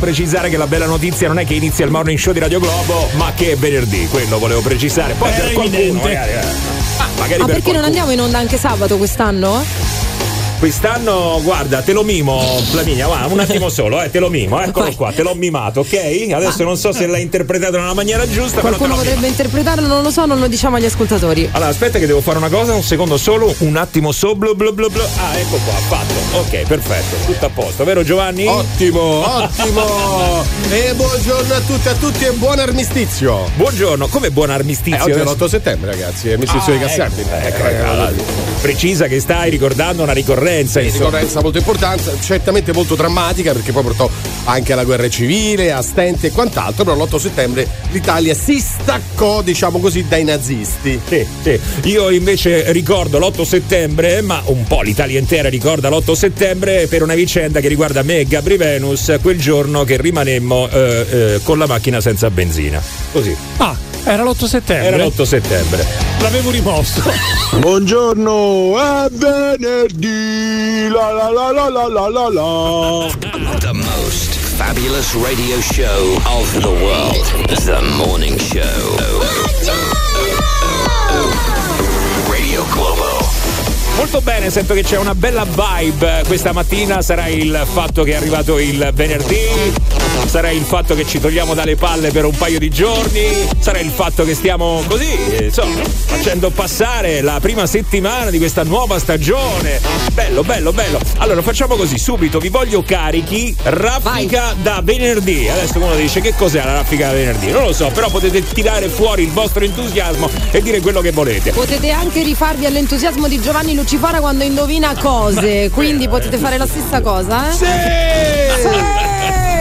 [0.00, 3.08] precisare che la bella notizia non è che inizia il morning show di Radio Globo,
[3.12, 5.14] ma che è venerdì, quello volevo precisare.
[5.14, 6.32] Poi per qualcuno magari.
[6.32, 6.38] eh.
[6.96, 7.84] Ah, magari Ma per perché non qualcuno.
[7.86, 9.62] andiamo in onda anche sabato quest'anno?
[10.60, 12.38] Quest'anno, guarda, te lo mimo,
[12.70, 16.28] Flaminia, va, un attimo solo, eh, te lo mimo, eccolo qua, te l'ho mimato, ok?
[16.34, 20.26] Adesso non so se l'hai interpretato nella maniera giusta, Qualcuno potrebbe interpretarlo, non lo so,
[20.26, 21.48] non lo diciamo agli ascoltatori.
[21.52, 24.74] Allora, aspetta che devo fare una cosa, un secondo solo, un attimo so, blu blu
[24.74, 25.00] blu blu.
[25.00, 26.14] Ah, ecco qua, fatto.
[26.40, 28.46] Ok, perfetto, tutto a posto, vero Giovanni?
[28.46, 30.44] Ottimo, ottimo!
[30.70, 33.48] e buongiorno a tutti e a tutti e buon armistizio!
[33.56, 34.98] Buongiorno, come buon armistizio?
[34.98, 37.20] Eh, oggi è Adesso- l'8 settembre, ragazzi, è armistizio Ah, di Casserbi.
[37.22, 38.12] ecco, ecco, allora,
[38.60, 41.06] precisa che stai ricordando una ricorrenza, insomma.
[41.06, 44.10] ricorrenza molto importante, certamente molto drammatica perché poi portò
[44.44, 49.78] anche alla guerra civile, a stenti e quant'altro, però l'8 settembre l'Italia si staccò, diciamo
[49.78, 51.00] così, dai nazisti.
[51.06, 51.60] Sì, sì.
[51.84, 57.14] Io invece ricordo l'8 settembre, ma un po' l'Italia intera ricorda l'8 settembre per una
[57.14, 61.66] vicenda che riguarda me e Gabri Venus, quel giorno che rimanemmo eh, eh, con la
[61.66, 62.82] macchina senza benzina.
[63.12, 63.34] Così.
[63.56, 64.86] Ah, era l'8 settembre.
[64.86, 65.86] Era l'8 settembre.
[66.20, 67.02] L'avevo rimosso.
[67.58, 70.88] Buongiorno, è venerdì.
[70.88, 73.10] La la la la la la la la.
[73.58, 77.56] The most fabulous radio show of the world.
[77.64, 79.89] The morning show.
[84.00, 88.14] Molto bene, sento che c'è una bella vibe questa mattina, sarà il fatto che è
[88.14, 89.44] arrivato il venerdì,
[90.24, 93.26] sarà il fatto che ci togliamo dalle palle per un paio di giorni,
[93.58, 98.98] sarà il fatto che stiamo così, insomma, facendo passare la prima settimana di questa nuova
[98.98, 99.80] stagione.
[100.14, 100.98] Bello, bello, bello.
[101.18, 105.46] Allora facciamo così, subito vi voglio carichi, raffica da venerdì.
[105.46, 107.50] Adesso uno dice che cos'è la raffica da venerdì?
[107.50, 111.52] Non lo so, però potete tirare fuori il vostro entusiasmo e dire quello che volete.
[111.52, 117.00] Potete anche rifarvi all'entusiasmo di Giovanni Lucifora quando indovina cose, quindi potete fare la stessa
[117.00, 117.56] cosa, eh?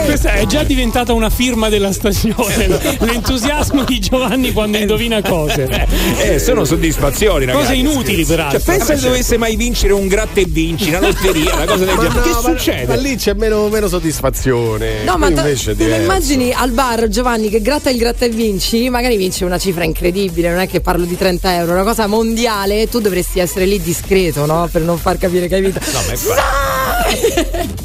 [0.09, 2.65] Questa è già diventata una firma della stagione.
[3.01, 5.67] L'entusiasmo di Giovanni quando indovina cose.
[6.19, 7.65] Eh, sono soddisfazioni, ragazzi.
[7.65, 8.59] Cose inutili, peraltro.
[8.59, 11.95] Cioè, pensa se dovesse mai vincere un gratta e vinci, una lotteria, una cosa del
[11.95, 12.19] Ma genere.
[12.19, 12.85] no, che ma- succede?
[12.87, 15.03] Ma lì c'è meno, meno soddisfazione.
[15.05, 16.03] No, ma Qui t- invece è te lo diverso.
[16.03, 20.49] immagini al bar Giovanni che gratta il gratta e vinci, magari vince una cifra incredibile,
[20.49, 24.45] non è che parlo di 30 euro, una cosa mondiale, tu dovresti essere lì discreto,
[24.45, 24.67] no?
[24.71, 25.79] Per non far capire che hai vinto.
[25.93, 27.17] No, ma è,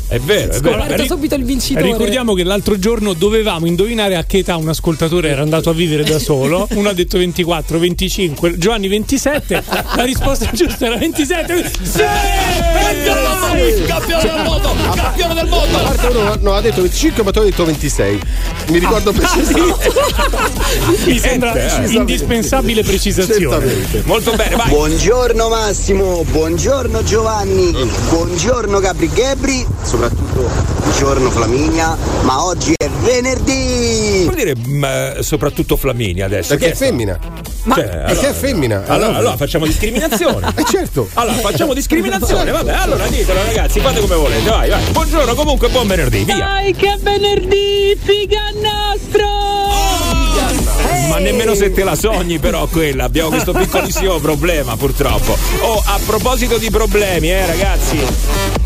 [0.08, 0.80] è vero, è vero.
[0.80, 1.84] Scoperto subito il vincitore.
[2.14, 6.04] Ricordiamo che l'altro giorno dovevamo indovinare a che età un ascoltatore era andato a vivere
[6.04, 6.68] da solo.
[6.74, 9.64] Uno ha detto 24, 25, Giovanni 27.
[9.96, 11.72] La risposta giusta era 27.
[11.82, 12.02] Sì!
[13.88, 14.74] Campione del mondo!
[14.94, 15.76] Campione del mondo!
[15.76, 18.20] A parte uno no, ha detto 25, ma tu hai detto 26.
[18.68, 19.92] Mi ricordo precisamente.
[21.06, 23.66] Mi sembra indispensabile precisazione.
[23.66, 24.02] Certamente.
[24.04, 24.68] Molto bene, vai.
[24.68, 27.72] Buongiorno Massimo, buongiorno Giovanni,
[28.10, 30.48] buongiorno Gabri Gebri, soprattutto
[30.78, 34.22] buongiorno Flaminia, ma oggi è venerdì!
[34.22, 36.56] Vuol dire mm, eh, soprattutto Flaminia adesso?
[36.56, 37.18] Perché è femmina.
[37.72, 38.84] Cioè, Perché è femmina.
[38.86, 40.52] Allora, allora facciamo discriminazione.
[40.56, 41.08] Eh certo.
[41.14, 44.82] Allora, facciamo discriminazione, vabbè, allora ditelo ragazzi, fate come volete, vai, vai.
[44.92, 46.36] Buongiorno, comunque buon venerdì, via.
[46.36, 49.44] Dai che venerdì, figa nostro!
[51.08, 53.04] Ma nemmeno se te la sogni, però, quella.
[53.04, 55.36] Abbiamo questo piccolissimo problema, purtroppo.
[55.60, 58.63] Oh, a proposito di problemi, eh, ragazzi.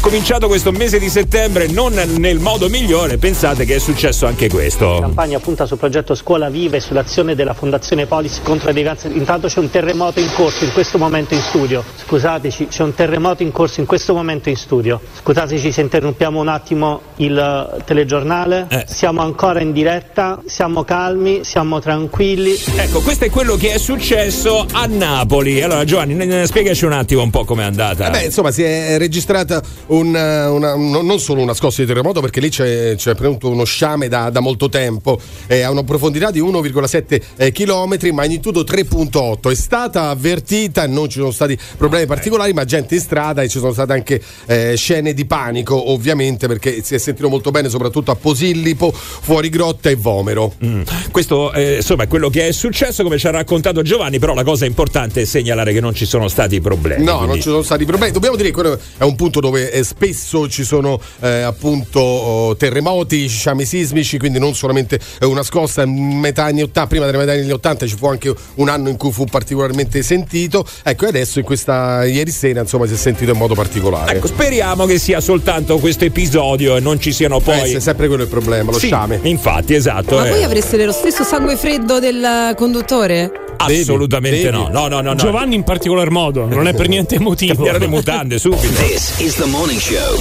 [0.00, 4.94] Cominciato questo mese di settembre non nel modo migliore, pensate che è successo anche questo.
[4.94, 9.08] La campagna punta sul progetto Scuola Viva e sull'azione della Fondazione Polis contro le devianze.
[9.08, 11.82] Intanto c'è un terremoto in corso in questo momento in studio.
[12.06, 15.00] Scusateci, c'è un terremoto in corso in questo momento in studio.
[15.22, 18.66] Scusateci se interrompiamo un attimo il telegiornale.
[18.68, 18.84] Eh.
[18.86, 22.54] Siamo ancora in diretta, siamo calmi, siamo tranquilli.
[22.76, 25.62] Ecco, questo è quello che è successo a Napoli.
[25.62, 28.08] Allora, Giovanni, spiegaci un attimo un po' com'è andata.
[28.08, 32.20] Eh beh, insomma, si è registrata eh, una- no- non solo una scossa di terremoto,
[32.20, 36.40] perché lì c'è, c'è uno sciame da, da molto tempo, eh, a una profondità di
[36.40, 39.50] 1,7 eh, km, magnitudo 3,8.
[39.50, 43.58] È stata avvertita, non ci sono stati problemi particolari, ma gente in strada e ci
[43.58, 48.10] sono state anche eh, scene di panico, ovviamente, perché si è sentito molto bene, soprattutto
[48.10, 50.54] a Posillipo, fuori grotta e Vomero.
[50.64, 50.82] Mm.
[51.10, 54.44] Questo eh, insomma è quello che è successo, come ci ha raccontato Giovanni, però la
[54.44, 57.04] cosa importante è segnalare che non ci sono stati problemi.
[57.04, 58.12] No, quindi- non ci sono stati problemi.
[58.12, 62.56] Dobbiamo dire che quello è un punto dove eh, spesso ci sono eh, appunto oh,
[62.56, 67.18] terremoti, sciami sismici, quindi non solamente eh, una scossa in metà anni 80, prima della
[67.18, 70.66] metà degli 80 ci fu anche un anno in cui fu particolarmente sentito.
[70.82, 74.16] Ecco, e adesso in questa ieri sera insomma si è sentito in modo particolare.
[74.16, 77.72] Ecco, speriamo che sia soltanto questo episodio e non ci siano poi.
[77.72, 79.20] Eh, è sempre quello il problema, lo Sì, sciame.
[79.22, 80.16] Infatti, esatto.
[80.16, 80.30] Ma eh.
[80.30, 83.30] voi avreste lo stesso sangue freddo del conduttore?
[83.56, 84.56] Assolutamente devi.
[84.56, 84.68] no.
[84.68, 85.14] No, no, no, no.
[85.14, 87.54] Giovanni in particolar modo, non è per niente emotivo.
[87.54, 88.74] Cambiare le mutande subito.
[88.74, 90.16] This is the morning show.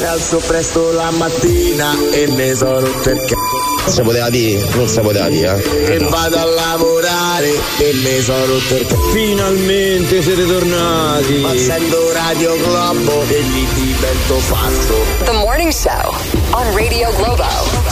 [0.00, 3.90] Mi alzo presto la mattina e ne sono il c***o.
[3.90, 5.62] Si poteva dire, non si poteva dire.
[5.86, 9.10] E vado a lavorare e ne sono c***o.
[9.12, 11.34] Finalmente siete tornati.
[11.38, 14.94] Ma sento Radio Globo e lì divento pazzo.
[15.24, 16.14] The Morning Show
[16.52, 17.91] on Radio Globo.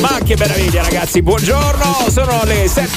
[0.00, 2.88] Ma che meraviglia ragazzi, buongiorno, sono le 7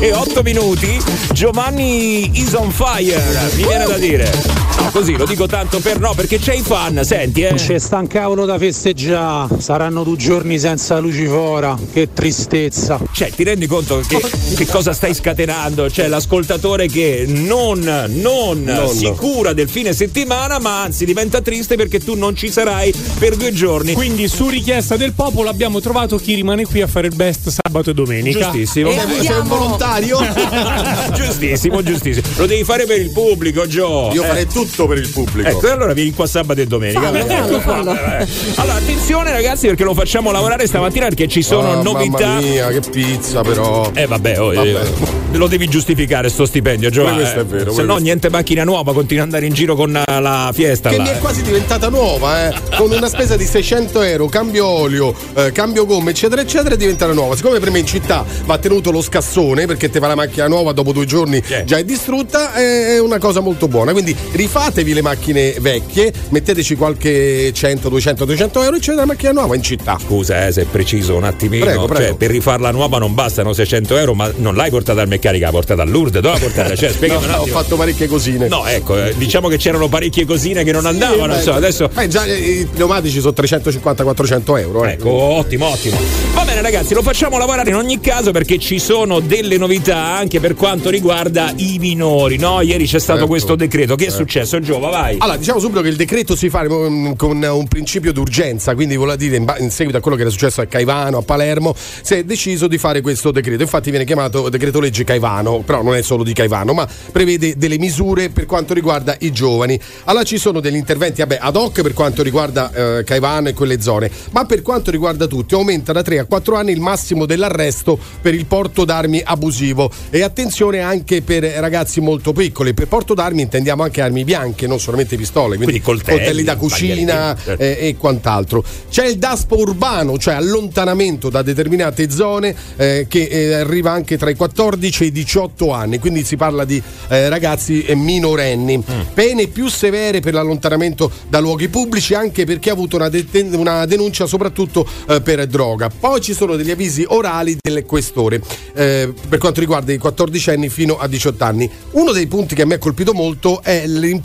[0.00, 0.98] e 8 minuti,
[1.32, 3.22] Giovanni is on fire,
[3.56, 4.32] mi viene da dire.
[4.78, 7.58] No, così lo dico tanto per no, perché c'è i fan, senti eh.
[7.58, 12.98] Ci stancavano da festeggiare, saranno due giorni senza lucifora, che tristezza.
[13.12, 14.20] Cioè, ti rendi conto che,
[14.56, 15.86] che cosa stai scatenando?
[15.86, 18.88] C'è l'ascoltatore che non, non, Non.
[18.88, 23.36] si cura del fine settimana, ma anzi diventa triste perché tu non ci sarai per
[23.36, 23.92] due giorni.
[23.92, 27.90] Quindi su richiesta del popolo abbiamo trovato chi rimane qui a fare il best sabato
[27.90, 28.50] e domenica.
[28.50, 28.90] Giustissimo.
[28.90, 29.42] E Sei un andiamo.
[29.56, 30.18] volontario?
[31.14, 32.26] giustissimo, giustissimo.
[32.36, 34.10] Lo devi fare per il pubblico, Gio.
[34.12, 34.26] Io Eh.
[34.26, 35.48] farei tutto per il pubblico.
[35.48, 37.00] Ecco, e allora vieni qua sabato e domenica.
[37.12, 38.18] Fallo, Ecco fallo, fallo.
[38.18, 38.26] Eh.
[38.56, 42.26] Allora, attenzione ragazzi, perché lo facciamo lavorare stamattina perché ci sono Ah, novità.
[42.26, 43.90] Mamma mia, che pizza però.
[43.94, 44.68] Eh vabbè, oh, Vabbè.
[44.68, 46.90] eh, lo devi giustificare sto stipendio.
[46.90, 49.94] Pure questo è vero, Se no, niente macchina nuova, continui ad andare in giro con
[49.96, 50.90] eh, la fiesta.
[50.90, 51.18] Che là, mi è eh.
[51.18, 52.54] quasi diventata nuova, eh.
[52.76, 57.12] Con una spesa di 600 euro, cambio olio, eh, cambio gomme, eccetera, eccetera, è diventata
[57.12, 57.34] nuova.
[57.36, 60.72] Siccome per me in città va tenuto lo scassone, perché te va la macchina nuova
[60.72, 61.64] dopo due giorni Eh.
[61.64, 63.92] già è distrutta, è una cosa molto buona.
[63.92, 69.32] Quindi rifatevi le macchine vecchie, metteteci qualche 100, 200, 300 euro e c'è la macchina
[69.32, 69.98] nuova in città.
[70.04, 71.64] Scusa, eh, se è preciso un attimino.
[71.64, 72.04] Prego, prego.
[72.08, 75.52] Cioè, per rifarla nuova non bastano 600 euro, ma non l'hai portata al meccanico, l'hai
[75.52, 76.20] portata a Lourdes.
[76.20, 76.74] Dove l'hai portata?
[76.76, 78.48] Cioè, spiegami No, ho fatto parecchie cosine.
[78.48, 81.28] No, ecco, eh, diciamo che c'erano parecchie cosine che non andavano.
[81.32, 81.88] beh, insomma, adesso.
[81.92, 84.84] Beh, già eh, i pneumatici sono 350-400 euro.
[84.84, 84.92] Eh.
[84.92, 85.96] Ecco, ottimo, ottimo.
[86.34, 90.40] Va bene, ragazzi, lo facciamo lavorare in ogni caso perché ci sono delle novità anche
[90.40, 92.36] per quanto riguarda i minori.
[92.38, 93.26] No, ieri c'è stato Certo.
[93.26, 93.94] questo decreto.
[93.94, 94.88] Che è successo, Giova?
[94.90, 95.16] Vai.
[95.18, 99.16] Allora, diciamo subito che il decreto si fa mm, con un principio d'urgenza, quindi vuol
[99.16, 102.66] dire in seguito a quello che era successo a Caivano, a Palermo, si è deciso
[102.66, 103.62] di fare questo decreto.
[103.62, 107.78] Infatti viene chiamato decreto legge Caivano, però non è solo di Caivano, ma prevede delle
[107.78, 109.78] misure per quanto riguarda i giovani.
[110.04, 113.80] Allora ci sono degli interventi vabbè, ad hoc per quanto riguarda eh, Caivano e quelle
[113.80, 117.98] zone, ma per quanto riguarda tutti aumenta da 3 a 4 anni il massimo dell'arresto
[118.20, 122.74] per il porto d'armi abusivo e attenzione anche per ragazzi molto piccoli.
[122.74, 127.36] Per porto d'armi intendiamo anche armi bianche, non solamente pistole, quindi, Quindi coltelli, da cucina
[127.36, 127.62] certo.
[127.62, 128.64] eh, e quant'altro.
[128.90, 134.30] C'è il DASPO urbano, cioè allontanamento da determinate zone eh, che eh, arriva anche tra
[134.30, 138.78] i 14 e i 18 anni, quindi si parla di eh, ragazzi eh, minorenni.
[138.78, 139.00] Mm.
[139.12, 143.86] Pene più severe per l'allontanamento da luoghi pubblici anche perché ha avuto una, deten- una
[143.86, 145.88] denuncia soprattutto eh, per droga.
[145.90, 148.40] Poi ci sono degli avvisi orali del questore
[148.74, 151.68] eh, per quanto riguarda i 14 anni fino a 18 anni.
[151.92, 153.84] Uno dei punti che a me ha colpito molto è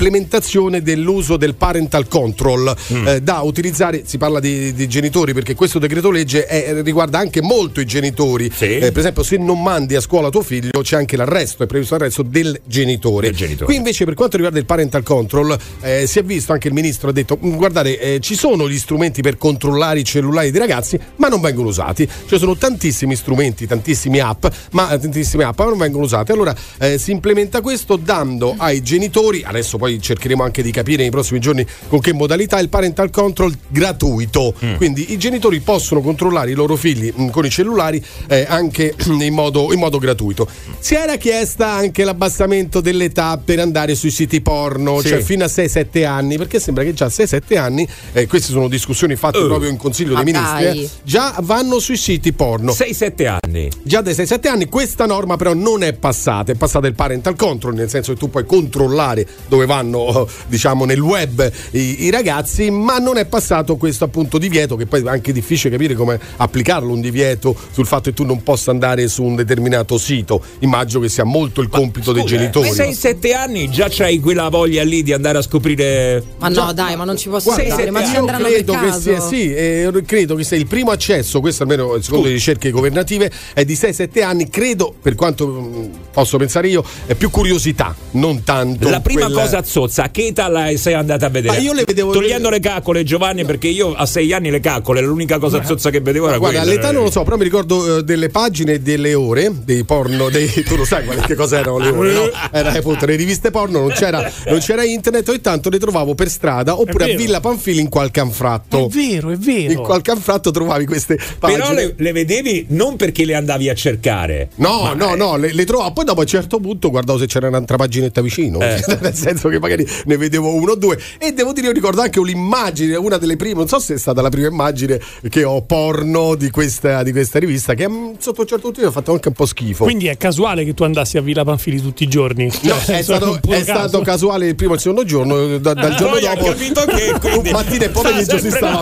[0.10, 2.58] l'implementazione dell'uso del parental control
[2.92, 3.08] Mm.
[3.08, 7.42] eh, da utilizzare, si parla di, di genitori perché questo decreto legge è- riguarda anche
[7.42, 8.52] molto i genitori.
[8.54, 8.78] Sì.
[8.78, 11.96] Eh, per esempio se non mandi a scuola tuo figlio c'è anche l'arresto, è previsto
[11.98, 13.28] l'arresto del genitore.
[13.28, 13.66] Del genitore.
[13.66, 17.10] Qui invece per quanto riguarda il parental control eh, si è visto anche il ministro
[17.10, 20.89] ha detto "Mm, guardate eh, ci sono gli strumenti per controllare i cellulari dei ragazzi
[21.18, 22.08] ma non vengono usati.
[22.28, 26.32] Ci sono tantissimi strumenti, tantissimi app, ma eh, tantissime app ma non vengono usate.
[26.32, 31.12] Allora eh, si implementa questo dando ai genitori, adesso poi cercheremo anche di capire nei
[31.12, 34.54] prossimi giorni con che modalità il parental control gratuito.
[34.78, 39.34] Quindi i genitori possono controllare i loro figli mh, con i cellulari eh, anche in
[39.34, 40.48] modo, in modo gratuito.
[40.80, 45.10] Si era chiesta anche l'abbassamento dell'età per andare sui siti porno, Sì.
[45.10, 48.68] cioè fino a 6-7 anni, perché sembra che già a 6-7 anni, eh, queste sono
[48.68, 49.48] discussioni fatte Oh.
[49.48, 50.79] proprio in Consiglio dei Ministri, dai.
[50.79, 52.72] eh, già vanno sui siti porno.
[52.72, 53.70] 6-7 anni.
[53.84, 57.74] Già dai 6-7 anni questa norma però non è passata, è passata il parental control,
[57.74, 62.98] nel senso che tu puoi controllare dove vanno, diciamo, nel web i, i ragazzi, ma
[63.00, 67.02] non è passato questo appunto divieto, che poi è anche difficile capire come applicarlo, un
[67.02, 70.42] divieto sul fatto che tu non possa andare su un determinato sito.
[70.60, 72.70] Immagino che sia molto il compito dei Scusa, genitori.
[72.70, 76.24] eh, 6-7 anni già c'hai quella voglia lì di andare a scoprire.
[76.40, 77.92] Ma no, dai, ma non ci posso Guarda, andare.
[77.92, 79.00] Ma ci andranno per credo che caso.
[79.00, 83.30] sia, sì, eh, credo che sia il primo accesso, questo almeno secondo le ricerche governative,
[83.54, 84.50] è di 6-7 anni.
[84.50, 88.90] Credo, per quanto mh, posso pensare io, è più curiosità, non tanto.
[88.90, 90.04] La prima quel- cosa zozza?
[90.04, 91.58] A che età la sei andata a vedere?
[91.58, 95.02] Ma io le vedevo- Togliendo le caccole, Giovanni, perché io a sei anni le caccole,
[95.02, 96.74] l'unica cosa zozza che vedevo era Guarda, quella.
[96.74, 100.30] all'età non lo so, però mi ricordo eh, delle pagine e delle ore dei porno,
[100.30, 102.30] dei, tu lo sai quali- che cosa erano le ore, no?
[102.52, 106.30] Era appunto le riviste porno, non c'era, non c'era internet, ogni tanto le trovavo per
[106.30, 107.16] strada oppure a.
[107.16, 108.86] Villa Panfili in qualche anfratto.
[108.86, 109.72] È vero, è vero.
[109.72, 111.60] In qualche anfratto trovavi queste pagine.
[111.62, 114.50] Però le, le vedevi non perché le andavi a cercare.
[114.56, 115.92] No, no, no, le, le trovavo.
[115.94, 118.60] Poi dopo a un certo punto guardavo se c'era un'altra paginetta vicino.
[118.60, 118.84] Eh.
[119.00, 121.00] Nel senso che magari ne vedevo uno o due.
[121.18, 124.22] E devo dire, io ricordo anche un'immagine, una delle prime, non so se è stata
[124.22, 125.00] la prima immagine
[125.30, 128.88] che ho porno di questa, di questa rivista, che mm, sotto un certo punto mi
[128.88, 129.84] ha fatto anche un po' schifo.
[129.86, 132.46] Quindi è casuale che tu andassi a Villa Panfili tutti i giorni.
[132.64, 133.64] No, Cioè, è stato, è caso.
[133.88, 136.48] stato casuale il primo e il secondo giorno, da- dal giorno Poi ha dopo.
[136.50, 138.58] capito che quindi mattina e pomeriggio si sta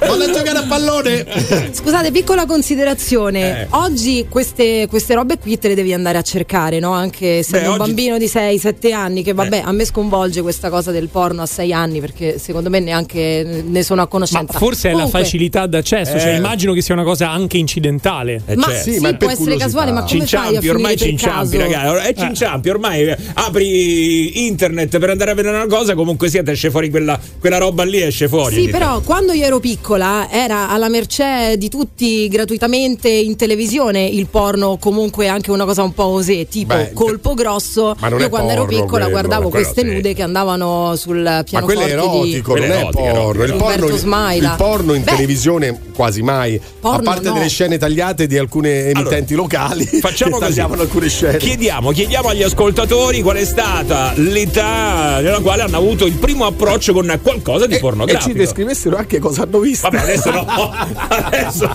[0.00, 1.24] Vado a giocare a pallone.
[1.72, 3.62] Scusate, piccola considerazione.
[3.62, 3.66] Eh.
[3.70, 6.92] Oggi queste, queste robe qui te le devi andare a cercare, no?
[6.92, 7.86] Anche se Beh, un oggi- Eh.
[7.86, 11.72] bambino di 6-7 anni, che vabbè, a me sconvolge questa cosa del porno a 6
[11.72, 14.58] anni, perché secondo me neanche ne sono a Ma conoscenza.
[14.58, 16.36] forse è la Comunque, facilità d'accesso, cioè Eh.
[16.36, 18.42] immagino che sia una cosa anche incidentale.
[18.46, 18.82] Eh, Ma certo.
[18.82, 22.08] sì, Sì, ma è può essere casuale, ma come fai a Cinciampi, ormai cinciampi, ragazzi.
[22.08, 26.90] È cinciampi, ormai apri internet per andare a vedere una cosa, comunque sia, esce fuori
[26.90, 28.54] quella, quella roba lì, esce fuori.
[28.54, 34.26] Sì, però quando io ero piccola era alla mercé di tutti gratuitamente in televisione il
[34.26, 37.94] porno, comunque anche una cosa un po' osè, tipo Beh, colpo grosso.
[37.98, 39.94] ma non io quando ero piccola quello, guardavo quello queste sì.
[39.94, 43.44] nude che andavano sul Ma pianoforte quello è erotico, di non Quello è porno.
[43.44, 45.10] Il porno, il porno in Beh.
[45.10, 46.60] televisione quasi mai.
[46.80, 47.34] Porno a parte no.
[47.34, 49.84] delle scene tagliate di alcune emittenti locali.
[49.84, 50.50] Facciamo così.
[50.50, 51.38] tagliavano alcune scene.
[51.38, 56.92] Chiediamo, chiediamo agli ascoltatori qual è stata l'età nella quale hanno avuto il primo approccio
[56.92, 58.30] con qualcosa di E- e pornografico.
[58.30, 59.88] ci descrivessero anche cosa hanno visto.
[59.88, 60.44] Vabbè, adesso no.
[60.54, 61.70] Adesso,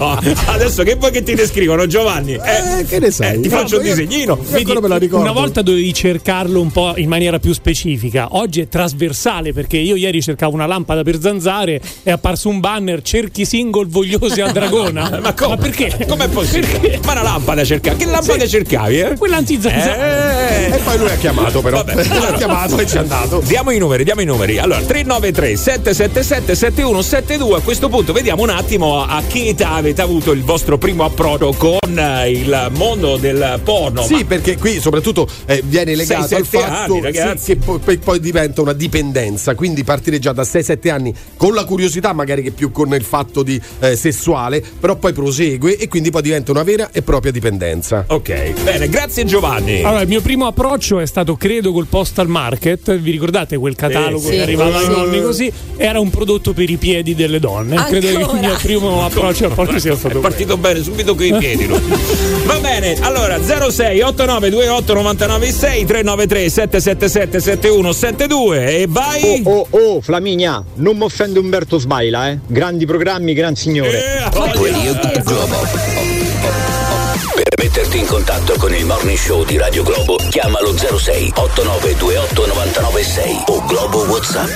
[0.48, 2.34] adesso che vuoi che ti descrivono, Giovanni?
[2.34, 3.36] Eh, che ne sai?
[3.36, 4.38] eh, ti No, faccio un io- disegnino.
[4.50, 5.24] io ancora me la ricordo.
[5.24, 9.96] Una volta dovevi cercarlo un po' in maniera più specifica, oggi è trasversale perché io
[9.96, 15.20] ieri cercavo una lampada per zanzare è apparso un banner cerchi single vogliosi a Dragona.
[15.22, 15.58] Ma come?
[15.58, 16.06] perché?
[16.08, 17.00] Com'è possibile?
[17.06, 17.98] Ma una lampada cercavi.
[17.98, 19.16] Che lampada cercavi, eh?
[19.18, 20.68] Quella antizanzare.
[20.70, 20.76] Eh.
[20.76, 21.84] E poi lui ha chiamato, però.
[21.84, 22.04] Vabbè.
[22.20, 23.42] L'ha chiamato e ci è andato.
[23.46, 24.58] Diamo i numeri, diamo i numeri.
[24.58, 27.58] Allora, 393 777 7172.
[27.58, 31.54] A questo punto vediamo un attimo a che età avete avuto il vostro primo approdo
[31.54, 34.04] con eh, il mondo del porno.
[34.04, 37.98] Sì, Ma- perché qui soprattutto eh, viene legato al fatto anni, sì, che poi, poi-
[37.98, 42.52] poi diventa una dipendenza, quindi partire già da 6-7 anni con la curiosità, magari che
[42.52, 46.62] più con il fatto di eh, sessuale, però poi prosegue e quindi poi diventa una
[46.64, 48.06] vera e propria dipendenza.
[48.08, 49.82] Ok, bene, grazie Giovanni.
[49.82, 52.96] Allora, il mio primo approccio è stato, credo, col postal market.
[53.00, 54.42] Vi ricordate quel catalogo Sì, che sì.
[54.42, 54.92] arrivava ai Sì.
[54.92, 55.52] nonni così?
[55.76, 57.78] Era un prodotto per i piedi delle donne.
[57.86, 58.49] Credo che Ancora?
[58.50, 61.80] Mio primo approccio al porno sia È stato partito bene subito con i piedi lui.
[62.46, 69.42] Va bene, allora 06 89 28 99 6 393 777 7172 e vai.
[69.44, 72.40] Oh, oh, oh, Flaminia, non mi offende Umberto Smaila, eh.
[72.48, 74.04] Grandi programmi, gran signore.
[74.04, 76.19] Eh, a voglia.
[77.40, 77.44] Radio Globo.
[77.44, 83.44] Per metterti in contatto con il morning show di Radio Globo, chiamalo 06 8928 996
[83.48, 84.56] o Globo WhatsApp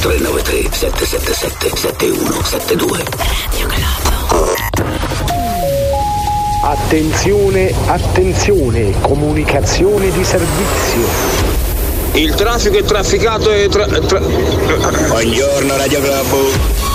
[0.00, 3.04] 393 777 7172.
[6.62, 11.48] Attenzione, attenzione, comunicazione di servizio.
[12.12, 16.89] Il traffico è trafficato e tra, tra- Buongiorno Radio Globo.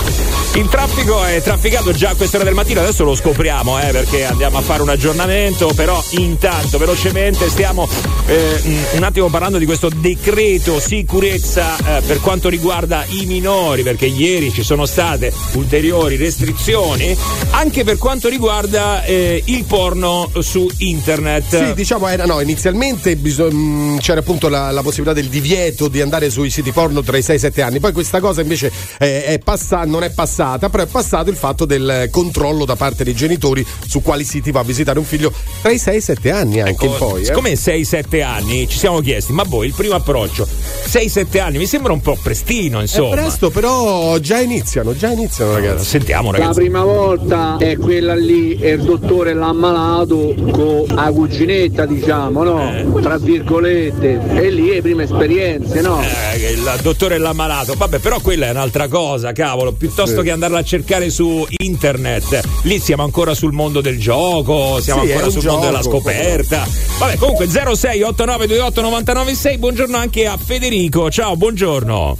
[0.56, 4.56] Il traffico è trafficato già a quest'ora del mattino, adesso lo scopriamo eh, perché andiamo
[4.56, 7.86] a fare un aggiornamento, però intanto velocemente stiamo
[8.24, 14.06] eh, un attimo parlando di questo decreto sicurezza eh, per quanto riguarda i minori, perché
[14.06, 17.14] ieri ci sono state ulteriori restrizioni
[17.50, 21.66] anche per quanto riguarda eh, il porno su internet.
[21.66, 26.00] Sì, diciamo era no, inizialmente biso- mh, c'era appunto la, la possibilità del divieto di
[26.00, 28.72] andare sui siti porno tra i 6 e i 7 anni, poi questa cosa invece
[28.98, 33.04] eh, è passa- non è passata, però è passato il fatto del controllo da parte
[33.04, 36.00] dei genitori su quali siti va a visitare un figlio tra i 6 e i
[36.00, 37.22] 7 anni anche Ecco, poi.
[37.22, 37.24] eh.
[37.26, 41.92] Siccome 6-7 anni ci siamo chiesti, ma voi il primo approccio 6-7 anni mi sembra
[41.92, 43.10] un po' prestino, È insomma.
[43.16, 45.84] presto, però già iniziano, già iniziano ragazzi.
[45.84, 46.60] Sentiamo La ragazzi.
[46.60, 53.00] prima volta è quella lì e il dottore l'ha ammalato con la cuginetta, diciamo, no?
[53.00, 54.20] Tra virgolette.
[54.36, 56.00] E lì è prime esperienze, no?
[56.02, 59.72] Eh, il dottore l'ha malato, vabbè, però quella è un'altra cosa, cavolo.
[59.72, 60.22] Piuttosto Sì.
[60.22, 65.12] che andarla a cercare su internet, lì siamo ancora sul mondo del gioco, siamo Sì,
[65.12, 66.66] ancora sul mondo gioco, della scoperta.
[66.98, 69.58] Vabbè, comunque 06 89 28 996.
[69.58, 71.10] Buongiorno anche a Federico.
[71.10, 72.18] Ciao, buongiorno.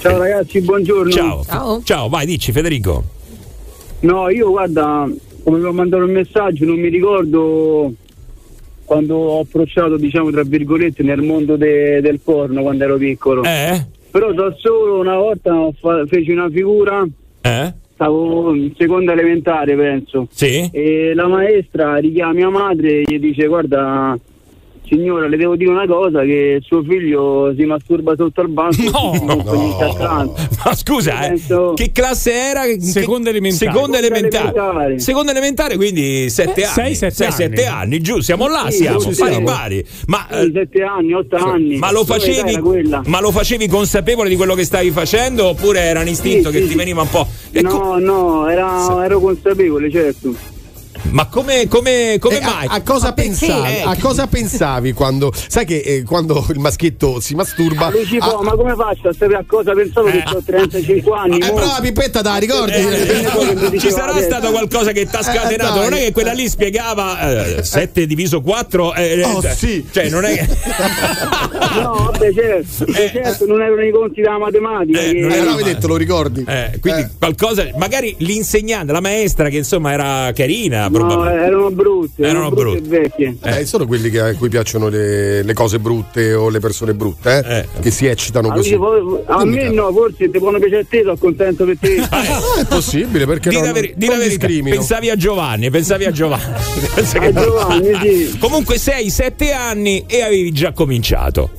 [0.00, 1.10] Ciao ragazzi, buongiorno.
[1.10, 1.44] Ciao.
[1.44, 1.80] Ciao.
[1.84, 3.04] Ciao, vai, dici Federico.
[4.00, 5.08] No, io guarda,
[5.44, 7.92] come vi ho mandato il messaggio, non mi ricordo
[8.84, 13.42] quando ho approcciato, diciamo, tra virgolette, nel mondo de- del porno quando ero piccolo.
[13.44, 13.86] Eh?
[14.12, 17.02] Però da solo una volta fa- feci una figura,
[17.40, 17.72] Eh?
[17.94, 20.28] stavo in seconda elementare penso.
[20.30, 20.68] Sì?
[20.70, 24.16] E la maestra richiama mia madre e gli dice guarda
[24.84, 29.78] signora le devo dire una cosa che suo figlio si masturba sotto al banco no,
[29.80, 30.34] accanto.
[30.64, 32.62] Ma scusa, eh, Penso- che classe era?
[32.78, 33.70] Seconda elementare.
[33.72, 34.98] Seconda Seconda elementare.
[34.98, 36.74] Seconda elementare, quindi sette Eh, anni.
[36.74, 37.34] sei, sette Sei, anni.
[37.56, 39.46] sette anni, giù, siamo là, Sì, siamo, sì, pari siamo.
[39.46, 39.84] pari.
[40.06, 41.76] Ma, Sì, sette anni, otto anni.
[41.78, 42.58] ma lo facevi,
[43.06, 46.58] ma lo facevi consapevole di quello che stavi facendo oppure era un istinto Sì, che
[46.60, 46.76] sì, ti sì.
[46.76, 47.26] veniva un po'...
[47.50, 50.34] E co- No, no, era- ero consapevole, certo.
[51.10, 52.66] Ma come, come, come Eh, a- mai?
[52.68, 53.30] A, cosa perché?
[53.30, 53.68] pensavi?
[53.74, 57.90] Eh, A cosa pensavi quando sai che eh, quando il maschietto si masturba?
[57.90, 61.16] Lui ci può, ah, ma come faccio a sapere a cosa pensavo che ho 35
[61.16, 61.36] anni?
[61.38, 62.72] eh, però la pipetta te la ricordi?
[62.72, 67.60] Eh, ci sarà stato qualcosa che ti ha scatenato, non è che quella lì spiegava
[67.62, 68.94] 7 diviso 4,
[69.24, 69.86] Oh, sì.
[69.90, 70.48] cioè non è che
[71.82, 75.00] No, vabbè, certo, certo, non erano i conti della matematica.
[75.00, 76.44] Eh, che- non Eh, l'avevi detto, lo ricordi?
[76.46, 77.08] Eh, quindi Eh.
[77.18, 81.44] qualcosa, magari l'insegnante, la maestra che insomma era carina, No, probabilmente.
[81.46, 82.96] erano brutte, Erano erano, brutte brutte.
[82.96, 83.36] e vecchie.
[83.60, 87.42] Eh, sono quelli che, a cui piacciono le, le cose brutte o le persone brutte,
[87.44, 87.58] eh?
[87.58, 87.66] Eh.
[87.80, 88.74] che si eccitano A, così.
[88.74, 89.72] lui- a Dimmi, me cara.
[89.74, 91.96] no, forse ti può piacere a te, sono contento per te.
[92.10, 94.76] Ah, è possibile perché Di no, la, veri- di non la verità, discrimino.
[94.76, 96.54] pensavi a Giovanni, pensavi a Giovanni.
[96.94, 98.38] A Giovanni, sì.
[98.38, 101.50] Comunque sei sette anni e avevi già cominciato.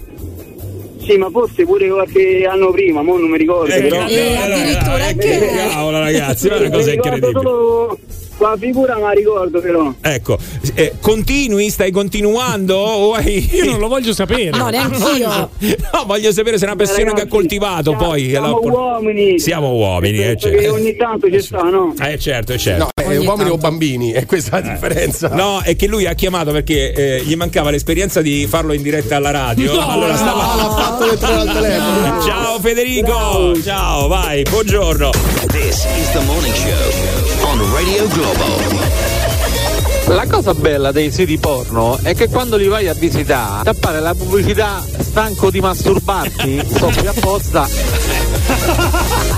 [1.05, 3.73] Sì, ma forse pure qualche anno prima, mo non mi ricordo.
[3.73, 4.07] però.
[4.07, 7.31] Eh, addirittura eh, che- che cavolo ragazzi, ma è una cosa incredibile.
[7.33, 7.97] solo
[8.39, 9.93] la figura, ma ricordo però.
[10.01, 10.37] Ecco,
[10.75, 13.47] eh, continui, stai continuando o hai...
[13.53, 14.49] Io non lo voglio sapere.
[14.49, 15.49] No, neanch'io.
[15.93, 18.29] No, voglio sapere se è una passione che ha coltivato siamo- poi.
[18.29, 19.39] Siamo la- uomini.
[19.39, 20.73] Siamo uomini, eh, certo.
[20.73, 21.93] ogni tanto ci sta, no?
[22.01, 22.89] Eh certo, certo.
[22.95, 23.57] No, eh, uomini o tanto.
[23.57, 25.27] bambini, è questa la differenza.
[25.29, 29.15] No, è che lui ha chiamato perché eh, gli mancava l'esperienza di farlo in diretta
[29.17, 29.79] alla radio.
[29.79, 30.51] allora stava.
[30.51, 32.21] Ah, l'ha fatto entrare al telefono.
[32.23, 33.61] Ciao Federico!
[33.61, 35.09] Ciao, vai, buongiorno.
[35.51, 37.22] This is the morning show
[37.53, 38.45] on Radio Globo.
[40.07, 43.99] La cosa bella dei siti porno è che quando li vai a visitare ti appare
[43.99, 48.22] la pubblicità stanco di masturbarti, sopra apposta.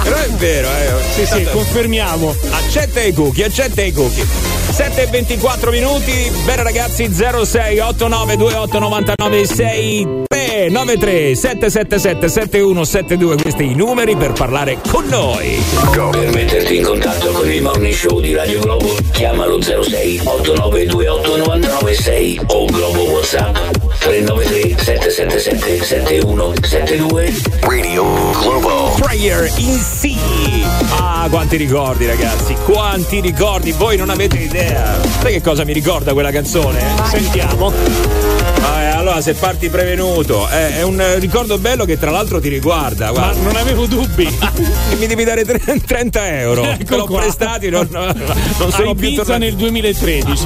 [0.04, 0.94] Però è vero, eh.
[1.14, 2.36] Sì, sì, confermiamo.
[2.52, 4.26] Accetta i cookie, accetta i cookie.
[4.72, 13.36] 7 e 24 minuti, bene ragazzi 06 89 28 99 6 3 93 777 7172
[13.42, 15.64] questi i numeri per parlare con noi.
[16.12, 22.42] Per metterti in contatto con il morning show di Radio Globo, chiamalo 06 8928 996
[22.48, 23.56] o Globo WhatsApp
[24.00, 28.04] 393 777 7172 Radio
[28.42, 28.95] Globo.
[28.98, 30.16] Prayer in Sea.
[30.98, 35.00] Ah, quanti ricordi ragazzi, quanti ricordi, voi non avete idea.
[35.22, 36.82] Sai che cosa mi ricorda quella canzone?
[37.10, 37.72] Sentiamo.
[38.62, 42.48] Ah, eh, allora se parti prevenuto, eh, è un ricordo bello che tra l'altro ti
[42.50, 43.12] riguarda.
[43.12, 44.26] Ma non avevo dubbi.
[44.98, 46.64] mi devi dare tre- 30 euro.
[46.64, 47.20] Ecco Te l'ho qua.
[47.20, 49.44] prestati, non, non sono più Ibiza tornati.
[49.44, 50.46] nel 2013.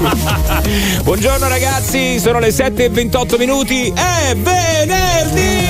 [1.04, 3.92] Buongiorno ragazzi, sono le 7 e 28 minuti.
[3.94, 5.69] È venerdì!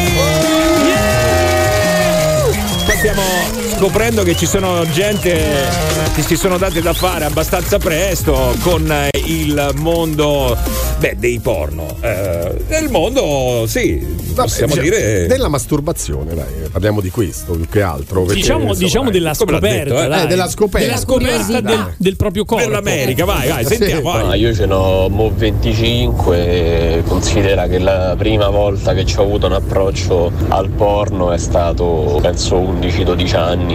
[3.00, 5.40] Qua stiamo scoprendo che ci sono gente
[6.14, 8.92] che si sono date da fare abbastanza presto con
[9.24, 10.54] il mondo
[10.98, 11.96] beh, dei porno.
[12.02, 15.26] Eh, nel mondo, sì, possiamo Vabbè, dire.
[15.26, 18.24] della masturbazione, dai, parliamo di questo più che altro.
[18.24, 19.66] perché, Diciamo, insomma, diciamo eh, della scoperta.
[19.68, 20.08] detto, eh?
[20.08, 20.24] dai.
[20.24, 20.86] Eh, della scoperta.
[20.86, 22.62] Della scoperta del, del proprio corpo.
[22.64, 23.76] Dell'America, vai, vai, Sì.
[23.76, 24.12] sentiamo.
[24.12, 24.40] Ma vai.
[24.40, 29.54] io ce n'ho mo 25, considera che la prima volta che ci ho avuto un
[29.54, 33.69] approccio al porno è stato penso 11-12 anni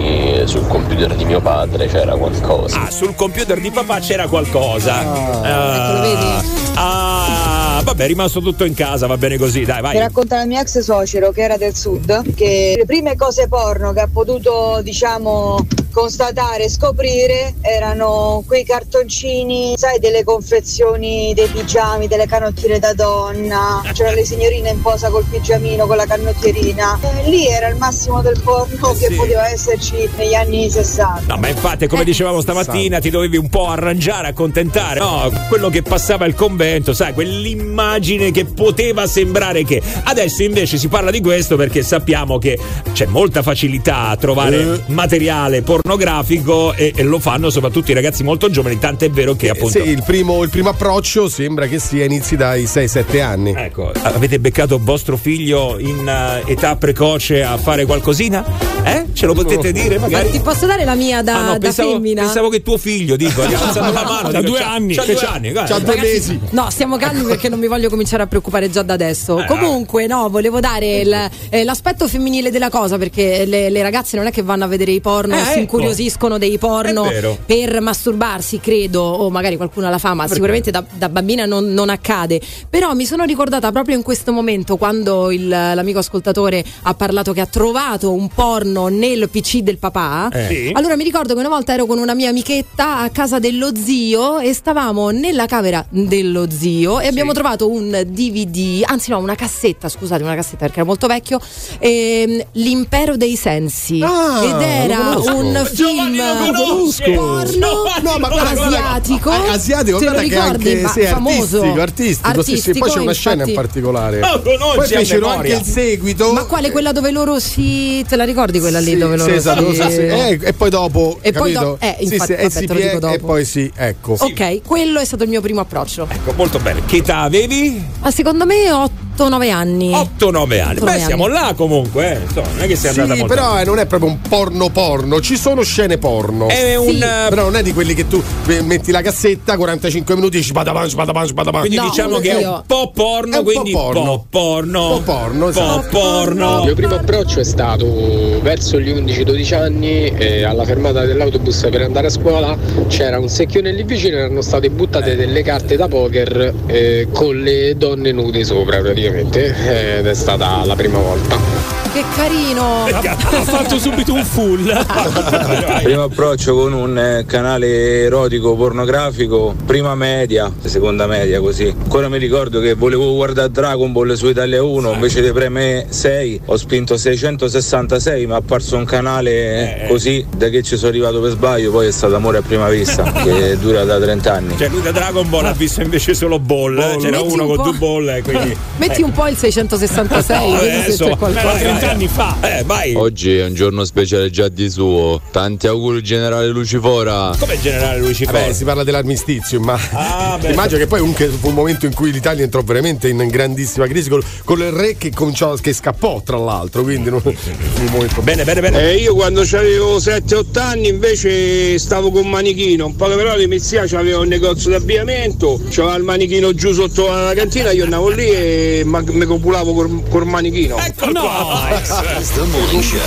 [0.46, 2.82] sul computer di mio padre, c'era qualcosa.
[2.82, 4.94] Ah, sul computer di papà c'era qualcosa.
[4.98, 6.48] Ah, Ecco, vedi?
[6.74, 9.98] ah, vabbè, è rimasto tutto in casa, va bene così, dai, Mi vai.
[9.98, 14.00] racconta il mio ex suocero che era del sud che le prime cose porno che
[14.00, 22.26] ha potuto diciamo constatare e scoprire erano quei cartoncini sai delle confezioni dei pigiami delle
[22.26, 27.46] canottiere da donna c'erano le signorine in posa col pigiamino con la canottierina Eh, lì
[27.46, 29.14] era il massimo del porno che sì.
[29.14, 33.68] poteva esserci negli anni 60 No, ma infatti, come dicevamo stamattina, ti dovevi un po'
[33.68, 35.00] arrangiare, accontentare.
[35.00, 39.80] No, quello che passava il convento, sai, quell'immagine che poteva sembrare che.
[40.04, 42.58] Adesso invece si parla di questo perché sappiamo che
[42.92, 44.80] c'è molta facilità a trovare Eh.
[44.92, 49.50] materiale pornografico pornografico e, e lo fanno soprattutto i ragazzi molto giovani, tant'è vero che
[49.50, 49.80] appunto...
[49.80, 53.54] Sì, il primo, il primo approccio sembra che sia inizi dai 6-7 anni.
[53.56, 55.98] Ecco, avete beccato vostro figlio in
[56.44, 58.44] uh, età precoce a fare qualcosina?
[58.82, 59.06] Eh?
[59.12, 60.30] Ce lo potete dire Ma magari?
[60.30, 62.22] ti posso dare la mia da, Ah, no, da pensavo, femmina?
[62.22, 64.30] pensavo che tuo figlio, dico, gli ha alzato la mano.
[64.30, 64.94] Da due anni.
[64.94, 66.38] C'ha due c'ha- anni, c'ha due mesi.
[66.50, 69.38] No, stiamo calmi perché non mi voglio cominciare a preoccupare già da adesso.
[69.40, 74.16] Eh, Comunque, no, volevo dare il- eh, l'aspetto femminile della cosa perché le, le ragazze
[74.16, 75.38] non è che vanno a vedere i porno, Eh.
[75.76, 77.02] Incuriosiscono dei porno
[77.44, 81.88] per masturbarsi, credo, o magari qualcuno la fa, ma sicuramente da, da bambina non, non
[81.90, 82.40] accade.
[82.68, 87.40] Però mi sono ricordata proprio in questo momento quando il- l'amico ascoltatore ha parlato che
[87.40, 90.28] ha trovato un porno nel PC del papà.
[90.32, 90.46] Eh.
[90.48, 90.70] Sì.
[90.74, 94.38] Allora mi ricordo che una volta ero con una mia amichetta a casa dello zio
[94.38, 99.88] e stavamo nella camera dello zio e abbiamo trovato un DVD, anzi no, una cassetta,
[99.88, 101.40] scusate, una cassetta perché era molto vecchio,
[101.78, 104.00] ehm, L'impero dei sensi.
[104.02, 107.02] Ah, Ed era un Giovanni, film conosco.
[107.12, 107.66] porno
[108.02, 109.30] No, ma guarda, guarda, asiatico.
[109.30, 110.68] ah, asiatico, guarda che ricordi?
[110.70, 111.62] anche Ma sì, famoso.
[111.62, 111.80] artistico,
[112.28, 114.20] artistico, sì, sì, poi c'è una scena in particolare.
[114.20, 116.32] Conosci poi fecero anche il seguito.
[116.32, 118.04] Ma quale quella dove loro si.
[118.08, 119.82] Te la ricordi quella lì Sì, dove sì, loro esatto, si.
[119.82, 120.00] sì, sì.
[120.00, 121.76] Eh, e poi dopo E poi capito?
[121.78, 123.14] do- eh, Sì, infatti, sì, e vabbè, si te lo dico dopo.
[123.14, 124.16] e poi sì, ecco.
[124.18, 126.06] Ok, quello è stato il mio primo approccio.
[126.10, 126.84] Ecco, molto bene.
[126.84, 127.82] Che età avevi?
[128.00, 128.70] Ma secondo me
[129.16, 129.90] 8-9 anni.
[129.92, 130.80] 8-9 anni.
[130.80, 132.20] Beh, siamo là comunque, eh.
[132.22, 133.34] Insomma, non è che sei Sì, andata molto.
[133.34, 136.48] però eh, non è proprio un porno porno, ci sono scene porno.
[136.48, 136.86] È un.
[136.88, 136.98] Sì.
[136.98, 140.42] eh, Però non è di quelli che tu eh, metti la cassetta, 45 minuti e
[140.42, 141.60] sbadaban, sbadaban.
[141.60, 144.02] Quindi No, diciamo che è io- un po' porno, È un po' quindi porno.
[144.02, 144.94] po' porno.
[144.96, 145.88] Un po' porno, po' esatto.
[145.90, 146.58] porno.
[146.58, 151.82] Il mio primo approccio è stato verso gli 11-12 anni e alla fermata dell'autobus per
[151.82, 152.56] andare a scuola
[152.88, 157.36] c'era un secchione lì vicino e erano state buttate delle carte da poker eh, con
[157.40, 161.75] le donne nude sopra praticamente ed è stata la prima volta.
[161.96, 162.84] Che carino!
[162.84, 164.66] Ha fatto subito un full.
[165.82, 171.68] Primo approccio con un eh, canale erotico pornografico, prima media, seconda media così.
[171.74, 176.42] Ancora mi ricordo che volevo guardare Dragon Ball su Italia 1, invece di preme 6
[176.44, 181.18] ho spinto 666, mi è apparso un canale eh, così, da che ci sono arrivato
[181.22, 184.54] per sbaglio, poi è stato amore a prima vista, che dura da 30 anni.
[184.58, 186.76] Cioè, lui da Dragon Ball ha visto invece solo Ball.
[186.76, 186.96] eh.
[187.00, 188.54] C'era Metti uno un con due Ball, eh, quindi.
[188.76, 191.44] Metti un po' il 666, No, vedi se adesso- c'è qualcosa.
[191.46, 192.36] vai, 30 anni fa.
[192.40, 192.94] Eh, vai.
[192.94, 197.32] Oggi è un giorno speciale già di suo, tanti auguri generale Lucifora.
[197.38, 198.38] Come il generale Lucifero?
[198.38, 200.50] Vabbè, si parla dell'armistizio, ma Ah, beh.
[200.50, 204.08] immagino che poi comunque fu un momento in cui l'Italia entrò veramente in grandissima crisi
[204.08, 208.20] col, con il re che cominciò che scappò tra l'altro, quindi non, fu un momento
[208.20, 208.90] Bene, bene, bene.
[208.90, 213.46] Eh, io quando avevo 7-8 anni invece stavo con un manichino, un po' però di
[213.46, 218.28] mezia c'aveva un negozio d'abbigliamento, c'aveva il manichino giù sotto la cantina, io andavo lì
[218.28, 220.78] e mi copulavo col, col manichino.
[220.78, 221.75] Ecco qua.
[221.82, 222.98] The Morning Show.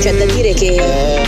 [0.00, 1.24] C'è da dire che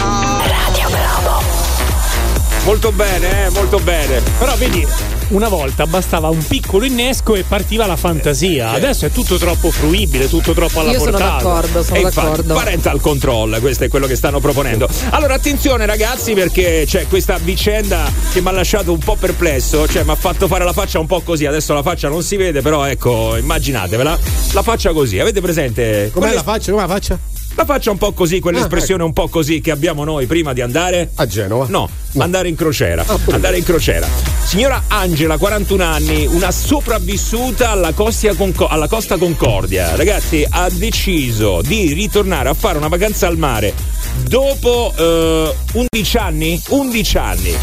[2.64, 4.20] Molto bene, eh, molto bene.
[4.38, 4.86] Però vedi,
[5.28, 8.70] una volta bastava un piccolo innesco e partiva la fantasia.
[8.70, 11.34] Adesso è tutto troppo fruibile, tutto troppo alla Io sono portata.
[11.42, 12.54] d'accordo, sono E infatti, d'accordo.
[12.54, 14.88] parental control, questo è quello che stanno proponendo.
[15.10, 20.02] Allora, attenzione ragazzi, perché c'è questa vicenda che mi ha lasciato un po' perplesso, cioè
[20.04, 21.44] mi ha fatto fare la faccia un po' così.
[21.46, 24.18] Adesso la faccia non si vede, però ecco, immaginatevela.
[24.52, 26.10] La faccia così, avete presente?
[26.12, 26.70] Com'è Quelle- la faccia?
[26.72, 27.18] Com'è la faccia?
[27.58, 31.10] La faccia un po' così, quell'espressione un po' così che abbiamo noi prima di andare
[31.16, 31.66] A Genova?
[31.68, 33.04] No, andare in crociera.
[33.32, 34.06] andare in crociera.
[34.44, 39.96] Signora Angela, 41 anni, una sopravvissuta alla, Conco- alla Costa Concordia.
[39.96, 43.74] Ragazzi, ha deciso di ritornare a fare una vacanza al mare
[44.22, 46.60] dopo eh, 11 anni.
[46.68, 47.56] 11 anni.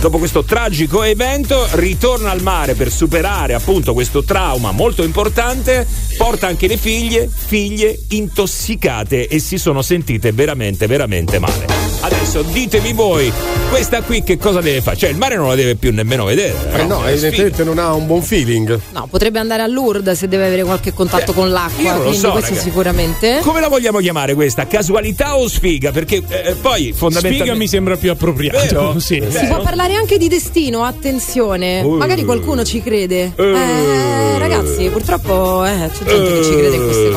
[0.00, 5.86] Dopo questo tragico evento, ritorna al mare per superare appunto questo trauma molto importante.
[6.16, 11.66] Porta anche le figlie, figlie intossicate e si sono sentite veramente, veramente male.
[12.02, 13.30] Adesso ditemi voi,
[13.68, 14.96] questa qui che cosa deve fare?
[14.96, 16.56] Cioè, il mare non la deve più nemmeno vedere.
[16.80, 18.80] Eh no, È evidentemente non ha un buon feeling.
[18.92, 22.00] No, potrebbe andare a Lourdes se deve avere qualche contatto con io l'acqua, non lo
[22.04, 22.68] quindi so, questo ragazzi.
[22.68, 23.40] sicuramente.
[23.42, 24.66] Come la vogliamo chiamare questa?
[24.66, 25.90] Casualità o sfiga?
[26.00, 27.36] Perché eh, poi fondamentalmente.
[27.36, 28.58] Spiega mi sembra più appropriato.
[28.58, 28.98] Vero?
[29.10, 29.22] Sì.
[29.28, 31.82] Si può parlare anche di destino, attenzione.
[31.82, 31.96] Uh.
[31.96, 33.32] Magari qualcuno ci crede.
[33.36, 33.42] Uh.
[33.42, 37.08] Eh, ragazzi, purtroppo eh, c'è gente che ci crede in queste cose.
[37.08, 37.09] Eh.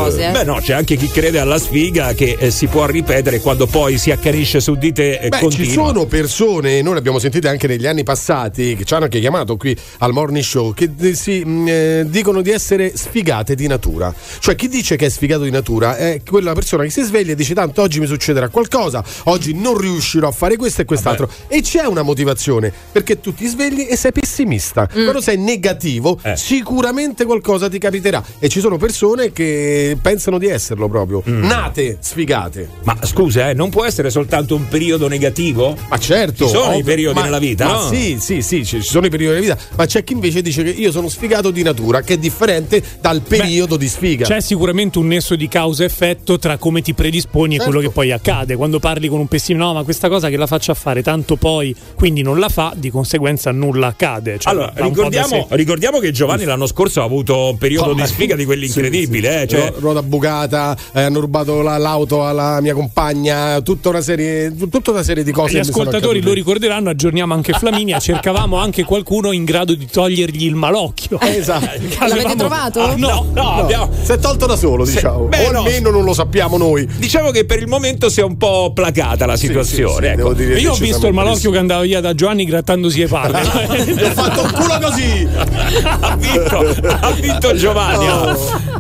[0.43, 3.97] Beh, no, c'è anche chi crede alla sfiga che eh, si può ripetere quando poi
[3.97, 5.65] si accanisce su di te e Beh, continua.
[5.65, 9.21] ci sono persone, noi le abbiamo sentite anche negli anni passati, che ci hanno anche
[9.21, 13.67] chiamato qui al morning show, che eh, si, mh, eh, dicono di essere sfigate di
[13.67, 14.13] natura.
[14.39, 17.36] Cioè chi dice che è sfigato di natura è quella persona che si sveglia e
[17.36, 21.29] dice tanto oggi mi succederà qualcosa, oggi non riuscirò a fare questo e quest'altro.
[21.47, 24.89] E c'è una motivazione, perché tu ti svegli e sei pessimista.
[24.91, 26.36] Quando sei negativo, Eh.
[26.36, 28.21] sicuramente qualcosa ti capiterà.
[28.39, 31.22] E ci sono persone che pensano di esserlo proprio.
[31.26, 32.69] Nate sfigate.
[32.84, 35.76] Ma scusa, eh, non può essere soltanto un periodo negativo?
[35.89, 36.46] Ma certo.
[36.46, 37.88] Ci sono i ovvio, periodi ma- nella vita, ma no?
[37.88, 40.63] Sì, sì, sì, ci ci sono i periodi della vita, ma c'è chi invece dice
[40.63, 44.26] che io sono sfigato di natura, che è differente dal periodo di sfiga.
[44.26, 47.88] C'è sicuramente un nesso di causa-effetto tra come ti predisponi e quello Certo.
[47.88, 48.56] che poi accade.
[48.56, 51.36] Quando parli con un pessimista, no, ma questa cosa che la faccio a fare, tanto
[51.36, 54.39] poi quindi non la fa, di conseguenza nulla accade.
[54.39, 58.46] Cioè, Allora, ricordiamo, ricordiamo che Giovanni l'anno scorso ha avuto un periodo di sfiga di
[58.46, 62.59] quelli Sì, incredibili, sì, eh, cioè- Ru- ruota bucata, eh, hanno rubato la- l'auto alla
[62.62, 65.55] mia compagna, tutta una serie, tutta una serie di cose.
[65.55, 70.55] Gli ascoltatori lo ricorderanno, aggiorniamo anche Flaminia, cercavamo anche qualcuno in grado di togliergli il
[70.55, 71.19] malocchio.
[71.19, 71.69] Esatto.
[72.07, 72.81] L'avete trovato?
[72.81, 75.25] Ah, no, no, abbiamo- Si è tolto da solo, Se- diciamo.
[75.25, 75.57] beh, o no.
[75.59, 76.86] almeno non lo sappiamo noi.
[76.97, 79.93] Diciamo che per il momento si è un po' placata la Sì, situazione.
[79.93, 80.15] sì, sì, ecco.
[80.17, 83.07] devo dire E io ho visto il malocchio che andava via da Giovanni grattandosi le
[83.07, 83.41] palle.
[83.86, 85.27] Gli ho fatto un culo così.
[85.99, 86.57] ha, vinto,
[86.99, 88.07] ha vinto Giovanni.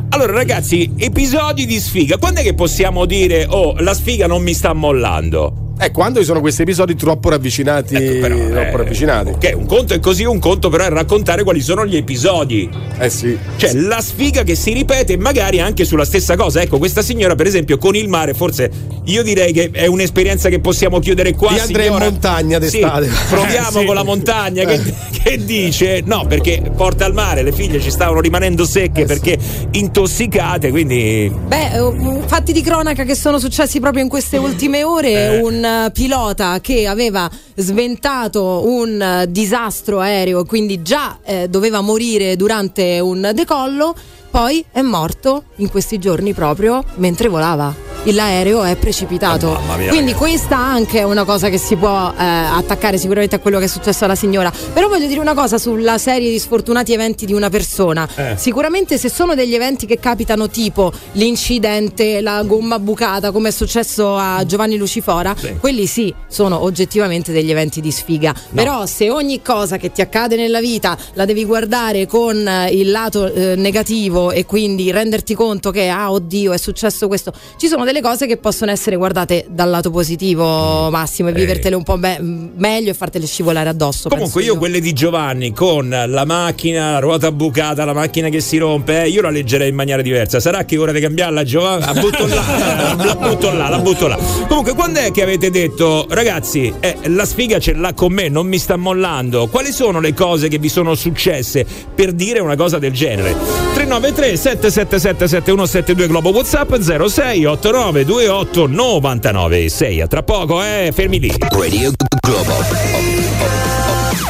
[0.09, 0.91] Allora, ragazzi,
[1.23, 2.17] episodi di sfiga.
[2.17, 5.62] Quando è che possiamo dire, oh, la sfiga non mi sta mollando?
[5.79, 9.29] Eh, quando ci sono questi episodi troppo ravvicinati, Ecco, però, troppo eh, ravvicinati.
[9.31, 12.69] Ok, un conto è così, un conto però è raccontare quali sono gli episodi.
[12.99, 13.37] Eh sì.
[13.57, 16.61] Cioè, la sfiga che si ripete magari anche sulla stessa cosa.
[16.61, 18.69] Ecco, questa signora, per esempio, con il mare, forse
[19.05, 21.51] io direi che è un'esperienza che possiamo chiudere qua.
[21.51, 23.07] Io andrei in montagna d'estate.
[23.09, 23.85] Sì, proviamo Sì.
[23.85, 24.63] con la montagna.
[24.65, 24.79] Che,
[25.23, 26.01] che dice?
[26.05, 29.37] No, perché porta al mare, le figlie ci stavano rimanendo secche Eh, perché
[29.71, 31.31] intossicate, quindi.
[31.47, 35.11] Beh, eh, fatti di cronaca che sono successi proprio in queste ultime ore.
[35.35, 35.39] Eh.
[35.63, 42.99] Eh, pilota che aveva sventato un eh, disastro aereo, quindi già eh, doveva morire durante
[42.99, 43.95] un decollo,
[44.29, 47.92] poi è morto in questi giorni proprio mentre volava.
[48.11, 49.47] L'aereo è precipitato.
[49.47, 50.13] Oh, mia, quindi ragazzi.
[50.15, 53.67] questa anche è una cosa che si può eh, attaccare sicuramente a quello che è
[53.67, 54.51] successo alla signora.
[54.73, 58.07] Però voglio dire una cosa sulla serie di sfortunati eventi di una persona.
[58.15, 58.35] Eh.
[58.37, 64.15] Sicuramente se sono degli eventi che capitano tipo l'incidente, la gomma bucata, come è successo
[64.17, 65.55] a Giovanni Lucifora, Sì.
[65.59, 68.33] quelli sì, sono oggettivamente degli eventi di sfiga.
[68.53, 72.91] Però se ogni cosa che ti accade nella vita la devi guardare con eh, il
[72.91, 77.83] lato eh, negativo e quindi renderti conto che ah oddio è successo questo, ci sono
[77.85, 81.35] delle cose che possono essere guardate dal lato positivo Massimo e Eh.
[81.35, 84.09] vivertele un po' be- meglio e fartele scivolare addosso.
[84.09, 88.39] Comunque penso io quelle di Giovanni con la macchina, la ruota bucata, la macchina che
[88.41, 90.39] si rompe, eh, io la leggerei in maniera diversa.
[90.39, 91.85] Sarà che è ora di cambiarla, Giovanni?
[91.85, 94.17] La butto là, la butto là, la butto là.
[94.47, 98.47] Comunque, quando è che avete detto, ragazzi, eh, la sfiga ce l'ha con me, non
[98.47, 99.47] mi sta mollando?
[99.47, 103.62] Quali sono le cose che vi sono successe per dire una cosa del genere?
[103.73, 110.01] 393 777 7172 Globo WhatsApp 06 89 28 99 6.
[110.01, 111.33] A tra poco, eh, fermi lì.
[111.51, 112.53] Radio Globo.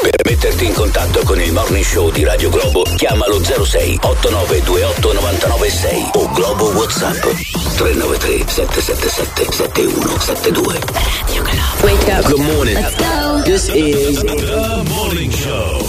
[0.01, 6.09] Per metterti in contatto con il morning show di Radio Globo, chiamalo 06 8928 996
[6.13, 7.23] o Globo WhatsApp
[7.77, 10.79] 393 777 7172.
[10.93, 11.83] Radio Globo.
[11.83, 12.25] Wake up.
[12.25, 12.75] Good morning.
[12.75, 13.41] Let's go.
[13.43, 15.82] This is The Morning Show.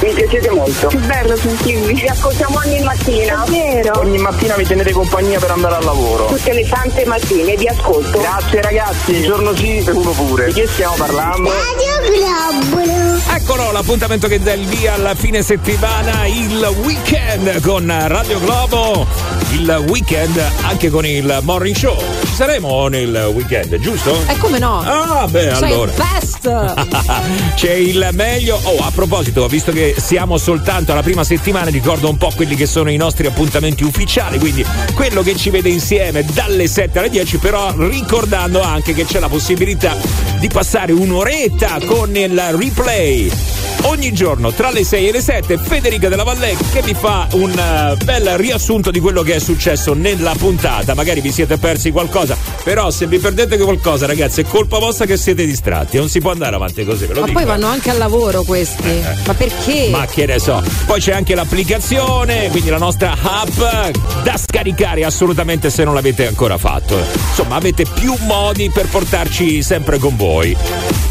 [0.00, 0.86] Mi piacete molto.
[0.86, 1.94] Che bello sentirvi.
[1.94, 3.44] Vi ascoltiamo ogni mattina.
[3.48, 3.98] Vero?
[3.98, 6.26] Ogni mattina mi tenete compagnia per andare al lavoro.
[6.26, 8.18] Tutte le sante mattine vi ascolto.
[8.18, 10.46] Grazie ragazzi, giorno sì e uno pure.
[10.46, 11.50] Di che stiamo parlando?
[11.50, 11.97] Radio
[13.30, 19.06] Eccolo l'appuntamento che dà il via alla fine settimana, il weekend con Radio Globo,
[19.50, 21.96] il weekend anche con il morning show.
[22.24, 24.24] Ci saremo nel weekend, giusto?
[24.26, 24.80] E come no?
[24.80, 25.90] Ah, beh, Sei allora.
[25.90, 26.74] il best!
[27.56, 28.58] C'è il meglio.
[28.62, 32.66] Oh, a proposito, visto che siamo soltanto alla prima settimana, ricordo un po' quelli che
[32.66, 34.38] sono i nostri appuntamenti ufficiali.
[34.38, 39.18] Quindi quello che ci vede insieme dalle 7 alle 10, però ricordando anche che c'è
[39.18, 39.96] la possibilità
[40.38, 43.30] di passare un'oretta con il replay.
[43.82, 47.50] Ogni giorno tra le 6 e le 7 Federica della Valle che vi fa un
[47.50, 50.94] eh, bel riassunto di quello che è successo nella puntata.
[50.94, 55.16] Magari vi siete persi qualcosa, però se vi perdete qualcosa, ragazzi, è colpa vostra che
[55.16, 55.96] siete distratti.
[55.96, 57.38] Non si può andare avanti così, ve lo Ma dico.
[57.38, 59.02] poi vanno anche al lavoro questi.
[59.26, 59.88] Ma perché?
[59.90, 60.62] Ma che ne so.
[60.86, 66.58] Poi c'è anche l'applicazione, quindi la nostra app da scaricare assolutamente se non l'avete ancora
[66.58, 66.98] fatto.
[67.28, 70.56] Insomma, avete più modi per portarci sempre con voi.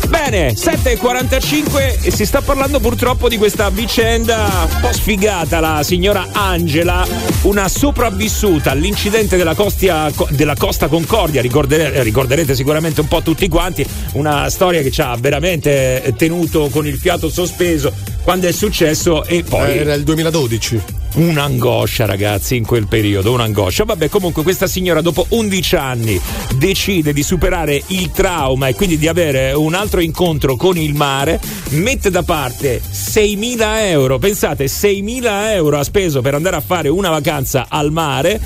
[0.07, 5.59] Bene, 7.45 e si sta parlando purtroppo di questa vicenda un po' sfigata.
[5.59, 7.05] La signora Angela,
[7.43, 13.85] una sopravvissuta all'incidente della, costia- della Costa Concordia, ricordere- ricorderete sicuramente un po' tutti quanti,
[14.13, 17.93] una storia che ci ha veramente tenuto con il fiato sospeso
[18.23, 19.77] quando è successo e poi...
[19.77, 20.81] Era il 2012.
[21.17, 23.86] Un'angoscia, ragazzi, in quel periodo, un'angoscia.
[23.86, 26.21] Vabbè, comunque, questa signora, dopo 11 anni,
[26.58, 31.39] decide di superare il trauma e quindi di avere un altro incontro con il mare.
[31.69, 34.19] Mette da parte 6.000 euro.
[34.19, 38.39] Pensate, 6.000 euro ha speso per andare a fare una vacanza al mare.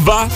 [0.00, 0.28] Va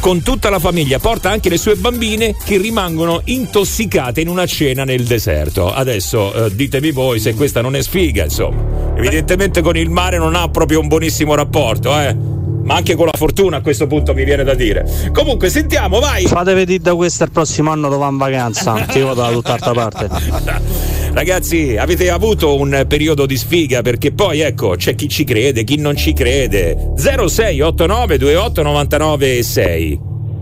[0.00, 4.84] con tutta la famiglia, porta anche le sue bambine che rimangono intossicate in una cena
[4.84, 5.72] nel deserto.
[5.72, 8.96] Adesso eh, ditemi voi se questa non è sfiga, insomma.
[8.96, 12.16] Evidentemente con il mare non ha proprio un buonissimo rapporto, eh.
[12.62, 15.10] Ma anche con la fortuna a questo punto mi viene da dire.
[15.12, 16.26] Comunque, sentiamo, vai!
[16.26, 19.72] Fate vedere da questo il prossimo anno dove va in vacanza, che io da tutt'altra
[19.72, 20.08] parte.
[21.12, 25.76] Ragazzi, avete avuto un periodo di sfiga perché poi ecco, c'è chi ci crede, chi
[25.76, 26.92] non ci crede.
[26.96, 30.00] 0689 28 99 6.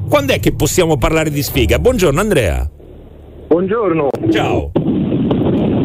[0.09, 1.79] Quando è che possiamo parlare di sfiga?
[1.79, 2.69] Buongiorno Andrea.
[3.47, 4.09] Buongiorno.
[4.31, 4.71] Ciao.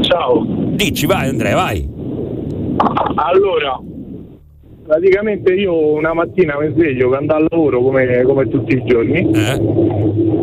[0.02, 0.46] Ciao.
[0.72, 1.89] Dici, vai Andrea, vai.
[3.15, 3.80] Allora,
[4.86, 9.32] praticamente io una mattina mi sveglio per andare al lavoro come, come tutti i giorni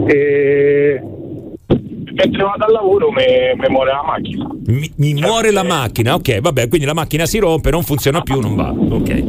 [0.07, 1.03] e
[2.23, 3.25] mentre vado al lavoro mi,
[3.57, 4.47] mi muore la macchina.
[4.67, 8.41] Mi, mi muore la macchina, ok, vabbè, quindi la macchina si rompe, non funziona più,
[8.41, 8.71] non va.
[8.71, 9.25] Ok.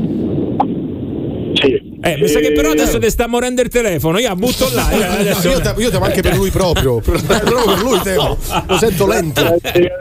[1.54, 1.90] Sì.
[2.04, 4.90] Eh, mi sa che però adesso ti sta morendo il telefono, io butto là.
[4.90, 7.00] eh, adesso- Io, te- io temo anche per lui proprio.
[7.00, 8.38] Per, proprio per lui temo.
[8.68, 9.42] Lo sento lento.
[9.42, 9.92] E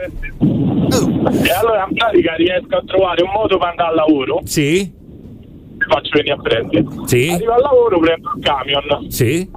[1.60, 4.40] allora in pratica riesco a trovare un modo per andare al lavoro.
[4.44, 4.90] Sì.
[4.92, 6.84] Mi faccio venire a prendere.
[7.04, 7.28] Sì.
[7.30, 9.10] Arrivo al lavoro, prendo il camion.
[9.10, 9.50] Sì.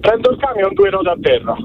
[0.00, 1.56] Prendo il camion due ruote a terra.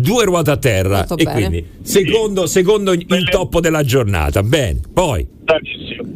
[0.00, 0.98] Due ruote a terra.
[0.98, 1.32] Molto e bene.
[1.32, 4.44] quindi, secondo, secondo il toppo della giornata.
[4.44, 5.26] Bene, poi.
[5.28, 6.06] Bravissimo.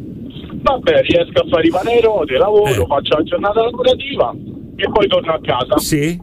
[0.61, 4.33] Vabbè, riesco a fare le ruote, lavoro, faccio la giornata lavorativa
[4.77, 5.77] e poi torno a casa.
[5.79, 6.17] Sì.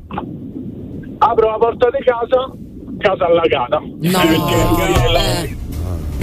[1.18, 2.50] Apro la porta di casa,
[2.96, 3.78] casa allagata.
[3.78, 5.58] No.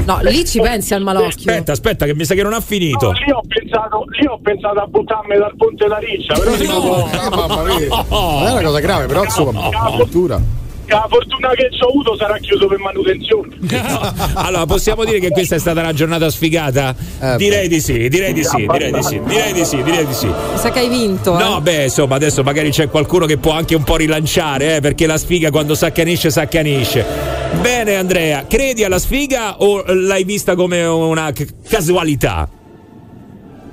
[0.05, 1.51] No, lì ci pensi al malocchio.
[1.51, 3.11] Aspetta, aspetta, che mi sa che non ha finito.
[3.11, 7.09] No, lì ho pensato, lì ho pensato a buttarmi dal ponte da riccia, però dico,
[7.29, 8.05] Mamma mia.
[8.09, 10.65] Non è una cosa grave, però insomma, addirittura.
[10.87, 13.55] La fortuna che ci ho avuto sarà chiuso per manutenzione.
[14.35, 16.95] Allora, possiamo dire che questa è stata una giornata sfigata?
[17.37, 20.27] direi di sì, direi di sì, direi di sì, direi di sì, direi di sì.
[20.27, 21.37] Mi sa che hai vinto.
[21.37, 21.43] eh.
[21.43, 25.05] No, beh, insomma, adesso magari c'è qualcuno che può anche un po' rilanciare, eh, perché
[25.07, 27.05] la sfiga quando s'accanisce, s'accanisce.
[27.61, 32.49] Bene, Andrea, credi alla sfiga o l'hai vista come una c- casualità?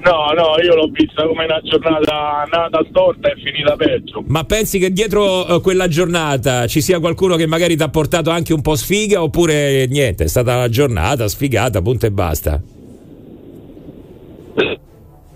[0.05, 4.23] No, no, io l'ho vista come una giornata nata storta e finita peggio.
[4.27, 8.29] Ma pensi che dietro eh, quella giornata ci sia qualcuno che magari ti ha portato
[8.29, 12.61] anche un po' sfiga oppure niente, è stata una giornata sfigata, punto e basta?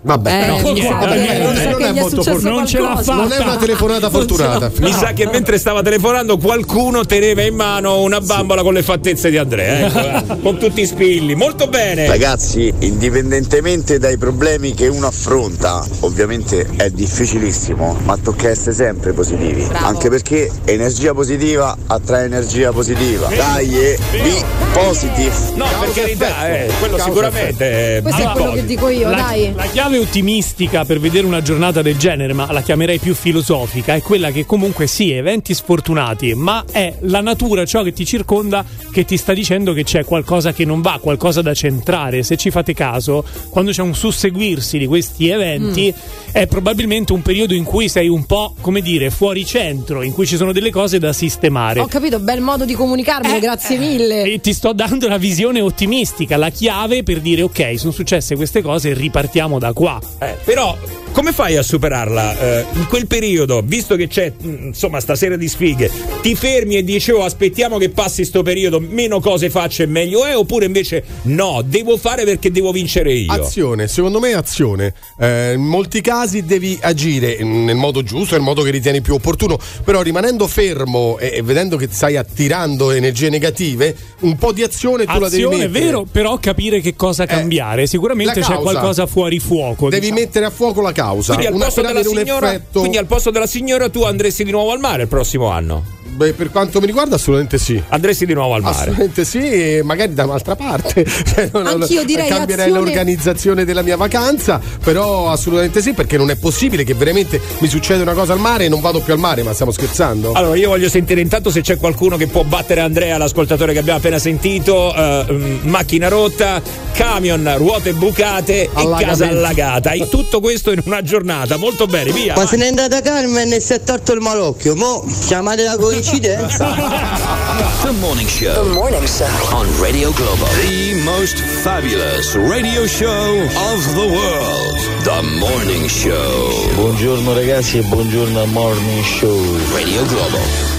[0.01, 3.13] Vabbè, Eh, no, sa vabbè, non sa è molto successo for- non ce l'ha fatta.
[3.15, 4.71] Non è una telefonata fortunata.
[4.79, 9.29] Mi sa che mentre stava telefonando qualcuno teneva in mano una bambola con le fattezze
[9.29, 9.87] di Andrea,
[10.21, 11.35] ecco, eh, con tutti i spilli.
[11.35, 12.07] Molto bene.
[12.07, 19.67] Ragazzi, indipendentemente dai problemi che uno affronta, ovviamente è difficilissimo, ma tocca essere sempre positivi.
[19.73, 23.27] Anche perché energia positiva attrae energia positiva.
[23.27, 25.35] Dai, e be positive.
[25.55, 29.15] No, per carità, eh, quello Causa sicuramente è Questo è quello che dico io, la,
[29.17, 29.53] dai.
[29.53, 34.03] la chiave ottimistica per vedere una giornata del genere, ma la chiamerei più filosofica, è
[34.03, 39.03] quella che comunque sì, eventi sfortunati, ma è la natura, ciò che ti circonda, che
[39.03, 42.21] ti sta dicendo che c'è qualcosa che non va, qualcosa da centrare.
[42.21, 45.91] Se ci fate caso, quando c'è un susseguirsi di questi eventi,
[46.31, 50.27] è probabilmente un periodo in cui sei un po', come dire, fuori centro, in cui
[50.27, 51.79] ci sono delle cose da sistemare.
[51.79, 54.23] Ho capito, bel modo di comunicarmelo, grazie mille.
[54.23, 58.61] E ti sto dando la visione ottimistica, la chiave per dire ok, sono successe queste
[58.61, 59.97] cose, ripartiamo da qua.
[60.19, 60.77] Eh, però
[61.13, 65.47] come fai a superarla eh, in quel periodo, visto che c'è mh, insomma stasera di
[65.47, 65.89] sfighe,
[66.21, 70.25] ti fermi e dici oh aspettiamo che passi sto periodo, meno cose faccio e meglio
[70.25, 73.31] è, oppure invece no, devo fare perché devo vincere io?
[73.31, 74.93] Azione, secondo me è azione.
[75.17, 79.57] Eh, in molti casi devi agire nel modo giusto, nel modo che ritieni più opportuno,
[79.85, 85.05] però rimanendo fermo e, e vedendo che stai attirando energie negative, un po' di azione
[85.05, 85.79] tu la devi Azione, mettere.
[85.79, 87.87] Eh, è vero, però capire che cosa cambiare.
[87.87, 89.68] Sicuramente la c'è qualcosa fuori fuoco.
[89.77, 90.19] Devi diciamo.
[90.19, 91.33] mettere a fuoco la causa.
[91.35, 92.79] Quindi al, posto della signora, effetto.
[92.79, 95.97] quindi al posto della signora tu andresti di nuovo al mare il prossimo anno?
[96.09, 97.81] Beh, per quanto mi riguarda, assolutamente sì.
[97.89, 98.75] Andresti di nuovo al mare?
[98.75, 101.05] Assolutamente sì, e magari da un'altra parte.
[101.29, 106.29] Cioè, non- Anch'io direi Cambierei azione- l'organizzazione della mia vacanza, però assolutamente sì, perché non
[106.29, 109.19] è possibile che veramente mi succeda una cosa al mare e non vado più al
[109.19, 110.33] mare, ma stiamo scherzando?
[110.33, 113.99] Allora, io voglio sentire intanto se c'è qualcuno che può battere Andrea, l'ascoltatore che abbiamo
[113.99, 114.93] appena sentito.
[114.95, 116.61] eh, mm, macchina rotta,
[116.93, 118.69] camion, ruote bucate e
[118.99, 119.91] casa allagata.
[119.91, 121.57] E tutto questo in una giornata.
[121.57, 122.33] Molto bene, via.
[122.35, 126.75] Ma se n'è andata Carmen e si è torto il malocchio, mo chiamate la coincidenza.
[127.83, 128.53] The Morning Show.
[128.53, 129.55] The Morning Show.
[129.55, 130.45] On Radio Globo.
[130.61, 134.77] The most fabulous radio show of the world.
[135.03, 136.73] The Morning Show.
[136.75, 139.41] Buongiorno ragazzi e buongiorno al Morning Show.
[139.73, 140.77] Radio Globo.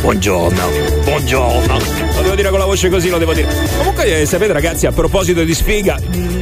[0.00, 0.68] Buongiorno,
[1.04, 1.78] buongiorno.
[2.16, 3.48] Lo devo dire con la voce così, lo devo dire.
[3.78, 5.98] Comunque, eh, sapete, ragazzi, a proposito di sfiga,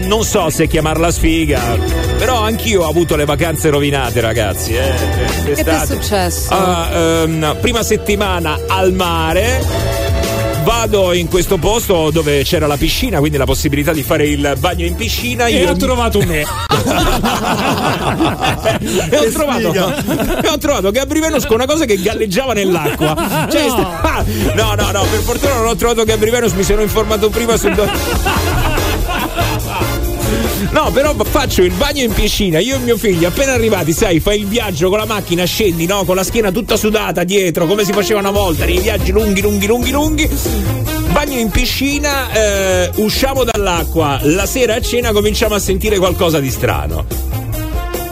[0.07, 1.79] non so se chiamarla sfiga,
[2.25, 4.75] però anch'io ho avuto le vacanze rovinate, ragazzi.
[4.77, 4.93] Eh,
[5.55, 6.53] Che ti è successo?
[6.55, 9.61] Ah, ehm, prima settimana al mare.
[10.63, 14.85] Vado in questo posto dove c'era la piscina, quindi la possibilità di fare il bagno
[14.85, 15.47] in piscina.
[15.47, 16.43] E Io ho trovato me.
[19.11, 23.47] e ho trovato, e ho trovato Gabri Venus con una cosa che galleggiava nell'acqua.
[23.51, 23.99] Cioè, No.
[23.99, 27.57] sta- no, no, no, per fortuna non ho trovato Gabri Venus, mi sono informato prima
[27.57, 27.75] sul.
[30.71, 34.41] No, però faccio il bagno in piscina, io e mio figlio, appena arrivati, sai, fai
[34.41, 36.05] il viaggio con la macchina, scendi, no?
[36.05, 39.67] Con la schiena tutta sudata dietro, come si faceva una volta, nei viaggi lunghi, lunghi,
[39.67, 40.29] lunghi, lunghi.
[41.13, 46.51] Bagno in piscina, eh, usciamo dall'acqua, la sera a cena cominciamo a sentire qualcosa di
[46.51, 47.05] strano.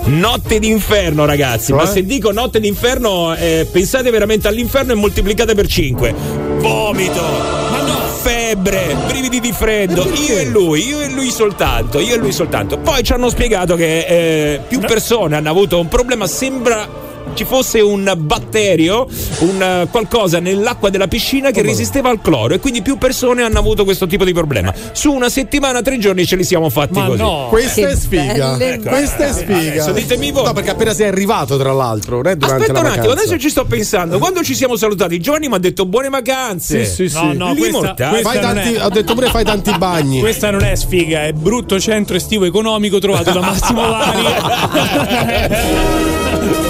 [0.05, 1.73] Notte d'inferno, ragazzi.
[1.73, 1.93] Ma Cioè?
[1.95, 6.15] se dico notte d'inferno, eh, pensate veramente all'inferno e moltiplicate per 5.
[6.59, 7.23] Vomito,
[8.51, 10.03] febbre, brividi di freddo.
[10.03, 12.79] Io e lui, io e lui soltanto, io e lui soltanto.
[12.79, 16.27] Poi ci hanno spiegato che eh, più persone hanno avuto un problema.
[16.27, 16.89] Sembra
[17.35, 19.07] ci fosse un batterio,
[19.41, 23.85] un qualcosa nell'acqua della piscina che resisteva al cloro e quindi più persone hanno avuto
[23.85, 24.73] questo tipo di problema.
[24.93, 27.19] Su una settimana, tre giorni ce li siamo fatti Ma così.
[27.23, 27.47] no.
[27.49, 28.59] Questa Che è sfiga.
[28.59, 29.71] Ecco, Questa è eh, sfiga.
[29.85, 30.45] adesso ditemi voi.
[30.45, 33.11] No, perché appena sei arrivato, tra l'altro, non Aspetta la un attimo, vacanza.
[33.13, 34.19] adesso ci sto pensando.
[34.19, 36.85] Quando ci siamo salutati, Giovanni mi ha detto buone vacanze.
[36.85, 37.17] Sì, sì, sì.
[37.17, 40.19] No, no, Lì questa, questa tanti- è- ho detto pure fai tanti bagni.
[40.31, 44.25] Questa non è sfiga, è brutto centro estivo economico trovato da Massimo Vari.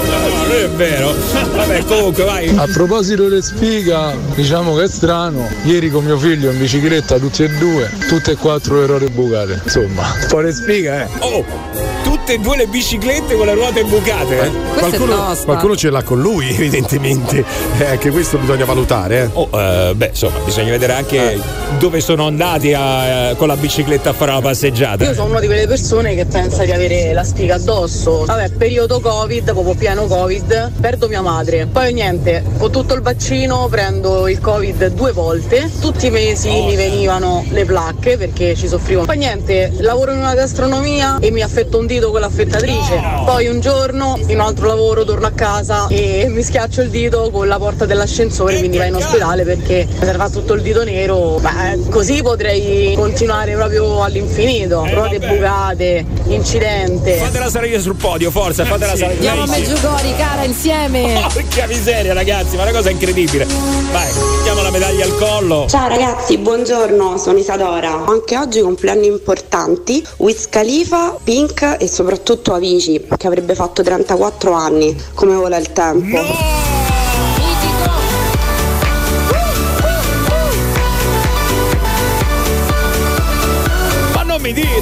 [0.51, 1.13] No, non è vero.
[1.55, 2.53] Vabbè, comunque, vai.
[2.57, 5.47] A proposito di sfiga, diciamo che è strano.
[5.63, 9.61] Ieri con mio figlio in bicicletta, tutti e due, tutte e quattro le ruote bucate.
[9.63, 11.07] Insomma, un po' di sfiga, eh.
[11.19, 11.45] Oh,
[12.03, 14.39] tutte e due le biciclette con le ruote bucate.
[14.41, 14.51] eh?
[14.77, 17.43] Qualcuno, qualcuno ce l'ha con lui, evidentemente.
[17.77, 19.23] Eh, anche questo bisogna valutare.
[19.23, 19.29] eh.
[19.33, 21.39] Oh, eh, beh, insomma, bisogna vedere anche
[21.79, 25.03] dove sono andati a- eh, con la bicicletta a fare la passeggiata.
[25.03, 28.25] Io sono una di quelle persone che pensa di avere la spiga addosso.
[28.25, 31.67] Vabbè, periodo Covid, proprio pieno Covid, perdo mia madre.
[31.71, 35.69] Poi niente, ho tutto il vaccino, prendo il Covid due volte.
[35.79, 39.03] Tutti i mesi mi venivano le placche perché ci soffrivo.
[39.05, 43.01] Poi niente, lavoro in una gastronomia e mi affetto un dito con l'affettatrice.
[43.25, 47.29] Poi un giorno in un altro lavoro torno a casa e mi schiaccio il dito
[47.31, 51.39] con la porta dell'ascensore, quindi vai in ospedale perché mi serve tutto il dito nero.
[51.39, 54.85] Beh, così potrei continuare proprio all'infinito.
[54.89, 57.15] Ruote bucate, incidente.
[57.15, 59.13] Fatela salire sul podio, forza, fatela salire.
[59.15, 59.47] Andiamo a.
[59.47, 61.27] Meggiugori, cara, insieme.
[61.33, 63.45] Porca miseria, ragazzi, ma una cosa incredibile.
[63.91, 65.65] Vai, mettiamo la medaglia al collo.
[65.67, 68.05] Ciao ragazzi, buongiorno, sono Isadora.
[68.05, 74.95] Anche oggi compleanni importanti, Wiz Khalifa, Pink e soprattutto Avicii, che avrebbe fatto 34 anni,
[75.15, 76.21] come vola il tempo.
[84.13, 84.80] Ma non mi dire!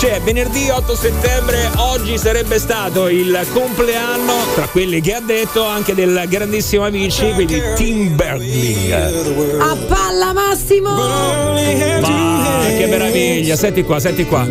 [0.00, 5.94] Cioè, venerdì 8 settembre, oggi sarebbe stato il compleanno, tra quelli che ha detto, anche
[5.94, 9.60] del grandissimo Amici, quindi Tim Bergling.
[9.60, 10.88] A palla Massimo!
[10.88, 11.54] Ma
[12.78, 14.48] che meraviglia, senti qua, senti qua.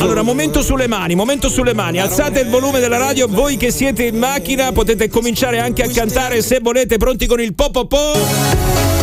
[0.00, 2.00] Allora, momento sulle mani, momento sulle mani.
[2.00, 6.42] Alzate il volume della radio, voi che siete in macchina potete cominciare anche a cantare
[6.42, 8.99] se volete, pronti con il po po po.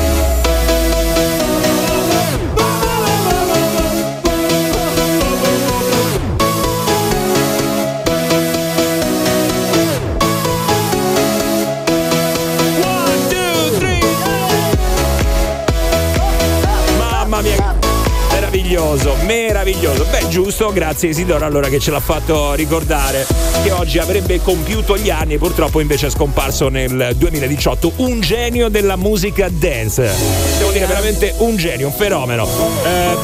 [19.67, 20.05] Meraviglioso.
[20.09, 23.25] Beh, giusto, grazie Isidoro allora che ce l'ha fatto ricordare
[23.63, 27.93] che oggi avrebbe compiuto gli anni, purtroppo invece è scomparso nel 2018.
[27.97, 30.09] Un genio della musica dance.
[30.57, 32.45] Devo dire veramente un genio, un fenomeno.
[32.45, 33.15] Eh,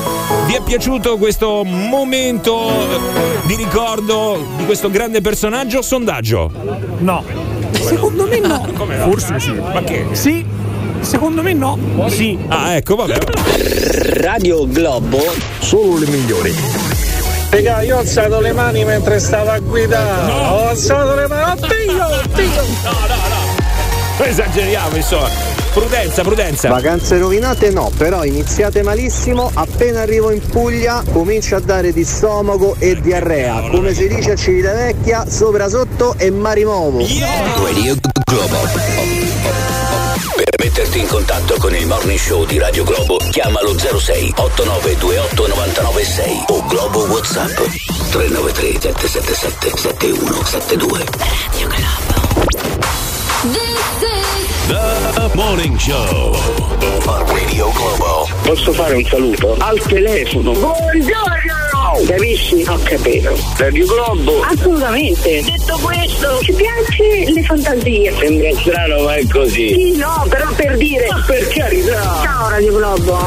[0.47, 2.71] vi è piaciuto questo momento
[3.43, 5.81] di ricordo di questo grande personaggio?
[5.81, 6.51] Sondaggio.
[6.99, 7.23] No.
[7.71, 8.67] Secondo me no.
[8.75, 9.05] Come no?
[9.05, 9.51] Forse sì.
[9.51, 10.07] Ma che?
[10.11, 10.62] Sì.
[11.03, 11.77] Secondo me no.
[12.07, 12.37] Sì.
[12.47, 13.17] Ah, ecco, vabbè.
[14.21, 15.21] Radio Globo.
[15.59, 16.55] Solo le migliori.
[17.49, 20.31] Raga, io ho alzato le mani mentre stavo a guidare.
[20.31, 21.61] Ho alzato le mani.
[21.61, 22.61] Oddio, oddio.
[24.17, 25.29] Non esageriamo, insomma.
[25.73, 26.69] Prudenza, prudenza.
[26.69, 32.75] Vacanze rovinate no, però iniziate malissimo, appena arrivo in Puglia comincio a dare di stomaco
[32.77, 36.99] e diarrea, come si dice a Civitavecchia, sopra sotto e marimovo.
[36.99, 38.57] Radio Globo.
[40.43, 46.43] Per metterti in contatto con il Morning Show di Radio Globo, chiamalo 06 8928 996
[46.47, 47.55] o Globo WhatsApp
[48.11, 51.05] 393 777 7172.
[54.73, 56.35] Radio The Morning Show.
[57.05, 58.27] On Radio Globo.
[58.43, 59.55] Posso fare un saluto?
[59.59, 60.51] Al telefono.
[60.51, 61.42] Buongiorno!
[62.01, 62.65] Capisci?
[62.67, 63.37] Ho capito.
[63.57, 64.41] Radio Globo.
[64.41, 65.43] Assolutamente.
[65.43, 68.13] Detto questo, ci piace le fantasie.
[68.17, 69.69] Sembra strano, ma è così.
[69.69, 71.07] Sì, no, però per dire.
[71.09, 72.19] Ma per carità.
[72.23, 73.19] Ciao Radio Globo.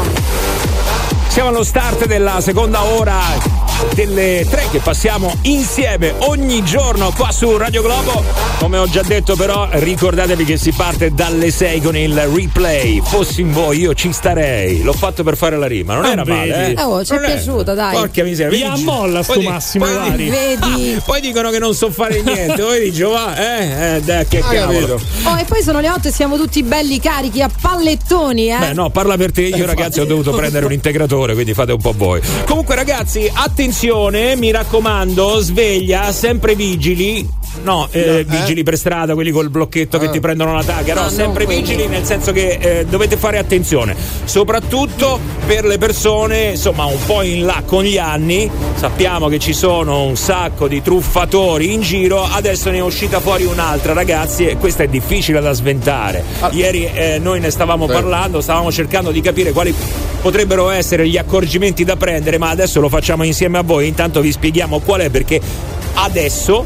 [1.29, 3.21] Siamo allo start della seconda ora
[3.95, 8.25] delle tre che passiamo insieme ogni giorno qua su Radio Globo.
[8.59, 13.01] Come ho già detto, però, ricordatevi che si parte dalle 6 con il replay.
[13.05, 14.83] Fossi in voi, io ci starei.
[14.83, 16.71] L'ho fatto per fare la rima, non Ah, era male, eh?
[16.73, 17.95] Eh, oh, ci è Non piaciuta, dai.
[17.95, 18.51] Porca miseria.
[18.51, 20.29] Vi vedi- ammolla sto poi Massimo poi di-.
[20.31, 21.01] Vedi?
[21.05, 22.63] Poi dicono che non so fare niente.
[22.63, 25.01] Poi dici, va, eh, eh, dai, che Ah, cavolo.
[25.25, 28.59] Oh, e poi sono le 8 e siamo tutti belli carichi a pallettoni, eh?
[28.59, 29.43] Beh, no, parla per te.
[29.43, 32.21] Io, ragazzi, ho dovuto prendere un integratore, quindi fate un po' voi.
[32.47, 33.65] Comunque, ragazzi, attenzione,
[34.37, 37.46] mi raccomando, sveglia, sempre vigili.
[37.63, 40.95] No, eh, vigili per strada, quelli col blocchetto che ti prendono la taglia.
[40.95, 41.61] No, Ah, sempre non quelli.
[41.63, 47.23] vigili, nel senso che eh, dovete fare attenzione, soprattutto per le persone, insomma, un po'
[47.23, 48.49] in là con gli anni.
[48.77, 52.23] Sappiamo che ci sono un sacco di truffatori in giro.
[52.23, 56.23] Adesso ne è uscita fuori un'altra, ragazzi, e questa è difficile da sventare.
[56.53, 59.75] Ieri eh, noi ne stavamo parlando, stavamo cercando di capire quali
[60.23, 63.89] potrebbero essere gli accorgimenti da prendere, ma adesso lo facciamo insieme a voi.
[63.89, 65.41] Intanto vi spieghiamo qual è perché
[65.95, 66.65] adesso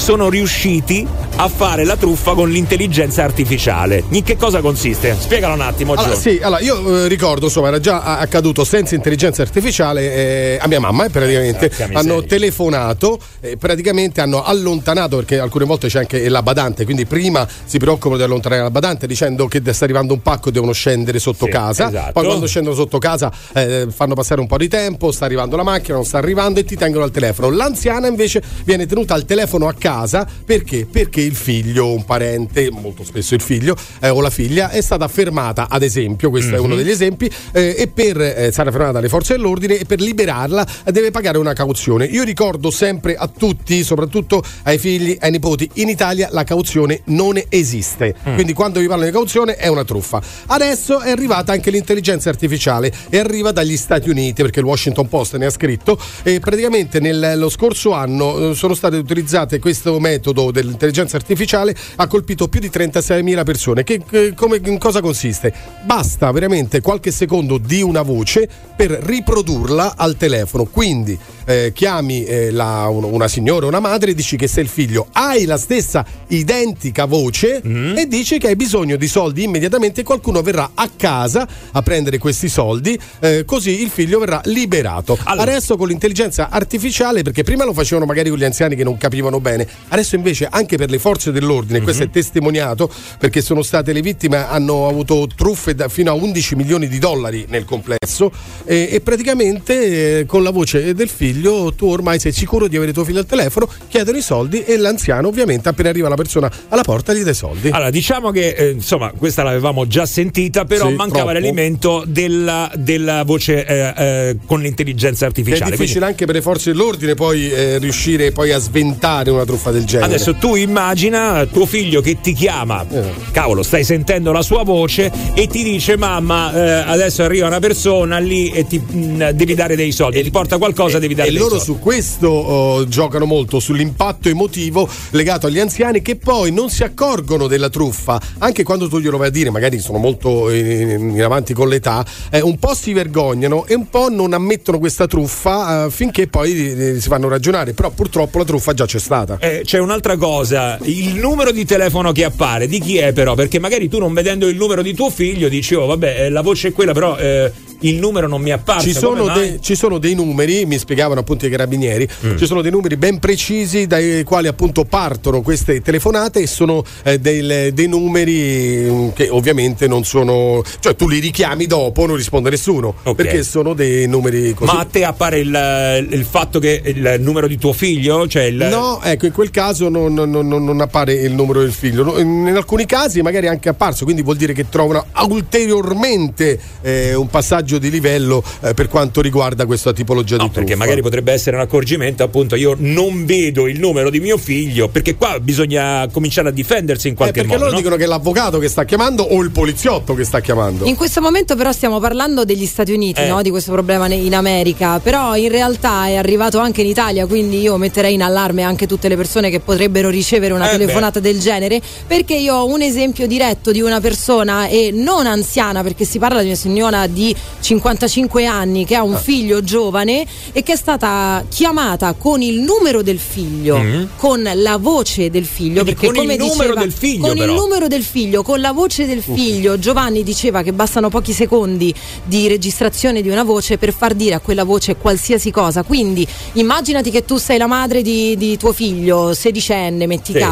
[0.00, 1.06] sono riusciti
[1.36, 4.04] a fare la truffa con l'intelligenza artificiale.
[4.10, 5.16] In che cosa consiste?
[5.18, 6.20] Spiegalo un attimo, Allora, Gio.
[6.20, 10.80] sì, allora io eh, ricordo, insomma, era già accaduto senza intelligenza artificiale eh, a mia
[10.80, 11.68] mamma, eh, praticamente.
[11.70, 11.98] Miseria.
[11.98, 17.46] hanno telefonato, eh, praticamente hanno allontanato, perché alcune volte c'è anche la badante, quindi prima
[17.64, 21.18] si preoccupano di allontanare la badante dicendo che sta arrivando un pacco e devono scendere
[21.18, 21.88] sotto Sì, casa.
[21.88, 22.12] esatto.
[22.12, 25.62] Poi quando scendono sotto casa eh, fanno passare un po' di tempo, sta arrivando la
[25.62, 27.48] macchina, non sta arrivando e ti tengono al telefono.
[27.50, 30.86] L'anziana invece viene tenuta al telefono a casa perché?
[30.90, 35.08] Perché il figlio, un parente, molto spesso il figlio eh, o la figlia è stata
[35.08, 38.92] fermata, ad esempio, questo è uno degli esempi, eh, e per eh, è stata fermata
[38.92, 42.04] dalle forze dell'ordine e per liberarla eh, deve pagare una cauzione.
[42.06, 47.40] Io ricordo sempre a tutti, soprattutto ai figli, ai nipoti, in Italia la cauzione non
[47.48, 48.14] esiste.
[48.22, 50.22] Quindi quando vi parlo di cauzione è una truffa.
[50.46, 55.36] Adesso è arrivata anche l'intelligenza artificiale e arriva dagli Stati Uniti perché il Washington Post
[55.36, 61.09] ne ha scritto e praticamente nello scorso anno eh, sono state utilizzate questo metodo dell'intelligenza
[61.16, 63.84] artificiale ha colpito più di 36.000 persone.
[63.84, 65.52] Che, che- come, in cosa consiste?
[65.84, 70.64] Basta veramente qualche secondo di una voce per riprodurla al telefono.
[70.64, 74.68] Quindi eh, chiami eh, la- un- una signora o una madre, dici che sei il
[74.70, 77.60] figlio, hai la stessa identica voce
[77.96, 82.18] e dici che hai bisogno di soldi immediatamente e qualcuno verrà a casa a prendere
[82.18, 85.18] questi soldi, eh, così il figlio verrà liberato.
[85.24, 89.40] Adesso con l'intelligenza artificiale, perché prima lo facevano magari con gli anziani che non capivano
[89.40, 92.88] bene, adesso invece anche per le forze dell'ordine, questo è testimoniato
[93.18, 97.46] perché sono state le vittime, hanno avuto truffe da- fino a 11 milioni di dollari
[97.48, 98.30] nel complesso
[98.64, 102.92] e, e praticamente eh, con la voce del figlio tu ormai sei sicuro di avere
[102.92, 106.82] tuo figlio al telefono, chiedono i soldi e l'anziano ovviamente appena arriva la persona alla
[106.82, 107.68] porta gli dà i soldi.
[107.70, 111.38] Allora, diciamo che eh, insomma, questa l'avevamo già sentita, però Sì, mancava troppo.
[111.38, 115.70] l'elemento della, della voce eh, eh, con l'intelligenza È artificiale.
[115.70, 119.84] difficile anche per le forze dell'ordine poi eh, riuscire poi a sventare una truffa del
[119.84, 120.06] genere.
[120.12, 120.54] Adesso tu
[120.94, 123.12] immagina tuo figlio che ti chiama, Eh.
[123.30, 128.18] cavolo, stai sentendo la sua voce e ti dice: Mamma, eh, adesso arriva una persona
[128.18, 131.40] lì e ti mh, devi dare dei soldi, ti porta qualcosa, devi dare e dei
[131.40, 131.64] loro soldi.
[131.64, 137.46] su questo oh, giocano molto sull'impatto emotivo legato agli anziani che poi non si accorgono
[137.46, 141.52] della truffa anche quando tu glielo vai a dire magari sono molto in, in avanti
[141.54, 145.90] con l'età eh, un po' si vergognano e un po' non ammettono questa truffa eh,
[145.90, 149.78] finché poi eh, si fanno ragionare però purtroppo la truffa già c'è stata Eh, c'è
[149.78, 153.34] un'altra cosa, il numero di telefono che appare, di chi è però?
[153.34, 156.40] Perché magari tu non vedendo il numero di tuo figlio dici, oh vabbè, eh, la
[156.42, 157.50] voce è quella, però eh,
[157.80, 158.86] il numero non mi è apparso.
[158.88, 158.94] Ci
[159.32, 162.36] dei, ci sono dei numeri, mi spiegavano appunto i carabinieri, Mm.
[162.36, 167.18] ci sono dei numeri ben precisi dai quali appunto partono queste telefonate e sono eh,
[167.18, 172.50] del- dei numeri mm, che ovviamente non sono, cioè tu li richiami dopo, non risponde
[172.50, 174.72] nessuno, perché sono dei numeri così.
[174.72, 178.26] Ma a te appare il, il fatto che il numero di tuo figlio?
[178.26, 178.56] Cioè il...
[178.56, 182.04] No, ecco, in quel caso non, non- non- non appare il numero del figlio.
[182.04, 187.14] No, In alcuni casi magari è anche apparso, quindi vuol dire che trovano ulteriormente eh,
[187.14, 190.76] un passaggio di livello eh, per quanto riguarda questa tipologia di Perché truffa.
[190.76, 195.14] magari potrebbe essere un accorgimento, appunto, io non vedo il numero di mio figlio, perché
[195.16, 197.64] qua bisogna cominciare a difendersi in Eh, qualche perché modo.
[197.64, 197.78] loro no?
[197.78, 200.84] dicono che è l'avvocato che sta chiamando o il poliziotto che sta chiamando.
[200.86, 203.28] In questo momento però stiamo parlando degli Stati Uniti, Eh.
[203.28, 203.42] no?
[203.42, 207.76] di questo problema in America, però in realtà è arrivato anche in Italia, quindi io
[207.76, 211.80] metterei in allarme anche tutte le persone che potrebbero ricevere una Eh, telefonata del genere,
[212.06, 216.40] perché io ho un esempio diretto di una persona e non anziana, perché si parla
[216.40, 219.04] di una signora di 55 anni che ha Ah.
[219.04, 224.08] un figlio giovane e che è stata chiamata con il numero del figlio, Mhm.
[224.16, 227.36] con la voce del figlio, Quindi perché con il come numero diceva, del figlio, con
[227.38, 227.44] però.
[227.52, 231.94] il numero del figlio, con la voce del figlio, Giovanni diceva che bastano pochi secondi
[232.24, 235.82] di registrazione di una voce per far dire a quella voce qualsiasi cosa.
[235.82, 240.38] Quindi immaginati che tu sei la madre di, di tuo figlio, sedicenne, metti Sì.
[240.38, 240.49] caso,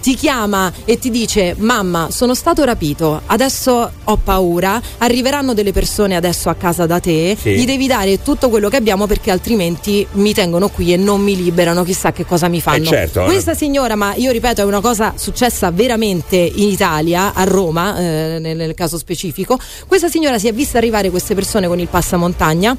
[0.00, 6.16] ti chiama e ti dice: Mamma, sono stato rapito, adesso ho paura, arriveranno delle persone
[6.16, 7.56] adesso a casa da te, Sì.
[7.56, 11.36] gli devi dare tutto quello che abbiamo perché altrimenti mi tengono qui e non mi
[11.36, 12.84] liberano, chissà che cosa mi fanno.
[12.84, 13.24] Eh, certo.
[13.24, 18.38] Questa signora, ma io ripeto, è una cosa successa veramente in Italia, a Roma, eh,
[18.40, 19.58] nel, nel caso specifico.
[19.86, 22.76] Questa signora si è vista arrivare queste persone con il passamontagna.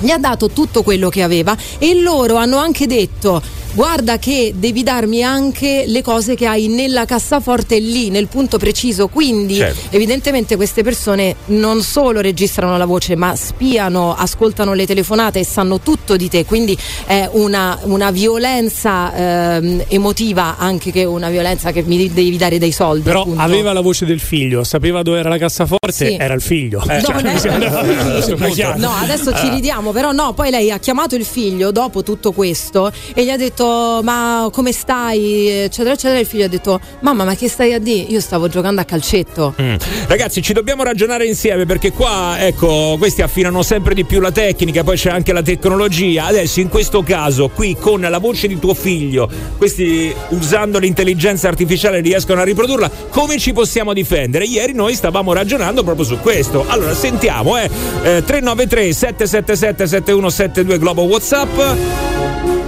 [0.00, 3.42] Gli ha dato tutto quello che aveva e loro hanno anche detto
[3.74, 9.08] guarda che devi darmi anche le cose che hai nella cassaforte lì, nel punto preciso.
[9.08, 9.94] Quindi Certo.
[9.94, 15.80] evidentemente queste persone non solo registrano la voce ma spiano, ascoltano le telefonate e sanno
[15.80, 16.44] tutto di te.
[16.44, 16.76] Quindi
[17.06, 19.14] è una, una violenza
[19.56, 23.02] ehm, emotiva anche che una violenza che mi devi dare dei soldi.
[23.02, 23.40] Però appunto.
[23.42, 26.16] aveva la voce del figlio, sapeva dove era la cassaforte, Sì.
[26.18, 26.82] era il figlio.
[26.84, 28.16] No, Cioè, il figlio.
[28.16, 28.78] insomma, chiaro.
[28.78, 29.54] No, adesso ci Ah.
[29.88, 33.36] Ridiamo, però no, poi lei ha chiamato il figlio dopo tutto questo e gli ha
[33.36, 37.78] detto "Ma come stai?" eccetera eccetera, il figlio ha detto "Mamma, ma che stai a
[37.78, 38.06] dire?
[38.08, 39.54] Io stavo giocando a calcetto".
[39.60, 39.76] Mm.
[40.06, 44.84] Ragazzi, ci dobbiamo ragionare insieme perché qua, ecco, questi affinano sempre di più la tecnica,
[44.84, 46.26] poi c'è anche la tecnologia.
[46.26, 52.00] Adesso, in questo caso, qui con la voce di tuo figlio, questi usando l'intelligenza artificiale
[52.00, 52.90] riescono a riprodurla.
[53.10, 54.44] Come ci possiamo difendere?
[54.44, 56.64] Ieri noi stavamo ragionando proprio su questo.
[56.68, 57.70] Allora, sentiamo, eh.
[58.02, 61.48] eh 393 777 7172 Globo WhatsApp.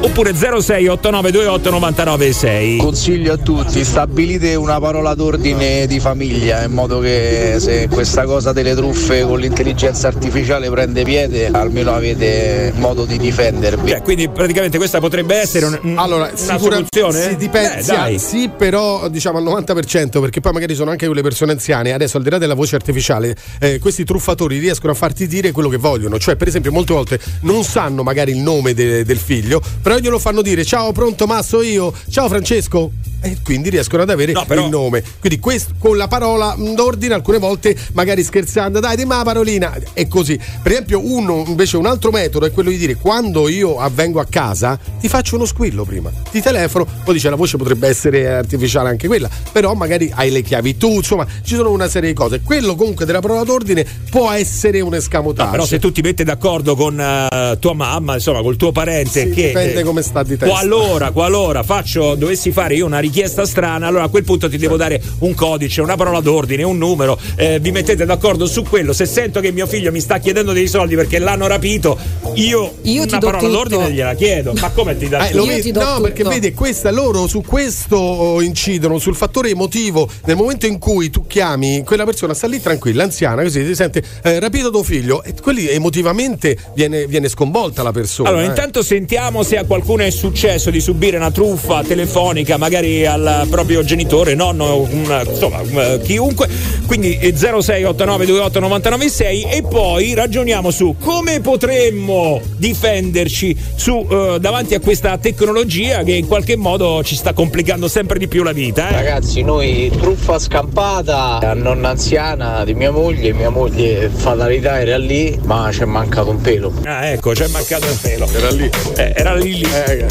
[0.03, 2.77] Oppure 068928 996.
[2.79, 8.53] Consiglio a tutti, stabilite una parola d'ordine di famiglia in modo che se questa cosa
[8.53, 13.91] delle truffe con l'intelligenza artificiale prende piede, almeno avete modo di difendervi.
[13.91, 17.23] Cioè, quindi praticamente questa potrebbe essere un- Allora, una sicura- soluzione?
[17.23, 17.85] Sì, dipende,
[18.15, 21.93] Eh, sì, però diciamo al 90%, perché poi magari sono anche quelle persone anziane.
[21.93, 25.69] Adesso, al di là della voce artificiale, eh, questi truffatori riescono a farti dire quello
[25.69, 26.19] che vogliono.
[26.19, 29.61] Cioè, per esempio, molte volte non sanno magari il nome de- del figlio,
[29.91, 32.93] però glielo fanno dire: Ciao, pronto, Masso, io, ciao Francesco.
[33.23, 35.03] E quindi riescono ad avere il nome.
[35.19, 39.77] Quindi questo, con la parola mh, d'ordine, alcune volte magari scherzando, dai, dimmi la parolina.
[39.93, 40.39] E così.
[40.63, 44.27] Per esempio, uno invece un altro metodo è quello di dire: quando io avvengo a
[44.29, 46.11] casa, ti faccio uno squillo prima.
[46.31, 50.43] Ti telefono, poi dice la voce potrebbe essere artificiale anche quella, però magari hai le
[50.43, 52.41] chiavi tu, insomma, ci sono una serie di cose.
[52.43, 55.45] Quello comunque della parola d'ordine può essere un escamotage.
[55.45, 59.27] No, però se tu ti metti d'accordo con eh, tua mamma, insomma, col tuo parente,
[59.27, 60.47] Sì, che dipende come sta di testa.
[60.47, 64.77] qualora, qualora faccio, dovessi fare io una richiesta strana, allora a quel punto ti devo
[64.77, 68.93] dare un codice, una parola d'ordine, un numero, eh, vi mettete d'accordo su quello.
[68.93, 71.99] Se sento che mio figlio mi sta chiedendo dei soldi perché l'hanno rapito,
[72.35, 73.51] io, Io una parola tutto.
[73.51, 74.53] d'ordine gliela chiedo.
[74.61, 78.99] Ma come ti dà Eh, lo no, perché vedi, questa, loro su questo oh, incidono,
[78.99, 80.09] sul fattore emotivo.
[80.27, 84.03] Nel momento in cui tu chiami, quella persona sta lì tranquilla, anziana, così ti sente
[84.23, 88.29] eh, rapito tuo figlio, e quelli emotivamente viene, viene sconvolta la persona.
[88.29, 88.49] Allora, eh.
[88.49, 93.85] intanto sentiamo se a qualcuno è successo di subire una truffa telefonica, magari al proprio
[93.85, 96.49] genitore, nonno, un- insomma, un- chiunque.
[96.87, 105.17] Quindi eh, 0689289996 e poi ragioniamo su come potremmo difenderci su, eh, davanti a questa
[105.19, 108.89] tecnologia che in qualche modo ci sta complicando sempre di più la vita.
[108.89, 108.93] eh.
[108.93, 115.39] Ragazzi, noi truffa scampata a nonna anziana di mia moglie, mia moglie fatalità era lì,
[115.45, 116.73] ma c'è mancato un pelo.
[116.85, 118.29] Ah, ecco, c'è mancato il pelo.
[118.33, 118.71] Era lì.
[118.97, 119.69] era lì lì.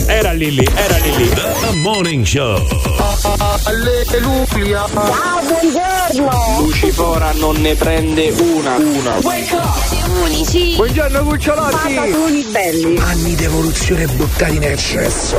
[0.07, 1.29] era lì lì, era lì lì.
[1.29, 2.57] The Morning Show.
[3.63, 4.87] Alleluia.
[4.87, 6.59] Ciao, buongiorno.
[6.59, 8.75] Lucifora non ne prende una.
[8.77, 9.19] Una.
[10.23, 10.75] Unici.
[10.75, 11.93] Buongiorno cucciolotti.
[11.93, 12.97] Patatoni belli.
[12.97, 15.37] Anni di evoluzione buttati nel cesso.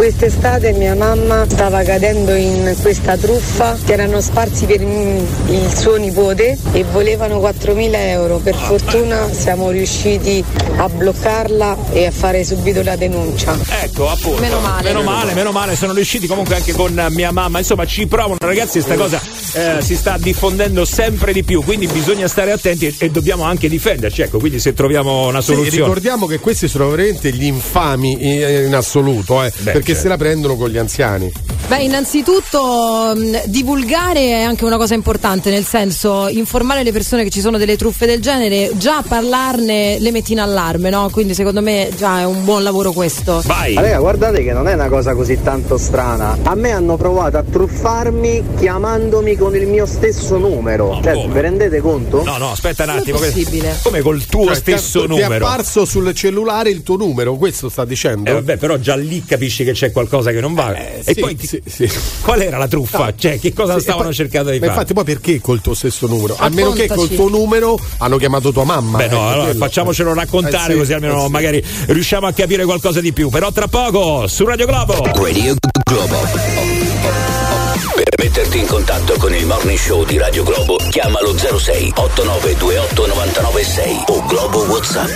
[0.00, 6.58] Quest'estate mia mamma stava cadendo in questa truffa che erano sparsi per il suo nipote
[6.72, 8.36] e volevano 4.000 euro.
[8.36, 10.44] Per fortuna siamo riusciti
[10.76, 13.56] a bloccarla e a fare subito la denuncia.
[13.82, 14.42] Ecco, appunto.
[14.42, 14.82] Meno male.
[14.92, 15.74] Meno male, meno male.
[15.76, 17.58] Sono riusciti comunque anche con mia mamma.
[17.60, 18.82] Insomma, ci provano, ragazzi.
[18.82, 19.18] Questa cosa
[19.54, 21.64] eh, si sta diffondendo sempre di più.
[21.64, 24.20] Quindi bisogna stare attenti e, e dobbiamo anche difenderci.
[24.20, 25.78] Ecco, quindi se troviamo una Sì, soluzione.
[25.84, 30.02] ricordiamo che questi sono veramente gli infami in, in assoluto, eh, perché certo.
[30.02, 31.32] se la prendono con gli anziani.
[31.68, 37.30] Beh, innanzitutto mh, divulgare è anche una cosa importante, nel senso informare le persone che
[37.30, 41.08] ci sono delle truffe del genere, già parlarne le metti in allarme, no?
[41.10, 43.42] Quindi secondo me già è un buon lavoro questo.
[43.46, 43.74] Vai!
[43.74, 46.38] Raga, guardate che non è una cosa così tanto strana.
[46.42, 51.00] A me hanno provato a truffarmi chiamandomi con il mio stesso numero.
[51.02, 52.22] cioè, vi rendete conto?
[52.24, 53.18] No, no, aspetta un Come è attimo.
[53.18, 53.76] che- possibile?
[53.82, 55.46] Come col tuo Cioè, stesso ti è- Ti è numero?
[55.46, 58.30] apparso sul cellulare il tuo numero, questo sta dicendo?
[58.30, 60.74] Eh, vabbè, però già lì capisci che c'è qualcosa che non va.
[60.74, 61.88] e Eh, sì, poi sì, sì.
[62.22, 62.98] qual era la truffa?
[63.04, 63.12] No.
[63.16, 64.70] Cioè, che cosa Sì, stavano e poi- cercando di fare?
[64.72, 66.34] infatti, poi perché col tuo stesso numero?
[66.38, 68.98] A meno che col tuo numero hanno chiamato tua mamma.
[68.98, 71.30] Beh, no, ecco, allora facciamocelo raccontare Eh, sì, così almeno eh, sì.
[71.30, 73.28] magari riusciamo a capire qualcosa di più.
[73.28, 74.94] Però tra poco su Radio Globo.
[75.14, 75.54] Radio
[75.84, 77.45] Globo.
[77.76, 84.04] Per metterti in contatto con il morning show di Radio Globo, chiamalo 06 8928 996
[84.06, 85.14] o Globo WhatsApp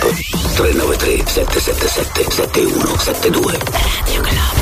[0.55, 4.60] 393 777 7172.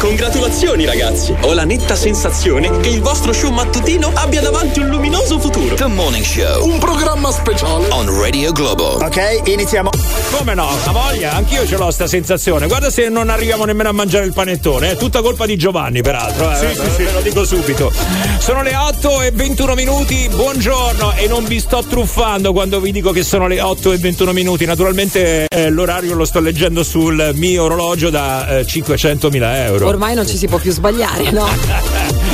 [0.00, 1.34] Congratulazioni ragazzi!
[1.42, 5.74] Ho la netta sensazione che il vostro show mattutino abbia davanti un luminoso futuro.
[5.74, 7.86] The Morning Show Un programma speciale.
[7.90, 8.94] on Radio Globo.
[8.94, 9.90] Ok, iniziamo.
[10.30, 10.70] Come no?
[10.86, 11.34] La voglia?
[11.34, 12.66] Anch'io ce l'ho sta sensazione.
[12.66, 14.92] Guarda se non arriviamo nemmeno a mangiare il panettone.
[14.92, 16.50] È tutta colpa di Giovanni, peraltro.
[16.50, 16.56] Eh.
[16.56, 17.02] Sì, sì, sì.
[17.02, 17.92] Ve lo dico subito.
[18.38, 20.30] Sono le 8 e 21 minuti.
[20.34, 21.12] Buongiorno.
[21.16, 24.64] E non vi sto truffando quando vi dico che sono le 8 e 21 minuti.
[24.64, 29.89] Naturalmente eh, l'orario lo sto leggendo sul mio orologio da eh, 500.000 euro.
[29.90, 31.48] Ormai non ci si può più sbagliare, no?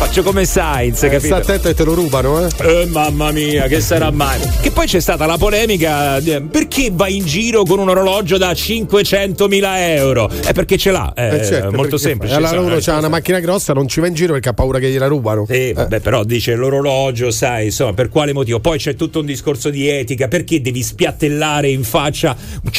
[0.00, 1.26] Faccio come Sainz, Eh, capito?
[1.26, 2.48] sta attento che te lo rubano, eh?
[2.62, 4.40] Eh, mamma mia, che sarà mai?
[4.62, 8.50] Che poi c'è stata la polemica: eh, perché vai in giro con un orologio da
[8.52, 9.62] 500.000
[9.96, 10.30] euro?
[10.30, 12.32] È perché ce l'ha, è Eh, certo, molto semplice.
[12.34, 14.78] Allora insomma, uno ha una macchina grossa, non ci va in giro perché ha paura
[14.78, 15.44] che gliela rubano.
[15.46, 18.58] Sì, vabbè, però dice l'orologio, sai, insomma, per quale motivo?
[18.58, 22.34] Poi c'è tutto un discorso di etica, perché devi spiattellare in faccia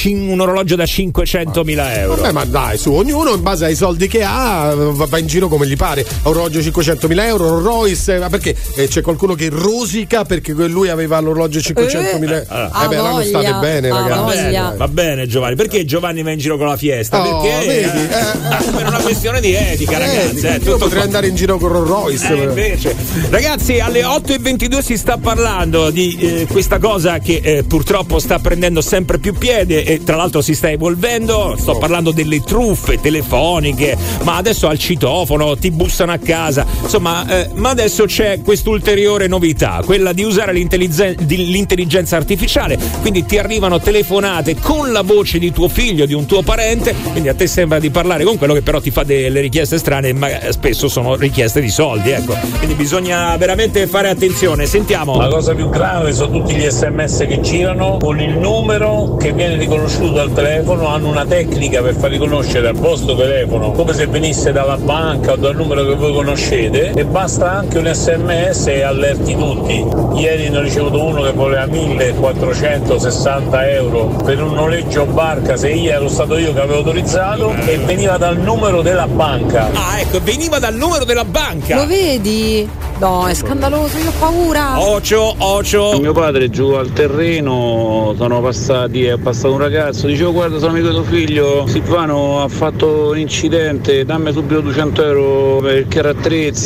[0.06, 2.16] un orologio da 500.000 euro?
[2.16, 5.48] Vabbè, ma dai, su, ognuno in base ai soldi che ha va, va in giro
[5.48, 6.04] come gli pare.
[6.24, 11.20] Orologio 500.000 euro, Rolls Royce, ma perché eh, c'è qualcuno che rosica perché lui aveva
[11.20, 12.44] l'orologio 500.000 euro?
[12.48, 14.10] Ah, Eh, beh, non state bene, ragazzi.
[14.10, 14.74] Va bene, voglia.
[14.78, 17.20] va bene Giovanni, perché Giovanni va in giro con la fiesta?
[17.20, 20.46] Oh, perché vedi, eh, per una questione di etica, ragazzi.
[20.46, 21.02] Eh, eh, io potrei qua.
[21.04, 22.34] andare in giro con Rolls Royce.
[22.34, 22.96] Eh, invece.
[23.30, 28.82] Ragazzi, alle 8.22 si sta parlando di eh, questa cosa che eh, purtroppo sta prendendo
[28.82, 31.56] sempre più piede e tra l'altro si sta evolvendo.
[31.60, 36.66] Sto parlando delle truffe telefoniche, ma adesso al citofono ti bussano a casa.
[37.02, 42.78] Insomma, eh, ma adesso c'è quest'ulteriore novità, quella di usare l'intelligenza artificiale.
[43.00, 47.28] Quindi ti arrivano telefonate con la voce di tuo figlio, di un tuo parente, quindi
[47.28, 50.30] a te sembra di parlare con quello che però ti fa delle richieste strane, ma
[50.52, 52.38] spesso sono richieste di soldi, ecco.
[52.58, 54.68] Quindi bisogna veramente fare attenzione.
[54.68, 55.18] Sentiamo.
[55.18, 59.56] La cosa più grave sono tutti gli sms che girano con il numero che viene
[59.56, 64.52] riconosciuto dal telefono, hanno una tecnica per far riconoscere al vostro telefono come se venisse
[64.52, 69.36] dalla banca o dal numero che voi conoscete e basta anche un sms e allerti
[69.36, 69.86] tutti.
[70.16, 75.92] Ieri ne ho ricevuto uno che voleva 1460 euro per un noleggio barca se io
[75.92, 79.70] ero stato io che avevo autorizzato e veniva dal numero della banca.
[79.74, 81.76] Ah, ecco, veniva dal numero della banca.
[81.76, 82.68] Lo vedi?
[83.02, 84.80] No, è scandaloso, io ho paura.
[84.80, 85.98] Ocio, ocio.
[86.00, 90.90] Mio padre giù al terreno, sono passati, è passato un ragazzo, dicevo guarda sono amico
[90.90, 95.88] di tuo figlio, Silvano ha fatto un incidente, dammi subito 200 euro per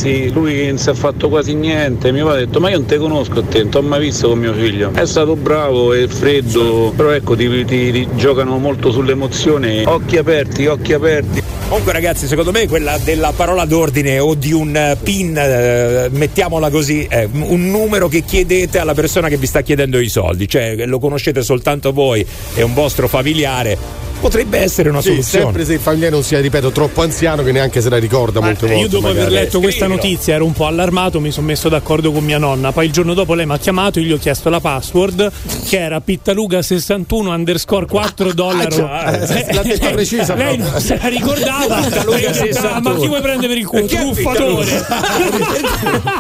[0.06, 2.98] carattrezzi, lui non si è fatto quasi niente, padre ha detto ma io non te
[2.98, 6.94] conosco te, non ti ho mai visto con mio figlio, è stato bravo e freddo,
[6.96, 11.44] però ecco ti, ti- ti giocano molto sull'emozione, occhi aperti, occhi aperti.
[11.68, 16.70] Comunque, ragazzi, secondo me quella della parola d'ordine o di un eh, PIN, eh, mettiamola
[16.70, 20.76] così, è un numero che chiedete alla persona che vi sta chiedendo i soldi, cioè
[20.86, 24.05] lo conoscete soltanto voi e un vostro familiare.
[24.20, 25.44] Potrebbe essere una Sì, soluzione.
[25.46, 28.66] sempre se il familiare non sia, ripeto, troppo anziano che neanche se la ricorda molte
[28.68, 28.82] volte.
[28.82, 29.44] Io dopo aver magari.
[29.44, 32.72] letto questa notizia ero un po' allarmato, mi sono messo d'accordo con mia nonna.
[32.72, 35.32] Poi il giorno dopo lei mi ha chiamato, io gli ho chiesto la password,
[35.68, 38.76] che era pittaluga61 underscore 4 dollari.
[38.76, 41.82] eh, l'ha detta precisa Lei non se la ricordava.
[41.82, 42.70] Pittaluga E detto, 61.
[42.76, 43.86] "Ah, Ma chi vuoi prendere per il culo?
[43.86, 44.86] Truffatore.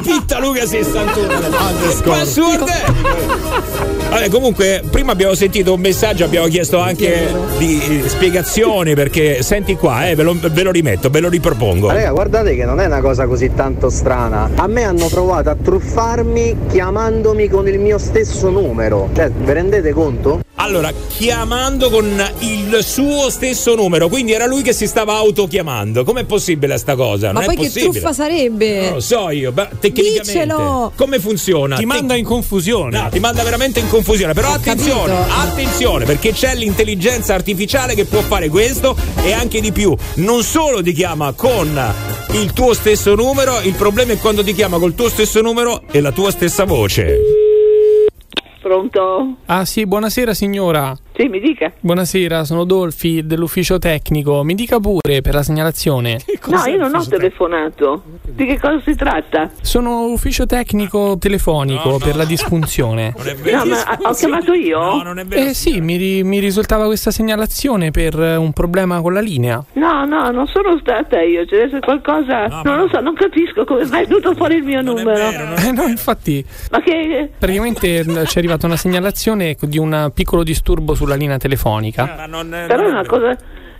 [0.03, 1.27] Pitta Luca 61.
[1.27, 2.83] Che password è?
[4.09, 9.75] Vabbè, comunque, prima abbiamo sentito un messaggio, abbiamo chiesto anche di eh, spiegazioni perché senti
[9.75, 11.89] qua, eh, ve, lo, ve lo rimetto, ve lo ripropongo.
[11.89, 14.49] Raga, guardate che non è una cosa così tanto strana.
[14.55, 19.09] A me hanno provato a truffarmi chiamandomi con il mio stesso numero.
[19.13, 20.41] Cioè, vi rendete conto?
[20.57, 22.05] Allora, chiamando con
[22.39, 26.03] il suo stesso numero, quindi era lui che si stava autochiamando.
[26.03, 27.31] Com'è possibile sta cosa?
[27.31, 27.91] Ma non poi è che possibile.
[27.91, 28.81] truffa sarebbe?
[28.81, 30.91] Non lo so io, ma tecnicamente Diccelo!
[30.95, 31.75] come funziona?
[31.75, 32.99] Ti manda in confusione.
[32.99, 34.33] No, ti manda veramente in confusione.
[34.33, 35.35] Però attenzione, capito.
[35.39, 39.93] attenzione, perché c'è l'intelligenza artificiale che può fare questo e anche di più.
[40.15, 41.77] Non solo ti chiama con
[42.31, 45.99] il tuo stesso numero, il problema è quando ti chiama col tuo stesso numero e
[45.99, 47.19] la tua stessa voce.
[48.61, 49.35] Pronto?
[49.45, 50.95] Ah sì, buonasera signora.
[51.17, 51.71] Sì, mi dica.
[51.79, 54.43] Buonasera, sono Dolfi dell'ufficio tecnico.
[54.43, 56.19] Mi dica pure per la segnalazione.
[56.47, 58.03] No, io non ho telefonato.
[58.23, 59.49] Di che cosa si tratta?
[59.61, 63.13] Sono ufficio tecnico telefonico per la disfunzione.
[63.55, 64.79] No, ma ho chiamato io?
[64.79, 65.49] No, non è vero.
[65.49, 69.63] Eh sì, mi, ri- mi risultava questa segnalazione per un problema con la linea.
[69.73, 71.45] No, no, non sono stata io.
[71.45, 72.47] C'è essere qualcosa.
[72.63, 75.29] non lo so, non capisco come mai è venuto fuori il mio numero.
[75.55, 77.29] Eh no, infatti, Ma che.
[77.37, 82.15] praticamente eh, ci è arrivata una segnalazione di un piccolo disturbo sulla linea telefonica.
[82.17, 83.37] Ma non, Però è una cosa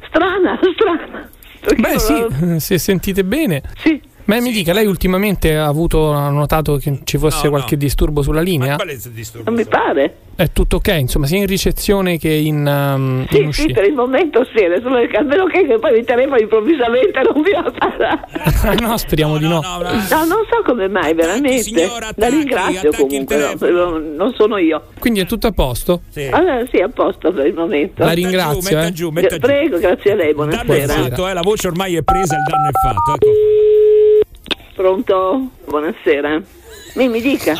[0.07, 1.29] strana, strana.
[1.59, 3.63] Perché Beh sì, se sentite bene.
[3.79, 3.99] Sì.
[4.25, 7.81] Ma mi dica, lei ultimamente ha avuto ha notato che ci fosse No, qualche no.
[7.81, 8.75] disturbo sulla linea?
[8.75, 9.49] Qual è il disturbo?
[9.51, 10.15] Non mi pare.
[10.35, 13.73] È tutto ok, insomma, sia in ricezione che in, um, in Sì, sì, uscita.
[13.79, 18.27] per il momento sì, adesso a meno che, poi mi telefono improvvisamente non mi appara.
[18.81, 19.61] no, speriamo di no.
[19.61, 19.77] No,
[20.25, 21.87] non so come mai, veramente.
[22.15, 24.87] La ringrazio comunque, no, non sono io.
[24.99, 26.01] Quindi è tutto a posto?
[26.31, 28.03] Allora sì, a posto per il momento.
[28.03, 28.91] La ringrazio, metta eh.
[28.91, 29.39] giù, metta giù.
[29.39, 30.93] Prego, grazie a lei, Il danno è buonasera.
[30.93, 33.13] fatto, eh, la voce ormai è presa, il danno è fatto.
[33.13, 33.27] Ecco.
[34.75, 35.51] Pronto?
[35.69, 36.41] Buonasera.
[36.95, 37.55] Mi, mi dica.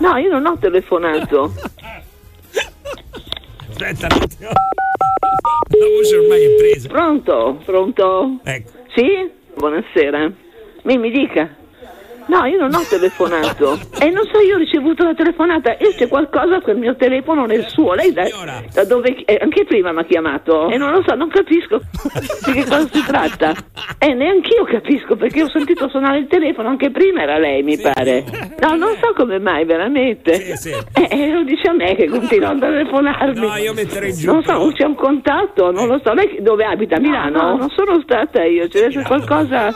[0.00, 1.50] No, io non ho telefonato.
[3.70, 4.50] Aspetta un attimo.
[4.50, 6.88] La voce ormai è presa.
[6.88, 7.62] Pronto?
[7.64, 8.38] Pronto?
[8.44, 8.70] Ecco.
[8.94, 9.30] Sì?
[9.54, 10.30] Buonasera.
[10.82, 11.56] Mi, mi dica.
[12.26, 13.78] No, io non ho telefonato.
[14.00, 17.64] E non so, io ho ricevuto la telefonata e c'è qualcosa quel mio telefono nel
[17.68, 17.94] suo.
[17.94, 18.24] Lei da,
[18.72, 19.14] da dove.
[19.24, 20.68] eh, anche prima mi ha chiamato.
[20.68, 21.80] E non lo so, non capisco
[22.46, 23.54] di che cosa si tratta.
[23.98, 28.24] E neanch'io capisco perché ho sentito suonare il telefono, anche prima era lei, mi pare.
[28.60, 30.32] No, non so come mai, veramente.
[30.92, 33.46] E e lo dice a me che continua a telefonarmi.
[33.46, 34.32] No, io metterei giù.
[34.32, 36.12] Non so, c'è un contatto, non lo so.
[36.12, 36.96] Lei dove abita?
[36.96, 37.40] A Milano?
[37.50, 39.72] No, non sono stata io, c'è essere qualcosa.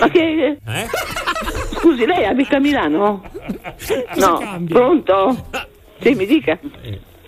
[0.00, 0.58] Ma che.
[0.66, 0.86] Eh?
[1.74, 3.22] Scusi, lei abita a Milano?
[4.16, 5.46] No, pronto?
[6.00, 6.58] Sì, mi dica.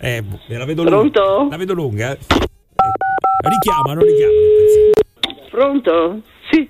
[0.01, 0.97] Eh, boh, la vedo lunga.
[0.97, 1.49] Pronto?
[1.51, 2.11] La vedo lunga.
[2.13, 2.19] eh.
[2.19, 4.39] Eh, Richiamano, richiamano.
[5.51, 6.21] Pronto?
[6.51, 6.69] Sì.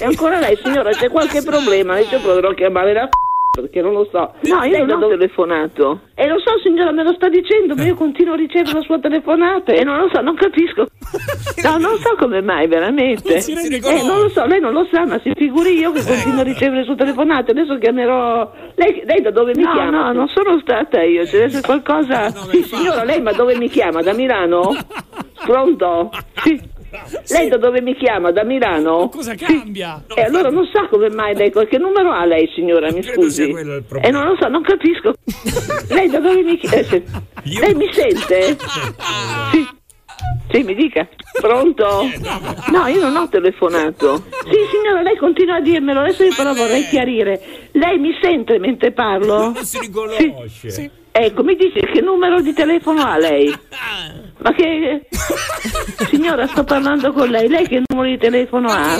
[0.00, 1.98] E ancora lei, signora, c'è qualche problema?
[1.98, 3.08] Io proverò a chiamare la
[3.50, 4.32] perché non lo so.
[4.42, 6.00] No, io non ho telefonato.
[6.14, 8.98] E lo so, signora, me lo sta dicendo, ma io continuo a ricevere la sua
[9.00, 10.86] telefonata e non lo so, non capisco.
[11.62, 13.44] No, non so come mai, veramente.
[13.48, 16.40] Non eh, non lo so, lei non lo sa, ma si figuri io che continuo
[16.40, 17.50] a ricevere le sue telefonate.
[17.50, 18.50] Adesso chiamerò.
[18.76, 20.06] Lei, lei da dove mi chiama?
[20.06, 22.30] No, non sono stata io, c'è deve qualcosa.
[22.30, 24.00] Sì, signora, lei ma dove mi chiama?
[24.00, 24.74] Da Milano?
[25.44, 26.10] Pronto?
[26.36, 26.78] Sì.
[27.28, 28.32] Lei da dove mi chiama?
[28.32, 29.08] Da Milano?
[29.08, 30.02] Cosa cambia?
[30.14, 33.50] E allora non sa come mai lei, che numero ha lei signora, mi scusi?
[34.00, 35.14] E non lo so, non capisco.
[35.94, 37.02] lei da dove mi chiama?
[37.42, 38.56] lei mi sente?
[39.50, 39.78] Sì.
[40.50, 41.08] Sì, mi dica.
[41.40, 42.02] Pronto?
[42.72, 44.24] No, io non ho telefonato.
[44.42, 47.68] Sì, signora, lei continua a dirmelo, adesso io però vorrei chiarire.
[47.72, 49.52] Lei mi sente mentre parlo?
[49.52, 50.90] Non si riconosce.
[51.12, 53.52] Ecco, mi dice che numero di telefono ha lei?
[54.42, 55.06] Ma che...
[56.08, 57.48] Signora, sto parlando con lei.
[57.48, 58.96] Lei che numero di telefono ha?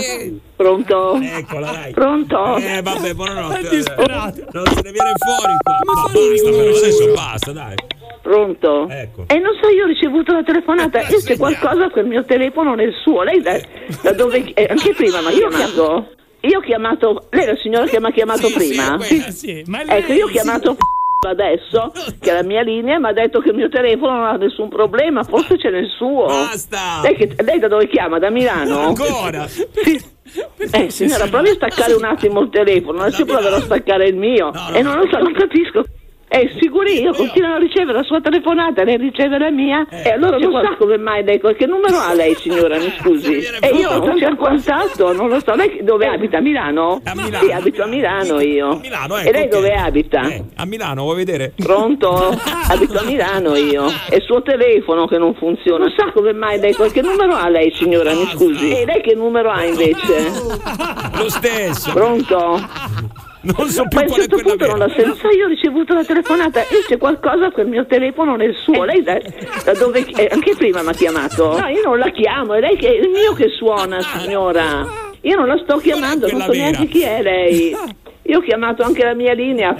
[0.54, 1.18] Pronto?
[1.22, 1.92] Eccola, dai.
[1.92, 2.56] Pronto?
[2.56, 3.58] Eh, vabbè, buonanotte.
[3.60, 4.44] È disperato.
[4.52, 5.78] Non se ne viene fuori qua.
[5.84, 7.74] Ma basta, però, adesso basta, dai.
[8.20, 8.88] Pronto?
[8.90, 9.24] Ecco.
[9.28, 12.92] E non so, io ho ricevuto la telefonata e c'è qualcosa quel mio telefono nel
[13.02, 13.22] suo.
[13.22, 13.58] Lei da,
[14.02, 14.52] da dove...
[14.52, 16.08] eh, anche prima mi ha chiamato.
[16.40, 17.28] Io ho chiamato...
[17.30, 18.98] Lei è la signora che mi ha chiamato prima?
[19.06, 20.76] Eh, sì, ma lei- Ecco, io ho chiamato
[21.28, 24.36] adesso, che è la mia linea, mi ha detto che il mio telefono non ha
[24.36, 26.26] nessun problema, forse c'è nel suo.
[26.26, 27.00] Basta!
[27.02, 28.18] Lei, che- lei da dove chiama?
[28.18, 28.78] Da Milano?
[28.78, 29.46] Ancora?
[29.46, 30.18] Sì.
[30.72, 34.52] Eh, signora, provi a staccare un attimo il telefono, adesso proverò a staccare il mio.
[34.72, 35.84] E non lo so, non capisco.
[36.30, 40.38] È sicuro io continuo a ricevere la sua telefonata, lei riceve la mia e allora
[40.38, 43.42] non sa come mai lei, che numero ha lei signora, mi scusi?
[43.58, 46.38] E io il contatto, non lo so, lei dove abita?
[46.38, 47.00] A Milano?
[47.02, 47.44] A Milano.
[47.44, 48.78] Sì, abito a Milano io.
[48.78, 49.48] Milano, e ecco, lei ok.
[49.48, 50.20] dove abita?
[50.20, 51.52] Eh, a Milano, vuoi vedere?
[51.56, 52.08] Pronto?
[52.70, 53.86] Abito a Milano io.
[54.08, 55.86] È il suo telefono che non funziona.
[55.86, 58.70] Non sa come mai lei, che numero ha lei signora, mi scusi?
[58.70, 60.30] E lei che numero ha invece?
[61.16, 61.92] Lo stesso.
[61.92, 63.18] Pronto?
[63.42, 64.86] Non so più Ma a un qual certo punto non vera.
[64.86, 68.84] la sento, io ho ricevuto la telefonata e c'è qualcosa quel mio telefono nel suo.
[68.84, 69.18] Lei da,
[69.64, 71.58] da dove eh, anche prima mi ha chiamato?
[71.58, 74.86] No, io non la chiamo, è lei che è il mio che suona, signora.
[75.22, 76.70] Io non la sto chiamando, non so vera?
[76.70, 77.76] neanche chi è lei.
[78.24, 79.74] Io ho chiamato anche la mia linea.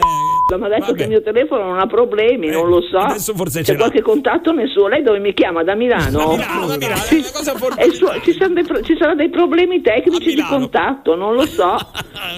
[0.59, 2.99] Mi ha detto che il mio telefono non ha problemi, non lo so.
[2.99, 4.89] adesso forse C'è qualche contatto nel suo?
[4.89, 5.63] Lei dove mi chiama?
[5.63, 6.11] Da Milano?
[6.11, 9.81] Da Milano, da Milano, è È il suo- ci, saranno dei, ci saranno dei problemi
[9.81, 11.77] tecnici di contatto, non lo so.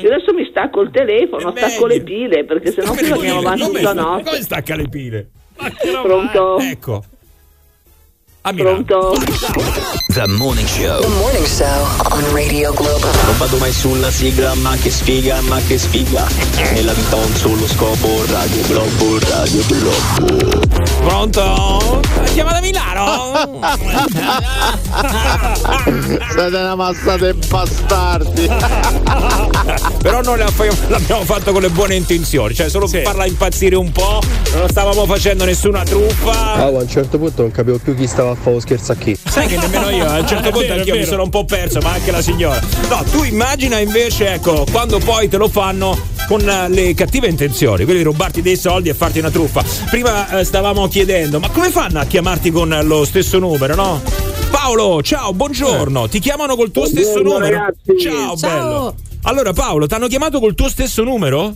[0.02, 3.78] Io adesso mi stacco il telefono, stacco le pile perché qui le andiamo avanti Come
[3.78, 4.22] tutta notte.
[4.24, 5.30] Come stacca le pile?
[6.02, 6.58] Pronto?
[6.58, 7.02] Ecco.
[8.42, 8.82] A Milano.
[8.82, 9.14] Pronto?
[10.12, 11.00] The Morning Show.
[11.00, 11.64] The Morning Show
[12.10, 13.06] on Radio Globo.
[13.24, 16.26] Non vado mai sulla sigla, ma che sfiga, ma che sfiga.
[16.74, 20.60] Nella vita ho un solo scopo, Radio Globo, Radio Globo.
[21.00, 22.00] Pronto?
[22.34, 23.60] Chiama da Milano?
[26.32, 28.50] Siete una massa di bastardi.
[30.02, 34.20] Però non l'abbiamo fatto con le buone intenzioni, cioè solo per farla impazzire un po',
[34.54, 36.54] non stavamo facendo nessuna truffa.
[36.54, 39.16] a un certo punto non capivo più chi stava a fare lo scherzo a chi.
[39.28, 41.44] Sai che nemmeno io, a un certo È punto vero, anch'io mi sono un po'
[41.44, 42.60] perso, ma anche la signora.
[42.88, 45.98] No, tu immagina invece, ecco, quando poi te lo fanno
[46.28, 49.62] con eh, le cattive intenzioni, quelli di rubarti dei soldi e farti una truffa.
[49.90, 54.00] Prima eh, stavamo chiedendo, ma come fanno a chiamarti con lo stesso numero, no?
[54.50, 56.08] Paolo, ciao, buongiorno.
[56.08, 57.56] Ti chiamano col tuo stesso Buongiorno, numero?
[57.58, 57.98] ragazzi.
[57.98, 58.38] Ciao, Ciao.
[58.38, 58.94] bello.
[59.22, 61.54] Allora, Paolo, ti hanno chiamato col tuo stesso numero?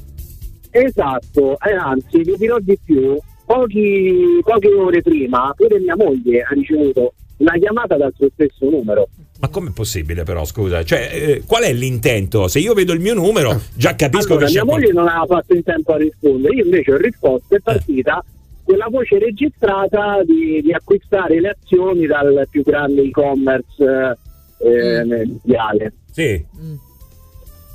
[0.71, 3.17] Esatto, e anzi vi dirò di più,
[3.47, 9.09] Pochi, poche ore prima pure mia moglie ha ricevuto una chiamata dal suo stesso numero.
[9.39, 10.83] Ma com'è possibile però, scusa?
[10.83, 12.49] Cioè, eh, qual è l'intento?
[12.49, 15.27] Se io vedo il mio numero, già capisco Allora, che c'è mia moglie non aveva
[15.27, 17.57] fatto in tempo a rispondere, io invece ho risposto Eh.
[17.57, 18.25] e è partita
[18.65, 24.19] quella voce registrata di, di acquistare le azioni dal più grande e-commerce
[24.59, 25.93] eh, mondiale.
[26.11, 26.45] Sì.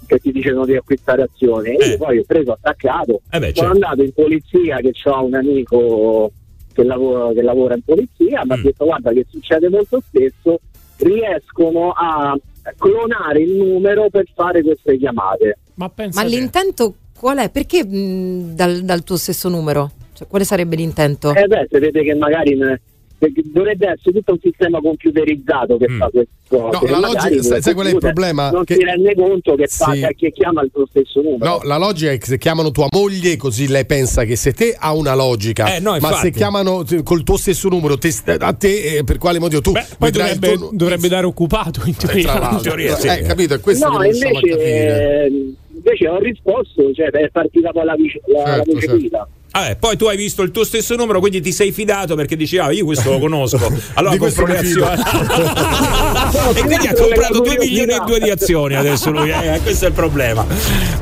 [0.05, 1.77] Che ti dicono di acquistare azioni.
[1.77, 3.21] E io poi ho preso attaccato.
[3.31, 3.71] Eh beh, sono certo.
[3.71, 6.31] andato in polizia che ho un amico
[6.73, 8.47] che lavora, che lavora in polizia, Mm.
[8.49, 10.59] mi ha detto guarda che succede molto spesso,
[10.97, 12.37] riescono a
[12.77, 15.57] clonare il numero per fare queste chiamate.
[15.75, 17.49] Ma Ma l'intento qual è?
[17.49, 19.91] Perché mh, dal, dal tuo stesso numero?
[20.13, 21.33] Cioè, quale sarebbe l'intento?
[21.33, 22.79] Eh beh, sapete che magari ne-
[23.21, 26.63] perché dovrebbe essere tutto un sistema computerizzato che fa queste cose.
[26.87, 26.89] Mm.
[26.89, 28.49] No, la logica- quel sai- sai qual è il problema?
[28.49, 30.07] Non Che- si rende conto che, fa, Sì.
[30.17, 31.45] che chiama il tuo stesso numero.
[31.45, 34.75] No, la logica è che se chiamano tua moglie, così lei pensa che se te
[34.75, 38.09] ha una logica, Eh, no, ma se chiamano col tuo stesso numero te-
[38.39, 42.23] a te, eh, per quale motivo tu il dovrebbe, tuo- dovrebbe dare occupato in teoria.
[42.31, 42.75] tra l'altro.
[42.75, 43.53] Eh, capito?
[43.53, 45.25] È questo no, che invece, capire.
[45.25, 49.27] eh, invece ho risposto, cioè è partita poi la, vice, la, la Certo, voce certo.
[49.51, 49.59] Guida.
[49.59, 52.57] Vabbè, poi tu hai visto il tuo stesso numero, quindi ti sei fidato perché dici,
[52.57, 53.59] ah, io questo lo conosco.
[53.95, 55.01] Allora compro le azioni.
[56.55, 59.87] e quindi ha comprato 2 milioni e 2 di azioni adesso lui, eh, questo è
[59.89, 60.45] il problema.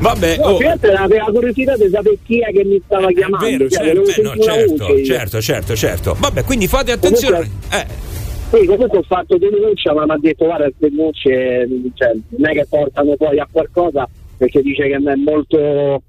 [0.00, 3.46] Vabbè, No, oh, aveva la curiosità di sapere chi è che mi stava chiamando.
[3.46, 6.16] vero, cioè, certo, volevo eh, no, certo, voce certo, certo, certo.
[6.18, 7.50] Vabbè, quindi fate attenzione.
[7.70, 7.86] Eh,
[8.50, 12.52] Sì, comunque ho fatto denuncia, ma mi ha detto guarda le denunce cioè, non è
[12.52, 16.02] che portano poi a qualcosa perché dice che è molto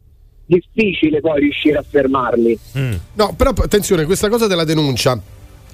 [0.52, 2.60] difficile poi riuscire a fermarli.
[3.14, 5.20] No, però attenzione, questa cosa della denuncia.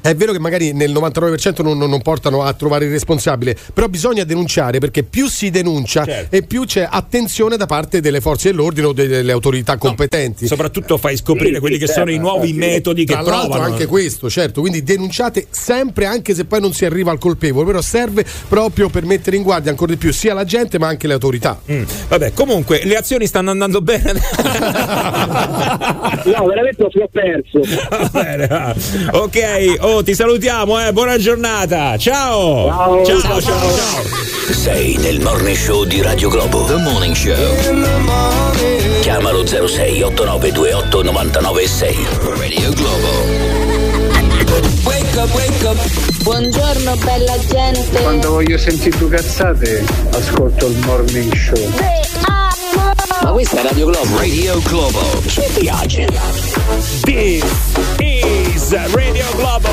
[0.02, 3.88] È vero che magari nel 99% non, non- non portano a trovare il responsabile, però
[3.88, 6.36] bisogna denunciare perché più si denuncia Certo.
[6.36, 10.48] e più c'è attenzione da parte delle forze dell'ordine o delle autorità competenti.
[10.48, 13.62] soprattutto fai scoprire Sì, quelli sì, che sono i nuovi metodi che Tra provano.
[13.64, 17.82] anche questo, certo, quindi denunciate sempre anche se poi non si arriva al colpevole, però
[17.82, 21.14] serve proprio per mettere in guardia ancora di più sia la gente ma anche le
[21.14, 21.60] autorità.
[21.72, 24.22] Mm, Vabbè, comunque le azioni stanno andando bene.
[26.28, 27.62] No, veramente lo ho perso.
[27.90, 28.48] Va bene,
[29.12, 30.92] ok, oh, ti salutiamo, eh.
[30.92, 31.98] buona giornata.
[31.98, 33.04] Ciao.
[33.06, 34.04] Ciao, ciao, ciao.
[34.52, 36.64] Sei nel Morning Show di Radio Globo.
[36.66, 37.36] The Morning Show.
[39.02, 41.96] Chiamalo 06 8928 996.
[42.38, 43.56] Radio Globo.
[44.84, 45.78] Wake up, wake up.
[46.24, 48.02] Buongiorno bella gente.
[48.02, 51.72] Quando voglio sentire due cazzate, ascolto il morning show.
[53.22, 54.18] Ma questa è Radio Globo.
[54.18, 55.00] Radio Globo.
[55.28, 56.08] Ci piace.
[57.04, 57.44] This
[58.00, 58.37] is
[58.70, 59.70] Radio Globo.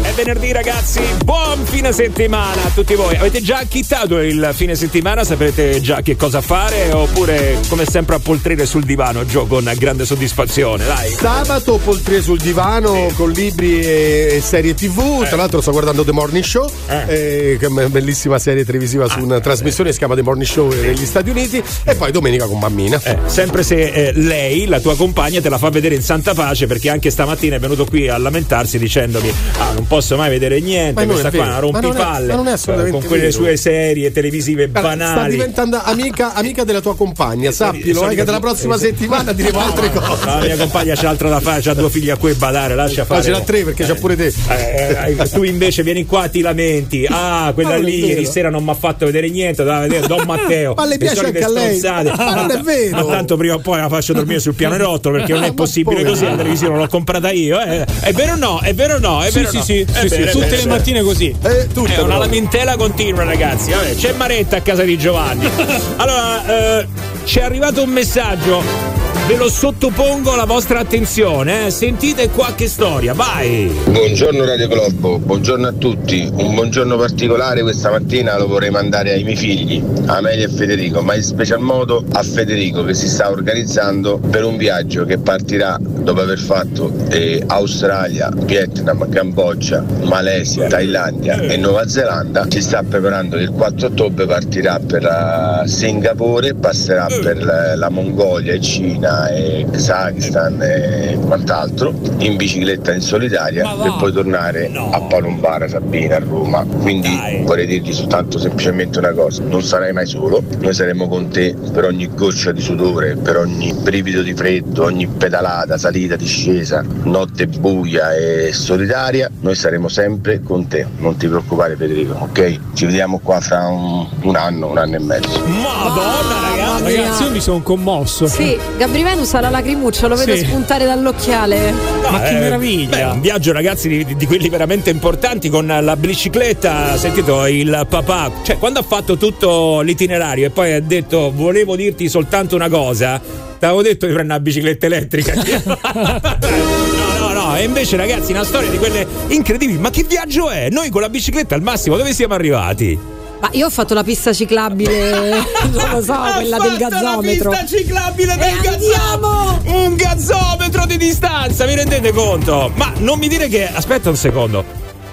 [0.00, 3.14] È venerdì ragazzi, buon fine settimana a tutti voi.
[3.16, 5.24] Avete già acchittato il fine settimana?
[5.24, 6.90] Sapete già che cosa fare?
[6.90, 11.10] Oppure come sempre a poltrire sul divano, Gio, con grande soddisfazione, dai.
[11.10, 15.26] Sabato poltrire sul divano con libri e serie tv.
[15.26, 19.20] Tra l'altro sto guardando The Morning Show, eh, che è una bellissima serie televisiva su
[19.20, 21.62] una trasmissione che si chiama The Morning Show negli Stati Uniti.
[21.84, 22.98] E poi domenica con bambina.
[23.04, 26.66] Eh, sempre se eh, lei, la tua compagna, te la fa vedere in santa pace
[26.66, 31.04] perché anche stamattina è venuto qui a lamentarsi dicendomi ah non posso mai vedere niente,
[31.04, 33.32] Ma questa qua una ma non è- rompipalle ma non è con quelle vero.
[33.32, 35.30] sue serie televisive Sta banali.
[35.32, 39.60] diventando amica, amica della tua compagna, sappilo, solito- eh, che dalla prossima eh, settimana diremo
[39.60, 40.24] altre cose.
[40.24, 43.20] La mia compagna c'ha altro da fare, c'ha due figli a cui badare, lascia fare.
[43.20, 44.26] Ma ce l'ha tre perché c'ha pure te.
[44.48, 48.62] Eh, eh, tu invece vieni qua ti lamenti ah quella Ma lì ieri sera non
[48.64, 51.80] mi ha fatto vedere niente doveva vedere Don Matteo Ma le piace anche a lei.
[51.80, 52.02] Ma
[52.34, 52.96] non è vero.
[52.96, 55.54] ma tanto prima o poi la faccio dormire sul piano rotto perché non è Ma
[55.54, 57.86] possibile così la televisione l'ho comprata io eh.
[58.00, 59.62] È vero o no è vero o no è Sì, vero sì, no?
[59.62, 61.34] sì, sì, sì, vero, è tutte le mattine così.
[61.42, 62.18] Eh, tutte è una proprio.
[62.18, 63.70] lamentela continua, ragazzi.
[63.70, 65.48] Vabbè, c'è Maretta a casa di Giovanni.
[65.96, 66.86] Allora, eh,
[67.24, 68.97] ci è arrivato un messaggio.
[69.28, 71.66] Ve lo sottopongo alla vostra attenzione.
[71.66, 71.70] eh.
[71.70, 73.70] Sentite qua che storia, vai.
[73.90, 76.26] Buongiorno Radio Globo, buongiorno a tutti.
[76.32, 81.14] Un buongiorno particolare questa mattina lo vorrei mandare ai miei figli, Amelia e Federico, ma
[81.14, 86.22] in special modo a Federico che si sta organizzando per un viaggio che partirà dopo
[86.22, 92.46] aver fatto eh, Australia, Vietnam, Cambogia, Malesia, Thailandia e Nuova Zelanda.
[92.48, 97.90] Si sta preparando che il 4 ottobre partirà per eh, Singapore, passerà per la, la
[97.90, 105.00] Mongolia e Cina e Kazakistan e quant'altro in bicicletta in solitaria per poi tornare a
[105.00, 106.64] Palombara, Sabina, a Roma.
[106.64, 111.54] Quindi vorrei dirgli soltanto semplicemente una cosa, non sarai mai solo, noi saremo con te
[111.72, 117.46] per ogni goccia di sudore, per ogni brivido di freddo, ogni pedalata, salita, discesa, notte
[117.46, 122.60] buia e solitaria, noi saremo sempre con te, non ti preoccupare Federico, ok?
[122.74, 125.40] Ci vediamo qua fra un, un anno, un anno e mezzo.
[125.46, 126.57] Madonna, ragazzi.
[126.82, 128.26] Ragazzi, io mi sono commosso.
[128.26, 130.44] Sì, Gabri Venus ha la lacrimuccia, lo vedo Sì.
[130.44, 131.72] spuntare dall'occhiale.
[132.10, 132.88] Ma che meraviglia!
[132.88, 136.96] Beh, un viaggio, ragazzi, di, di quelli veramente importanti con la bicicletta.
[136.96, 142.08] Sentito il papà, cioè, quando ha fatto tutto l'itinerario e poi ha detto volevo dirti
[142.08, 145.34] soltanto una cosa, ti avevo detto di prendere una bicicletta elettrica.
[145.94, 147.56] no, no, no.
[147.56, 149.78] E invece, ragazzi, una storia di quelle incredibili.
[149.78, 150.68] Ma che viaggio è?
[150.70, 153.16] Noi con la bicicletta al massimo, dove siamo arrivati?
[153.40, 155.30] Ma io ho fatto la pista ciclabile,
[155.72, 157.50] non lo so, quella del gazzometro.
[157.50, 159.72] pista ciclabile del E gazzometro!
[159.72, 162.72] Un gazzometro di distanza, vi rendete conto?
[162.74, 163.68] Ma non mi dire che.
[163.72, 164.64] Aspetta un secondo.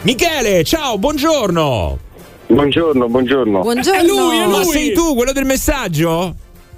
[0.02, 2.00] Michele, ciao, buongiorno!
[2.48, 3.60] Buongiorno, buongiorno.
[3.62, 4.00] Buongiorno.
[4.00, 4.52] È lui, è lui!
[4.58, 6.36] Ma sei tu, quello del messaggio?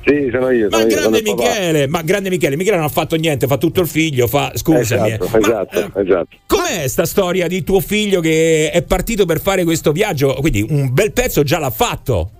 [0.07, 0.69] Sì, sono io.
[0.69, 1.35] Ma io, grande sono.
[1.35, 4.51] Michele, ma grande Michele, Michele non ha fatto niente, fa tutto il figlio, fa.
[4.55, 5.11] Scusami.
[5.11, 5.39] Esatto, eh.
[5.39, 6.37] esatto, esatto.
[6.47, 10.33] Com'è sta storia di tuo figlio che è partito per fare questo viaggio?
[10.39, 12.31] Quindi un bel pezzo già l'ha fatto.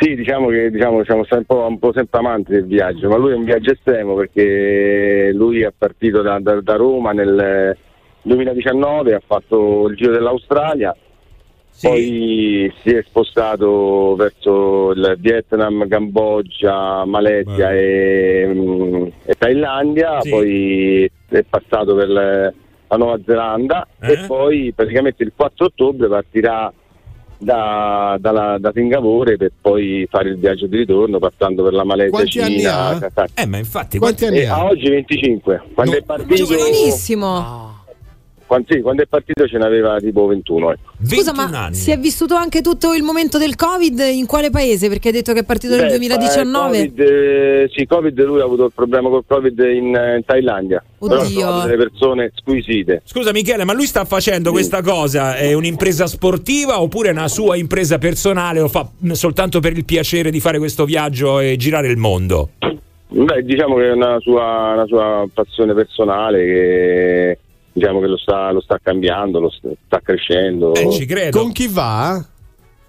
[0.00, 3.30] Sì, diciamo che diciamo, siamo un po', un po' sempre amanti del viaggio, ma lui
[3.30, 7.76] è un viaggio estremo perché lui è partito da, da- da Roma nel
[8.22, 10.94] 2019, ha fatto il giro dell'Australia,
[11.80, 20.30] poi si è spostato verso il Vietnam, Cambogia, Malesia e, mm, e Thailandia, Sì.
[20.30, 22.52] poi è passato per la
[22.96, 26.72] Nuova Zelanda e poi praticamente il 4 ottobre partirà
[27.38, 32.10] da, dalla- da Singapore per poi fare il viaggio di ritorno passando per la Malesia,
[32.10, 32.98] Quanti anni Cina, ha?
[32.98, 33.26] Kazakistan.
[33.34, 34.54] Eh, ma infatti, Quanti anni E ha?
[34.54, 35.62] a oggi 25.
[35.74, 37.75] Quando è partito Giovanissimo.
[38.46, 40.72] Quando, sì, quando è partito ce n'aveva tipo 21.
[40.72, 40.92] ecco.
[41.02, 44.88] Scusa, ma si è vissuto anche tutto il momento del Covid in quale paese?
[44.88, 46.78] Perché hai detto che è partito nel Beh, 2019.
[46.78, 50.82] eh, COVID, eh, sì, Covid, lui ha avuto il problema col Covid in, in Thailandia.
[50.98, 51.26] Oddio.
[51.26, 53.02] sono delle persone squisite.
[53.04, 55.36] Scusa Michele, ma lui sta facendo questa cosa?
[55.36, 58.60] È un'impresa sportiva oppure è una sua impresa personale?
[58.60, 62.50] Lo fa soltanto per il piacere di fare questo viaggio e girare il mondo?
[63.08, 67.38] Beh, diciamo che è una sua, una sua passione personale che
[67.76, 70.74] diciamo che lo sta, lo sta cambiando, lo sta, sta crescendo.
[70.74, 71.38] Eh, ci credo.
[71.38, 72.24] Con chi va?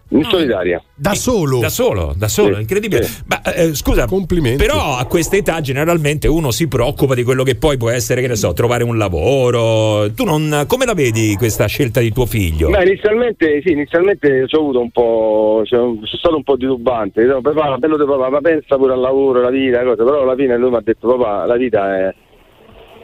[0.10, 0.82] In solitaria.
[0.96, 1.60] Da solo?
[1.60, 3.04] Da solo, da solo, Sì, incredibile.
[3.04, 3.24] sì.
[3.26, 4.64] Ma eh, scusa, Complimenti.
[4.64, 8.28] però a questa età generalmente uno si preoccupa di quello che poi può essere, che
[8.28, 10.10] ne so, trovare un lavoro.
[10.14, 12.70] Tu non come la vedi questa scelta di tuo figlio?
[12.70, 15.64] Beh, inizialmente, sì, inizialmente ci ho avuto un po'.
[15.66, 17.22] cioè, sono stato un po' titubante.
[17.24, 20.06] Dicevo, papà, bello di papà, ma pensa pure al lavoro, alla vita, cose.
[20.06, 22.16] Però alla fine lui mi ha detto, papà, la vita è.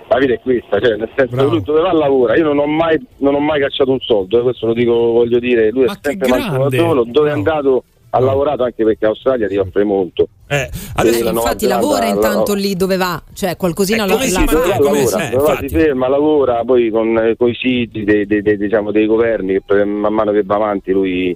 [0.09, 2.67] La vita è questa, cioè nel senso che lui dove va lavora, io non ho
[2.67, 5.87] mai, non ho mai cacciato un soldo, eh, questo lo dico, voglio dire, lui è
[6.01, 6.77] sempre mantenuto da grande!
[6.77, 7.83] solo, dove è andato
[8.15, 10.27] ha lavorato anche perché Australia ti offre molto.
[10.47, 14.45] Eh, Adesso, infatti lavora la- intanto lì dove va, cioè qualcosina la, Sì, la sì,
[14.45, 14.67] fa.
[14.67, 19.07] lavora, dove va, si ferma, lavora poi con, i siti dei, dei- dei- diciamo, dei
[19.07, 21.35] governi che man mano che va avanti lui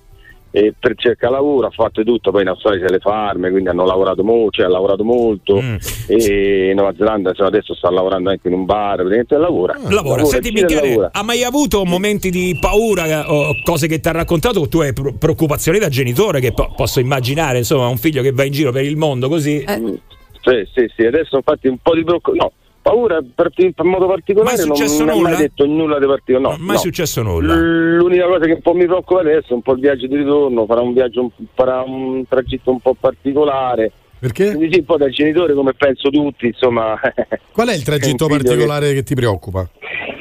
[0.58, 3.86] eh, per cerca lavoro, ha fatto tutto, poi in Australia c'è le farme, quindi hanno
[3.86, 5.76] lavorato molto, cioè, ha lavorato molto Mm.
[6.08, 9.78] e in Nuova Zelanda insomma, adesso sta lavorando anche in un bar, praticamente lavora.
[9.89, 10.24] Lavora.
[10.26, 11.10] Senti gira e Michele, lavora.
[11.14, 14.80] ha mai avuto momenti di paura eh, o cose che ti ha raccontato o tu
[14.80, 18.51] hai pro- preoccupazioni da genitore che po- posso immaginare, insomma, un figlio che va in
[18.51, 19.64] giro per il mondo così?
[19.68, 22.51] Sì, sì, sì, adesso infatti un po' di preoccupazione, no,
[22.88, 26.57] paura per, in modo particolare Mai non, non ho mai detto nulla di particolare.
[26.57, 26.81] No, mai no.
[26.81, 27.55] successo nulla.
[27.55, 30.65] L'unica cosa che un po' mi preoccupa adesso è un po' il viaggio di ritorno,
[30.65, 33.91] farà un viaggio, un- farà un tragitto un po' particolare.
[34.19, 34.53] Perché?
[34.53, 36.99] Quindi sì, un po' da genitore come penso tutti, insomma.
[37.51, 39.03] Qual è il tragitto particolare che...
[39.03, 39.69] ti preoccupa?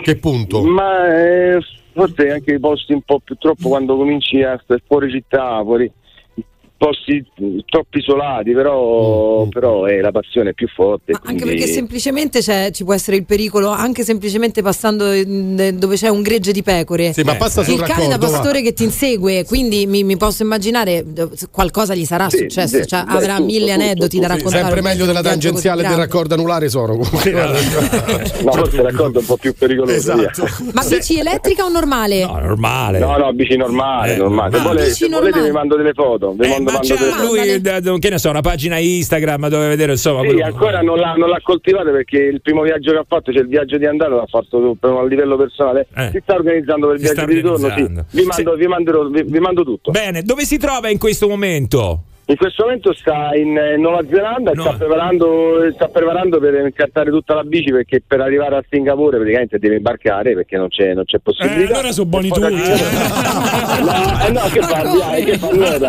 [0.02, 0.62] Che punto?
[0.62, 1.58] Ma eh,
[1.92, 5.90] forse anche i posti un po' più troppo quando cominci a stare fuori città, fuori
[6.78, 7.24] posti
[7.66, 11.12] troppo isolati, però, però eh, la passione è più forte.
[11.12, 15.96] Anche quindi- perché semplicemente c'è- ci può essere il pericolo, anche semplicemente passando in- dove
[15.96, 17.12] c'è un gregge di pecore.
[17.12, 18.32] Sì, ma passa sul il cane da raccordo, va.
[18.32, 22.76] pastore che ti insegue, quindi mi, mi posso immaginare eh, qualcosa gli sarà Sì, successo,
[22.82, 24.62] sì, cioè, beh, avrà tutto, mille tutto, aneddoti da Sì, raccontare.
[24.64, 27.32] sempre meglio della tangenziale del raccordo anulare sono comunque.
[28.46, 29.94] No, forse raccordo è un po' più pericoloso.
[29.96, 30.46] Esatto.
[30.72, 32.24] Ma bici elettrica o normale?
[32.24, 32.98] No, normale.
[32.98, 34.50] No, no, bici normale, Eh, normale.
[34.50, 34.68] Se, normale.
[34.74, 35.46] volete, Bici se volete normale.
[35.48, 36.34] vi mando delle foto.
[36.38, 39.68] Vi mando, Ma mando c'ha delle- lui, d- che ne so, una pagina Instagram dove
[39.68, 40.20] vedere insomma.
[40.20, 43.32] Sì, quello- ancora non l'ha, non l'ha coltivata perché il primo viaggio che ha fatto,
[43.32, 45.86] cioè il viaggio di andata, l'ha fatto per- a livello personale.
[45.96, 46.10] Eh.
[46.12, 47.68] Si sta organizzando per il Si viaggio di ritorno.
[48.08, 48.16] Sì.
[48.20, 49.90] Vi, mando, vi, manderò- vi- vi mando tutto.
[49.90, 52.02] Bene, dove si trova in questo momento?
[52.28, 57.08] In questo momento sta in eh, Nuova Zelanda e sta, preparando, sta preparando per incartare
[57.10, 61.04] tutta la bici perché per arrivare a Singapore praticamente deve imbarcare perché non c'è, non
[61.04, 61.74] c'è possibilità.
[61.74, 62.52] allora sono buoni E tutti.
[62.52, 62.58] lì-
[63.86, 65.86] no, eh, no, che parli, eh, che parli?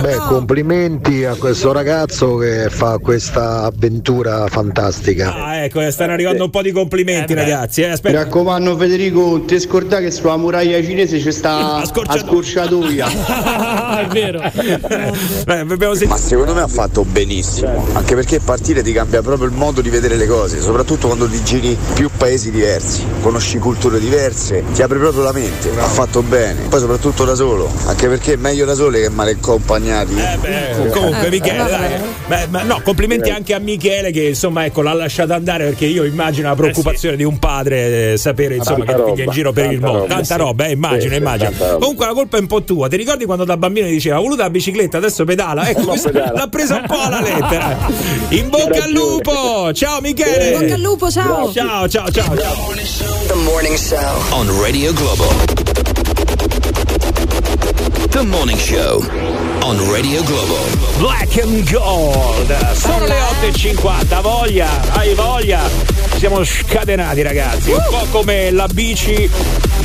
[0.00, 5.34] Beh, complimenti a questo ragazzo che fa questa avventura fantastica.
[5.34, 7.82] Ah, ecco, eh, stanno arrivando un po' di complimenti, ragazzi.
[7.82, 8.22] Eh, Mi aspetta.
[8.22, 13.06] raccomando Federico, ti scordai che sulla muraglia cinese c'è sta a scorciatoia.
[14.00, 14.36] è vero.
[16.08, 19.90] Ma secondo me ha fatto benissimo, anche perché partire ti cambia proprio il modo di
[19.90, 24.98] vedere le cose, soprattutto quando ti giri più paesi diversi, conosci culture diverse, ti apre
[24.98, 28.74] proprio la mente, ha fatto bene, poi soprattutto da solo, anche perché è meglio da
[28.74, 30.14] soli che male accompagnati.
[30.42, 32.00] Eh, comunque Michele dai.
[32.26, 36.04] Beh, ma no, complimenti anche a Michele che insomma ecco l'ha lasciata andare perché io
[36.04, 39.52] immagino la preoccupazione di un padre eh, sapere insomma Tanta che figlia in roba, giro
[39.52, 39.98] per il mondo.
[40.00, 40.40] roba, tanta sì.
[40.40, 41.50] roba eh, immagino Sì, sì, immagino.
[41.50, 41.78] tanta roba.
[41.78, 42.88] comunque la colpa è un po' tua.
[42.88, 45.68] Ti ricordi quando da bambino diceva ha voluto la bicicletta adesso pedala.
[45.68, 46.32] Ecco No, pedala.
[46.32, 47.76] l'ha presa un po' alla lettera.
[48.30, 49.72] In bocca al lupo.
[49.72, 50.50] Ciao Michele.
[50.52, 51.52] In bocca al lupo, ciao.
[51.52, 51.88] ciao.
[51.88, 52.34] Ciao ciao, ciao.
[53.26, 53.98] The Morning Show.
[54.30, 55.26] On Radio Globo.
[58.10, 59.02] The Morning Show.
[59.62, 60.56] On Radio Globo.
[60.98, 62.72] Black and Gold.
[62.74, 63.14] Sono le
[63.50, 65.60] 8.50 voglia hai voglia
[66.18, 67.70] siamo scatenati ragazzi.
[67.70, 69.30] Un po' come la bici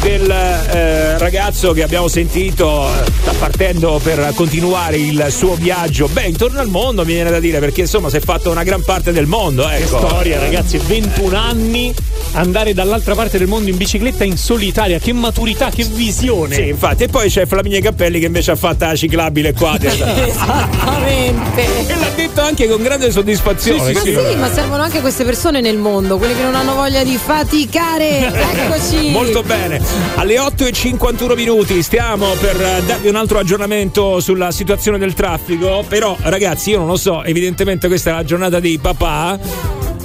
[0.01, 6.07] del eh, ragazzo che abbiamo sentito eh, sta partendo per continuare il suo viaggio.
[6.07, 8.83] Beh intorno al mondo mi viene da dire perché insomma si è fatto una gran
[8.83, 9.99] parte del mondo Che ecco.
[9.99, 11.93] storia, ragazzi, 21 anni
[12.33, 16.55] andare dall'altra parte del mondo in bicicletta in solitaria, che maturità, che visione.
[16.55, 17.03] sì infatti.
[17.03, 21.87] E poi c'è Flaminia Cappelli che invece ha fatto la ciclabile qua Esattamente.
[21.87, 23.93] e l'ha detto anche con grande soddisfazione.
[23.93, 27.17] Ma sì, ma servono anche queste persone nel mondo, quelle che non hanno voglia di
[27.17, 28.31] faticare.
[28.63, 29.09] Eccoci.
[29.09, 29.81] Molto bene,
[30.15, 36.15] alle 8.51 minuti stiamo per eh, darvi un altro aggiornamento sulla situazione del traffico, però
[36.21, 39.37] ragazzi io non lo so, evidentemente questa è la giornata dei papà,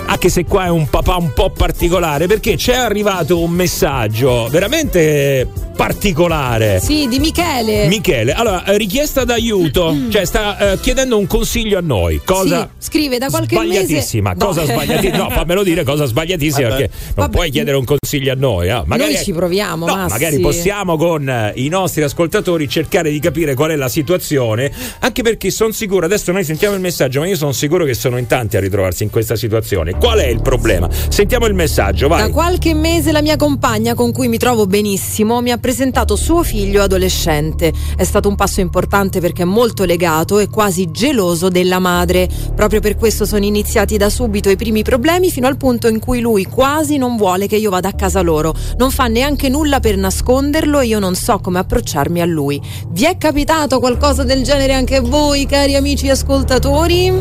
[0.07, 5.68] anche se qua è un papà un po' particolare, perché c'è arrivato un messaggio veramente
[5.79, 6.81] particolare.
[6.81, 7.87] Sì, di Michele.
[7.87, 12.69] Michele, allora, eh, richiesta d'aiuto, cioè sta eh, chiedendo un consiglio a noi, cosa...
[12.79, 13.85] Sì, scrive da qualche mese.
[13.85, 14.67] Sbagliatissima, cosa No.
[14.67, 15.17] sbagliatissima?
[15.17, 16.81] No, fammelo dire cosa sbagliatissima Vabbè.
[16.89, 18.69] perché non puoi chiedere un consiglio a noi.
[18.69, 18.83] eh.
[18.87, 20.11] Magari, Noi ci proviamo, no, Massi.
[20.13, 25.23] magari possiamo con eh, i nostri ascoltatori cercare di capire qual è la situazione, anche
[25.23, 28.27] perché sono sicuro, adesso noi sentiamo il messaggio, ma io sono sicuro che sono in
[28.27, 29.93] tanti a ritrovarsi in questa situazione.
[29.93, 30.89] Qual è il problema?
[31.09, 32.31] Sentiamo il messaggio, Da vai.
[32.31, 36.83] qualche mese la mia compagna, con cui mi trovo benissimo, mi ha presentato suo figlio
[36.83, 37.75] adolescente.
[37.95, 42.27] È stato un passo importante perché è molto legato e quasi geloso della madre.
[42.55, 46.21] Proprio per questo sono iniziati da subito i primi problemi fino al punto in cui
[46.21, 48.55] lui quasi non vuole che io vada a casa loro.
[48.79, 52.59] Non fa neanche nulla per nasconderlo e io non so come approcciarmi a lui.
[52.89, 57.13] Vi è capitato qualcosa del genere anche a voi, cari amici ascoltatori?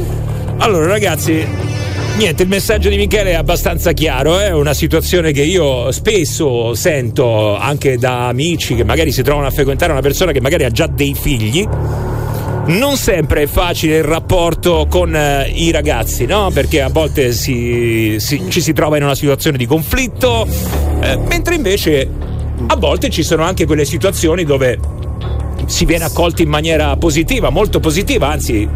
[0.59, 1.45] Allora, ragazzi,
[2.17, 7.55] Niente, il messaggio di Michele è abbastanza chiaro, è una situazione che io spesso sento
[7.55, 10.87] anche da amici che magari si trovano a frequentare una persona che magari ha già
[10.87, 11.63] dei figli.
[12.65, 16.49] Non sempre è facile il rapporto con eh, i ragazzi, no?
[16.51, 20.47] Perché a volte si- si- ci si trova in una situazione di conflitto,
[20.99, 22.09] eh, mentre invece
[22.65, 24.79] a volte ci sono anche quelle situazioni dove
[25.67, 28.67] si viene accolti in maniera positiva, molto positiva, anzi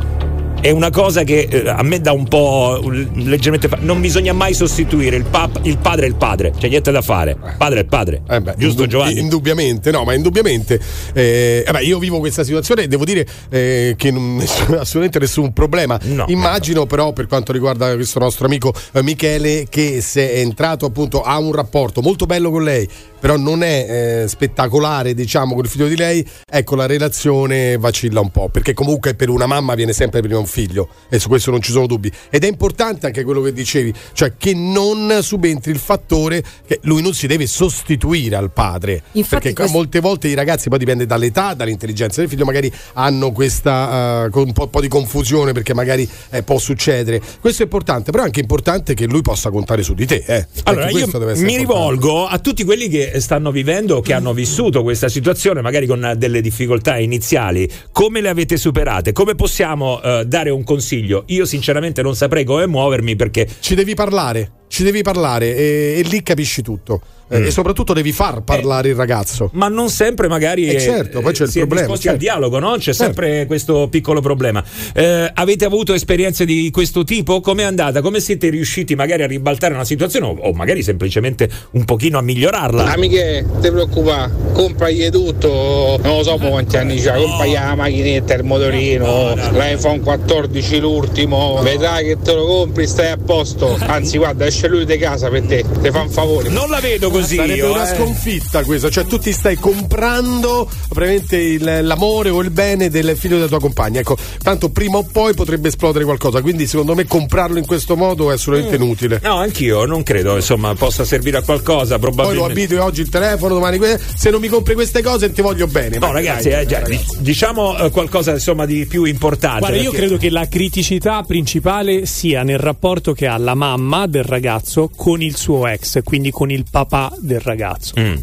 [0.62, 2.80] è una cosa che eh, a me dà un po'
[3.16, 6.92] leggermente fa- non bisogna mai sostituire il, pap- il padre e il padre, c'è niente
[6.92, 7.36] da fare.
[7.58, 8.22] Padre è il padre.
[8.58, 9.20] Giusto Indub- Giovanni?
[9.20, 10.80] Indubbiamente, no, ma indubbiamente.
[11.14, 14.40] eh, vabbè, io vivo questa situazione e devo dire eh, che non
[14.78, 16.00] assolutamente nessun problema.
[16.28, 21.24] Immagino però per quanto riguarda questo nostro amico eh, Michele che se è entrato appunto
[21.24, 22.88] ha un rapporto molto bello con lei,
[23.20, 28.20] però non è eh, spettacolare diciamo con il figlio di lei, ecco la relazione vacilla
[28.20, 31.49] un po', perché comunque per una mamma viene sempre prima un figlio e su questo
[31.52, 32.11] non ci sono dubbi.
[32.30, 37.02] Ed è importante anche quello che dicevi, cioè che non subentri il fattore che lui
[37.02, 39.02] non si deve sostituire al padre.
[39.14, 43.32] Infatti perché questo- molte volte i ragazzi poi dipende dall'età, dall'intelligenza del figlio, magari hanno
[43.32, 47.22] questa con un po', po' di confusione perché magari eh, può succedere.
[47.40, 50.23] Questo è importante, però è anche importante che lui possa contare su di te.
[50.28, 50.48] eh.
[50.64, 51.57] Allora, Anche io mi importante.
[51.57, 56.41] rivolgo a tutti quelli che stanno vivendo, che hanno vissuto questa situazione, magari con delle
[56.41, 57.69] difficoltà iniziali.
[57.91, 59.11] Come le avete superate?
[59.11, 61.24] Come possiamo eh, dare un consiglio?
[61.28, 63.48] Io, sinceramente, non saprei come muovermi perché.
[63.60, 67.02] Ci devi parlare, ci devi parlare e, e lì capisci tutto.
[67.03, 67.45] Eh, Mm.
[67.45, 69.49] E soprattutto devi far parlare il ragazzo.
[69.53, 72.10] Ma non sempre magari Eh, eh, certo, poi c'è il problema, certo.
[72.10, 72.72] al dialogo, no?
[72.73, 73.03] C'è Certo.
[73.06, 74.61] sempre questo piccolo problema.
[74.93, 77.39] Eh, avete avuto esperienze di questo tipo?
[77.39, 78.02] Com'è andata?
[78.02, 82.22] Come siete riusciti magari a ribaltare una situazione o, o magari semplicemente un pochino a
[82.22, 82.91] migliorarla?
[82.91, 87.76] Amiche, non ti preoccupare, compragli tutto, non lo so mo quanti anni c'ha, compragli la
[87.76, 93.77] macchinetta, il motorino, l'iPhone 14 l'ultimo, vedrai che te lo compri, stai a posto.
[93.80, 96.50] Anzi guarda, esce lui di casa per te, ti fa un favore.
[96.50, 97.96] Non la vedo così Sarebbe io, una eh.
[97.96, 103.38] sconfitta questa, cioè tu ti stai comprando praticamente il- l'amore o il bene del figlio
[103.38, 104.00] della tua compagna.
[104.02, 108.30] Ecco, tanto prima o poi potrebbe esplodere qualcosa, quindi secondo me comprarlo in questo modo
[108.30, 108.82] è assolutamente Mm.
[108.84, 109.20] inutile.
[109.24, 112.52] No, anch'io non credo, insomma, possa servire a qualcosa, Poi lo probabilmente.
[112.52, 113.80] abitui oggi il telefono, domani
[114.16, 115.98] se non mi compri queste cose ti voglio bene.
[115.98, 117.16] No, Ma ragazzi, dai, eh, già, ragazzi.
[117.18, 119.60] di- diciamo eh, qualcosa insomma di più importante.
[119.60, 124.06] Guarda, io perché- credo che la criticità principale sia nel rapporto che ha la mamma
[124.08, 124.50] del ragazzo
[124.95, 127.94] con il suo ex, quindi con il papà del ragazzo.
[127.99, 128.15] Mm.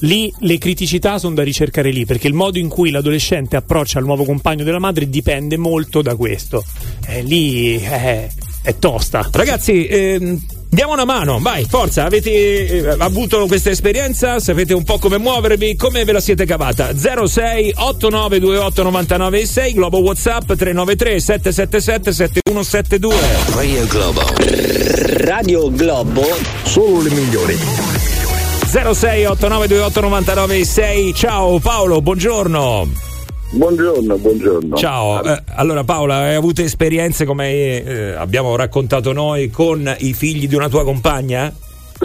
[0.00, 4.04] Lì le criticità sono da ricercare lì, perché il modo in cui l'adolescente approccia il
[4.04, 6.64] nuovo compagno della madre dipende molto da questo.
[7.06, 8.30] E lì eh,
[8.62, 9.28] è tosta.
[9.32, 10.38] Ragazzi, ehm,
[10.76, 12.30] diamo una mano, vai, forza, avete
[12.66, 14.38] eh, avuto questa esperienza?
[14.38, 15.74] Sapete un po' come muovervi?
[15.74, 16.94] Come ve la siete cavata?
[16.94, 23.16] 06 8928 996 Globo WhatsApp 393 777 7172
[23.54, 24.20] Radio Globo.
[25.24, 26.36] Radio Globo.
[26.64, 27.56] Solo le migliori.
[28.66, 33.15] 06 8928 996 Ciao Paolo, buongiorno.
[33.52, 34.76] Buongiorno, buongiorno.
[34.76, 40.48] Ciao, eh, allora Paola, hai avuto esperienze come eh, abbiamo raccontato noi con i figli
[40.48, 41.52] di una tua compagna?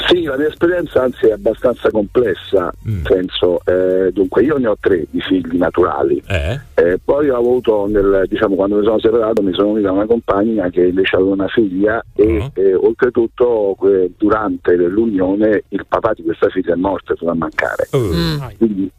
[0.08, 2.94] Sì, la mia esperienza anzi è abbastanza complessa, Mm.
[2.94, 6.60] nel senso, eh, dunque io ne ho tre di figli naturali, Eh?
[6.76, 10.06] Eh, poi ho avuto, nel, diciamo, quando mi sono separato mi sono unito a una
[10.06, 12.52] compagna che invece aveva una figlia e Uh-huh.
[12.54, 13.76] eh, oltretutto
[14.18, 17.88] durante l'unione il papà di questa figlia è morto, è venuto a mancare.
[17.92, 18.56] Uh.
[18.58, 18.90] Quindi,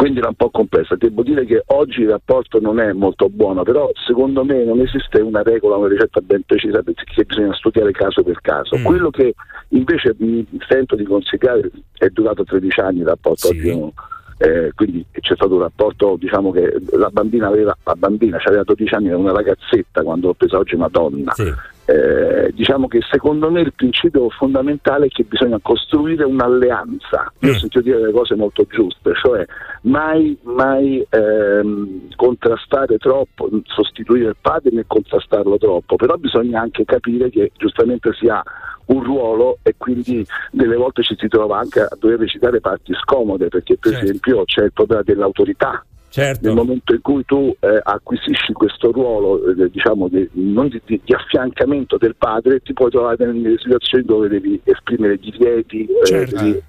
[0.00, 0.96] quindi era un po' complessa.
[0.96, 5.20] Devo dire che oggi il rapporto non è molto buono, però secondo me non esiste
[5.20, 8.78] una regola, una ricetta ben precisa perché bisogna studiare caso per caso.
[8.78, 8.84] Mm.
[8.84, 9.34] Quello che
[9.68, 13.78] invece mi sento di consigliare è durato 13 anni il rapporto oggi.
[13.78, 13.92] non-
[14.42, 18.94] eh, quindi c'è stato un rapporto, diciamo che la bambina aveva, la bambina aveva 12
[18.94, 21.30] anni, era una ragazzetta quando l'ho presa oggi una donna.
[21.90, 27.32] Eh, diciamo che secondo me il principio fondamentale è che bisogna costruire un'alleanza.
[27.40, 29.44] Io ho sentito dire le cose molto giuste, cioè
[29.82, 37.28] mai, mai ehm, contrastare troppo, sostituire il padre né contrastarlo troppo, però bisogna anche capire
[37.28, 38.40] che giustamente si ha
[38.86, 43.48] un ruolo e quindi delle volte ci si trova anche a dover recitare parti scomode
[43.48, 46.46] perché per esempio c'è il problema dell'autorità Certo.
[46.48, 51.00] nel momento in cui tu eh, acquisisci questo ruolo eh, diciamo di, non di, di-
[51.04, 56.36] di affiancamento del padre ti puoi trovare nelle situazioni dove devi esprimere divieti eh, Certo.
[56.36, 56.60] devi-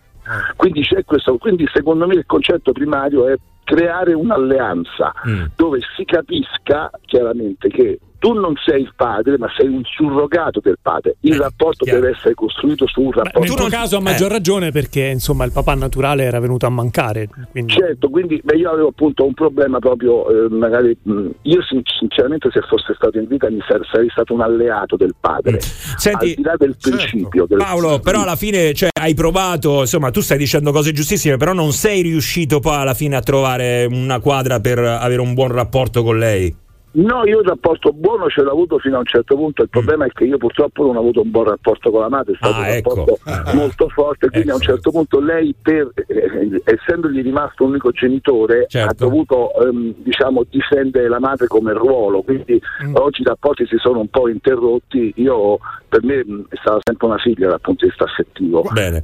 [0.55, 5.45] quindi c'è questo quindi secondo me il concetto primario è creare un'alleanza Mm.
[5.55, 10.77] dove si capisca chiaramente che tu non sei il padre, ma sei un surrogato del
[10.79, 11.15] padre.
[11.21, 13.39] Il rapporto deve essere costruito su un rapporto.
[13.39, 14.33] Nel tuo caso a maggior Eh.
[14.33, 17.27] ragione perché insomma il papà naturale era venuto a mancare.
[17.49, 17.73] Quindi...
[17.73, 22.49] Certo, quindi beh, io avevo appunto un problema proprio, eh, magari mh, io sin- sinceramente
[22.51, 26.33] se fosse stato in vita mi sare- sarei stato un alleato del padre, Senti, al
[26.35, 27.47] di là del principio.
[27.47, 31.53] Del, Paolo, però alla fine cioè, hai provato, insomma, tu stai dicendo cose giustissime, però
[31.53, 36.03] non sei riuscito poi alla fine a trovare una quadra per avere un buon rapporto
[36.03, 36.55] con lei.
[36.93, 40.05] No, io un rapporto buono ce l'ho avuto fino a un certo punto, il problema
[40.05, 42.53] è che io purtroppo non ho avuto un buon rapporto con la madre, è stato
[42.55, 42.95] Ah, un ecco.
[42.95, 47.91] rapporto molto forte, quindi a un certo punto lei, per, eh, essendogli rimasto un unico
[47.91, 48.89] genitore, Certo.
[48.89, 52.95] ha dovuto ehm, diciamo, difendere la madre come ruolo, quindi Mm.
[52.95, 57.07] oggi i rapporti si sono un po' interrotti, io per me mh, è stata sempre
[57.07, 58.63] una figlia dal punto di vista affettivo.
[58.75, 59.03] Eh,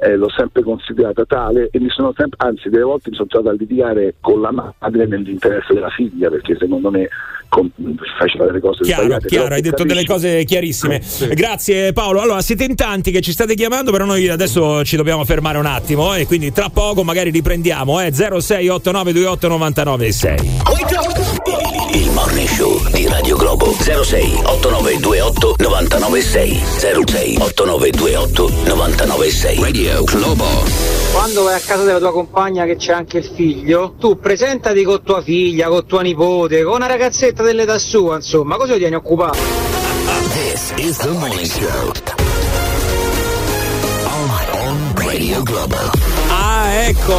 [0.00, 3.50] eh, l'ho sempre considerata tale e mi sono sempre, anzi delle volte mi sono trovato
[3.54, 7.08] a litigare con la madre nell'interesse della figlia, perché secondo me
[7.48, 7.70] com-
[8.18, 9.28] faceva delle cose Chiaro, sbagliate.
[9.28, 11.00] chiaro, hai detto capisci- delle cose chiarissime.
[11.34, 12.20] Grazie Paolo.
[12.20, 15.66] Allora, siete in tanti che ci state chiamando, però noi adesso ci dobbiamo fermare un
[15.66, 20.36] attimo e quindi tra poco magari riprendiamo, eh 068928 996.
[21.94, 26.60] Il morning show di Radio Globo 06 8928 996
[27.06, 30.44] 06 8928 996 Radio Globo
[31.12, 35.02] Quando vai a casa della tua compagna che c'è anche il figlio, tu presentati con
[35.02, 36.86] tua figlia, con tua nipote, con una
[37.18, 39.38] ragazzetta dell'età sua, insomma, cosa ti tieni occupato?
[40.34, 41.92] This is the morning show
[44.04, 45.76] on, Radio Globo
[46.28, 47.18] Ah, ecco,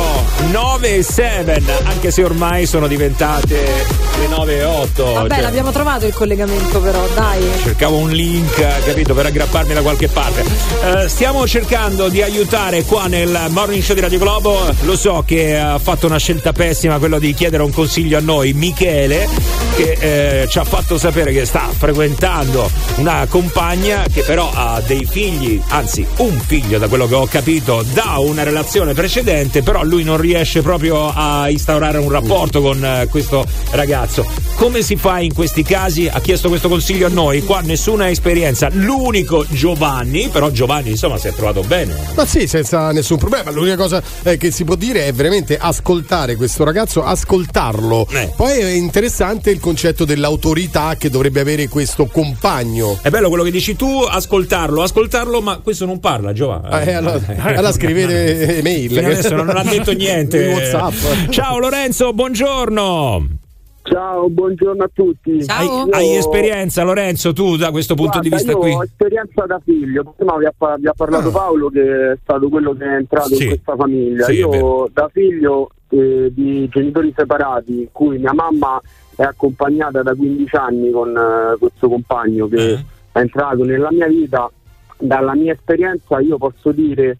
[0.52, 5.14] 9 e 7, anche se ormai sono diventate le 9 e 8.
[5.14, 7.42] Vabbè, cioè, l'abbiamo trovato il collegamento però, dai.
[7.64, 10.44] Cercavo un link, capito, per aggrapparmi da qualche parte.
[10.84, 14.74] Eh, stiamo cercando di aiutare qua nel morning show di Radio Globo.
[14.82, 18.54] Lo so che ha fatto una scelta pessima, quello di chiedere un consiglio a noi,
[18.54, 19.28] Michele,
[19.76, 25.06] che eh, ci ha fatto sapere che sta frequentando una compagna che però ha dei
[25.10, 30.04] figli, anzi un figlio da quello che ho capito, da una relazione precedente, però lui
[30.04, 34.09] non riesce proprio a instaurare un rapporto con eh, questo ragazzo.
[34.56, 36.08] Come si fa in questi casi?
[36.08, 41.28] Ha chiesto questo consiglio a noi, qua nessuna esperienza, l'unico Giovanni, però Giovanni insomma si
[41.28, 41.96] è trovato bene.
[42.16, 43.52] Ma sì, senza nessun problema.
[43.52, 48.08] L'unica cosa eh, che si può dire è veramente ascoltare questo ragazzo, ascoltarlo.
[48.12, 48.34] Eh.
[48.36, 53.00] Poi è interessante il concetto dell'autorità che dovrebbe avere questo compagno.
[53.02, 56.88] È bello quello che dici tu, ascoltarlo, ascoltarlo, ma questo non parla Giovanni.
[56.88, 58.90] Eh, allora, allora scrivete email.
[58.90, 60.48] Fino adesso non ha detto niente.
[60.48, 61.30] WhatsApp.
[61.30, 63.48] Ciao Lorenzo, buongiorno.
[63.90, 65.44] Ciao, buongiorno a tutti.
[65.48, 68.74] Hai, Io- hai esperienza Lorenzo tu da questo punto di Guarda, vista io qui?
[68.80, 72.74] ho esperienza da figlio, prima vi ha, vi ha parlato Paolo che è stato quello
[72.74, 73.44] che è entrato Sì.
[73.44, 74.26] in questa famiglia.
[74.26, 78.80] Sì, io da figlio eh, di genitori separati, in cui mia mamma
[79.16, 82.86] è accompagnata da 15 anni con eh, questo compagno che Eh.
[83.14, 84.52] è entrato nella mia vita,
[85.00, 87.18] dalla mia esperienza io posso dire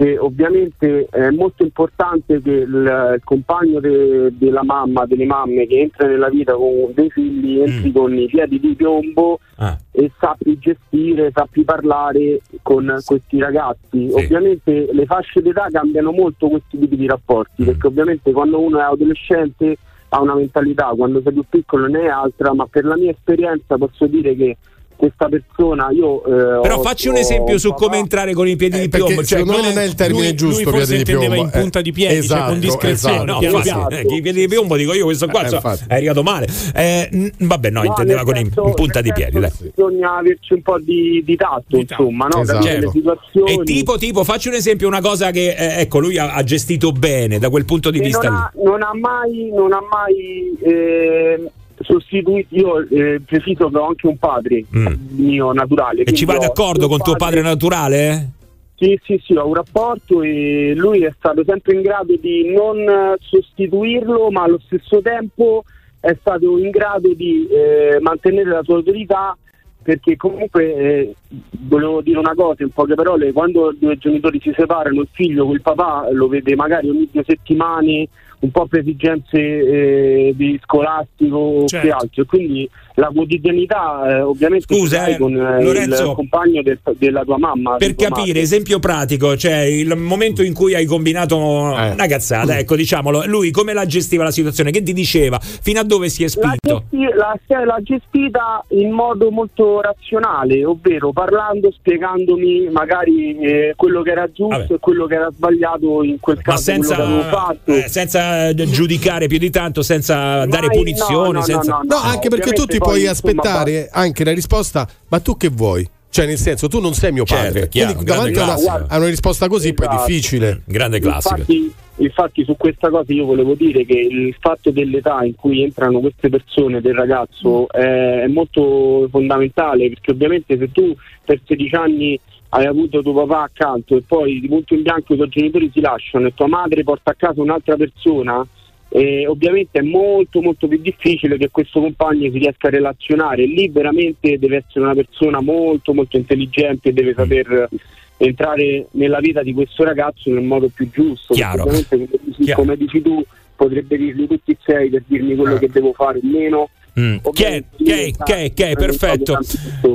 [0.00, 5.78] che ovviamente è molto importante che il, il compagno de- della mamma, delle mamme che
[5.80, 9.76] entra nella vita con dei figli entri con i piedi di piombo Ah.
[9.90, 14.08] e sappi gestire, sappi parlare con questi ragazzi.
[14.10, 18.84] Ovviamente le fasce d'età cambiano molto questi tipi di rapporti, perché ovviamente quando uno è
[18.84, 19.76] adolescente
[20.08, 23.76] ha una mentalità, quando sei più piccolo ne è altra, ma per la mia esperienza
[23.76, 24.56] posso dire che
[25.00, 28.46] questa persona io eh, Però ho- facci un ho esempio su papà- come entrare con
[28.46, 29.24] i piedi di perché piombo.
[29.24, 31.50] Cioè, secondo me non è il termine lui- giusto, lui forse piedi di intendeva piombo.
[31.50, 33.14] in Eh, punta di piedi, cioè esatto, con discrezione.
[33.16, 33.32] esatto.
[33.56, 33.88] No, piano.
[33.88, 35.84] eh, i piedi di piombo dico io, questo qua Eh, infatti.
[35.88, 36.46] è arrivato male.
[36.74, 39.40] Eh, n- vabbè, no, No, intendeva con i- senso- in punta di piedi.
[39.40, 39.50] Dai.
[39.74, 42.42] Bisogna averci un po' di, di tatto, insomma, no?
[42.42, 42.66] Esatto.
[42.66, 43.52] Le situazioni.
[43.54, 46.92] E tipo, tipo, facci un esempio, una cosa che eh, ecco, lui ha, ha gestito
[46.92, 50.52] bene da quel punto di E vista non, ha, non ha mai, non ha mai
[50.62, 51.50] eh,
[51.80, 52.54] sostituito.
[52.54, 54.64] Io eh, preciso che ho anche un padre
[55.10, 56.02] mio naturale.
[56.02, 56.06] Mm.
[56.06, 58.30] E ci vai d'accordo con tuo padre naturale?
[58.76, 62.78] Sì, sì, sì, ho un rapporto e lui è stato sempre in grado di non
[62.78, 65.64] eh, sostituirlo, ma allo stesso tempo
[66.00, 69.36] è stato in grado di eh, mantenere la sua autorità
[69.82, 71.14] perché comunque eh,
[71.60, 75.54] volevo dire una cosa in poche parole, quando due genitori si separano il figlio con
[75.54, 78.08] il papà lo vede magari ogni due settimane
[78.40, 81.86] un po' per esigenze eh, di scolastico o Certo.
[81.86, 86.62] che altro e quindi la quotidianità eh, ovviamente Scusa, eh, con eh, Lorenzo, il compagno
[86.62, 88.40] del- della tua mamma Per tua capire, madre.
[88.40, 91.90] esempio pratico, cioè il momento in cui hai combinato Eh.
[91.90, 94.70] una cazzata, ecco, diciamolo, lui come la gestiva la situazione?
[94.70, 95.38] Che ti diceva?
[95.38, 96.84] Fino a dove si è La, spinto?
[96.90, 104.02] gesti- la- l'ha gestita in modo molto modo razionale, ovvero parlando, spiegandomi magari eh, quello
[104.02, 104.74] che era giusto Vabbè.
[104.74, 107.72] e quello che era sbagliato in quel Ma caso, avevo senza, fatto.
[107.72, 111.32] eh, senza giudicare più di tanto, senza dare Mai, punizioni.
[111.32, 111.72] no, no, senza...
[111.72, 115.48] no, No, anche perché tu ti puoi insomma, aspettare anche la risposta, ma tu che
[115.48, 115.88] vuoi?
[116.10, 117.68] Cioè, nel senso, tu non sei mio Certo, padre.
[117.68, 120.06] chiaro, Quindi davanti a una, a una risposta così poi è Esatto.
[120.08, 120.62] difficile.
[120.66, 121.34] Grande classico.
[121.36, 126.00] Infatti, infatti su questa cosa io volevo dire che il fatto dell'età in cui entrano
[126.00, 132.18] queste persone del ragazzo è, è molto fondamentale perché ovviamente se tu per 16 anni
[132.52, 135.80] hai avuto tuo papà accanto e poi di punto in bianco i tuoi genitori si
[135.80, 138.44] lasciano e tua madre porta a casa un'altra persona
[138.92, 143.68] eh, ovviamente è molto molto più difficile che questo compagno si riesca a relazionare lì
[143.68, 147.68] veramente deve essere una persona molto molto intelligente deve saper
[148.16, 151.62] entrare nella vita di questo ragazzo nel modo più giusto Chiaro.
[151.62, 152.60] Ovviamente come dici, Chiaro.
[152.60, 156.26] come dici tu potrebbe dirli tutti e sei per dirmi quello che devo fare o
[156.26, 156.68] meno
[156.98, 157.18] Mm.
[157.22, 159.38] Ok, ok, ok, perfetto.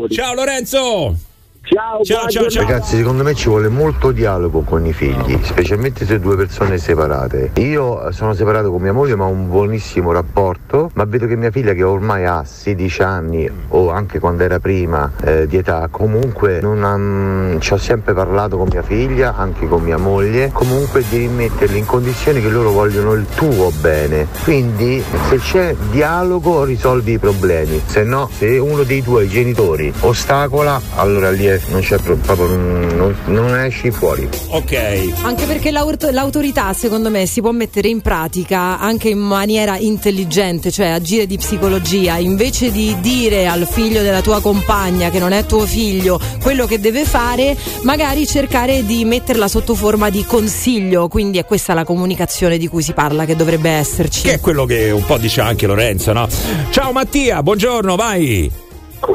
[0.09, 1.34] Ciao Lorenzo!
[1.67, 2.61] Ciao, ciao, ciao, ciao.
[2.61, 7.51] Ragazzi, secondo me ci vuole molto dialogo con i figli, specialmente se due persone separate.
[7.55, 11.49] Io sono separato con mia moglie, ma ho un buonissimo rapporto, ma vedo che mia
[11.49, 16.61] figlia che ormai ha 16 anni o anche quando era prima eh, di età, comunque
[16.61, 21.03] non ha, mm, ci ho sempre parlato con mia figlia, anche con mia moglie, comunque
[21.09, 24.27] devi metterli in condizioni che loro vogliono il tuo bene.
[24.43, 30.79] Quindi se c'è dialogo risolvi i problemi, se no se uno dei tuoi genitori ostacola,
[30.97, 34.27] allora lì è- non c'è pro- proprio non, non esci fuori.
[34.49, 35.13] Ok.
[35.21, 40.71] Anche perché l'aut- l'autorità, secondo me, si può mettere in pratica anche in maniera intelligente,
[40.71, 42.17] cioè agire di psicologia.
[42.17, 46.79] Invece di dire al figlio della tua compagna, che non è tuo figlio, quello che
[46.79, 51.07] deve fare, magari cercare di metterla sotto forma di consiglio.
[51.07, 54.21] Quindi è questa la comunicazione di cui si parla, che dovrebbe esserci.
[54.21, 56.27] Che è quello che un po' dice anche Lorenzo, no?
[56.69, 58.64] Ciao Mattia, buongiorno, vai!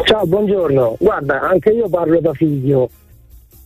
[0.05, 0.97] Ciao, buongiorno.
[1.01, 2.89] Guarda, anche io parlo da figlio.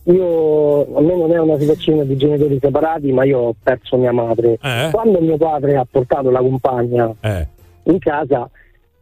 [0.05, 4.11] Io, a me non è una situazione di genitori separati, ma io ho perso mia
[4.11, 4.57] madre.
[4.61, 4.89] Eh?
[4.91, 7.47] Quando mio padre ha portato la compagna Eh.
[7.83, 8.49] in casa,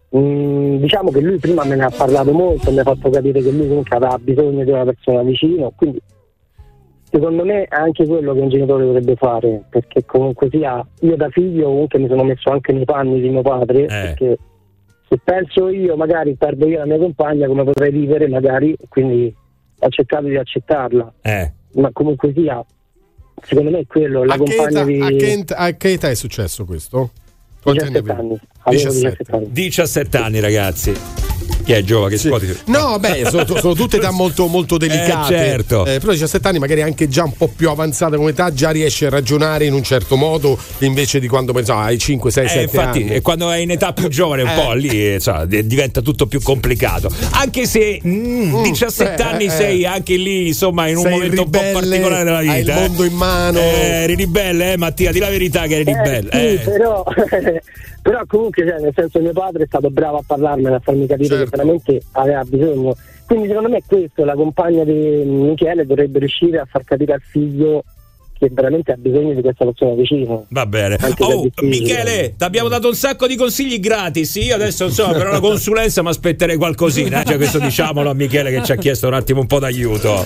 [0.09, 3.51] mh, diciamo che lui prima me ne ha parlato molto, mi ha fatto capire che
[3.51, 6.01] lui comunque aveva bisogno di una persona vicino, quindi
[7.09, 11.29] secondo me è anche quello che un genitore dovrebbe fare, perché comunque sia, io da
[11.29, 14.37] figlio comunque mi sono messo anche nei panni di mio padre, perché
[15.13, 19.33] se penso io magari perdo io la mia compagna come potrei vivere magari, quindi
[19.79, 21.51] ho cercato di accettarla, Eh.
[21.73, 22.63] ma comunque sia,
[23.43, 24.99] secondo me è quello, la A che, compagna età, di...
[25.01, 27.11] a che et- a che età è successo questo?
[27.61, 28.27] Quanti 17 avevi?
[28.27, 28.39] anni.
[28.63, 29.17] Avevo 17.
[29.23, 29.51] 17 anni.
[29.51, 30.93] 17 anni, ragazzi.
[31.63, 32.55] Chi è Giova che scuoti?
[32.65, 35.33] No, beh, sono, sono tutte età molto, molto delicate.
[35.35, 35.85] Eh, certo.
[35.85, 38.69] Eh, però a 17 anni, magari anche già un po' più avanzata come età, già
[38.71, 42.47] riesci a ragionare in un certo modo invece di quando pensavo ai 5, 6, Eh,
[42.49, 43.09] 7 infatti, anni.
[43.15, 44.61] eh, quando è in età più giovane, un Eh.
[44.61, 47.09] po' lì eh, de- diventa tutto più complicato.
[47.31, 49.49] Anche se mm, 17 eh, anni eh.
[49.49, 52.53] sei anche lì, insomma, in un Sei momento un po' ribelle, particolare della vita.
[52.53, 52.73] hai il eh.
[52.73, 53.59] mondo in mano.
[53.59, 56.29] Eh, eri ribelle, eh, Mattia, di la verità che eri Eh, ribelle.
[56.31, 56.57] sì, eh.
[56.59, 57.03] però,
[58.01, 61.27] però comunque cioè, nel senso mio padre è stato bravo a parlarmene, a farmi capire
[61.37, 61.52] Certo.
[61.53, 62.95] Veramente aveva bisogno.
[63.25, 67.21] Quindi secondo me è questo, la compagna di Michele dovrebbe riuscire a far capire al
[67.21, 67.83] figlio
[68.37, 70.45] che veramente ha bisogno di questa persona vicino.
[70.49, 70.97] Va bene.
[71.19, 71.47] Oh.
[71.61, 74.35] Michele, ti abbiamo dato un sacco di consigli gratis.
[74.35, 77.23] Io adesso, insomma, per una consulenza mi aspetterei qualcosina.
[77.23, 80.25] Cioè, questo diciamolo a Michele che ci ha chiesto un attimo un po' d'aiuto.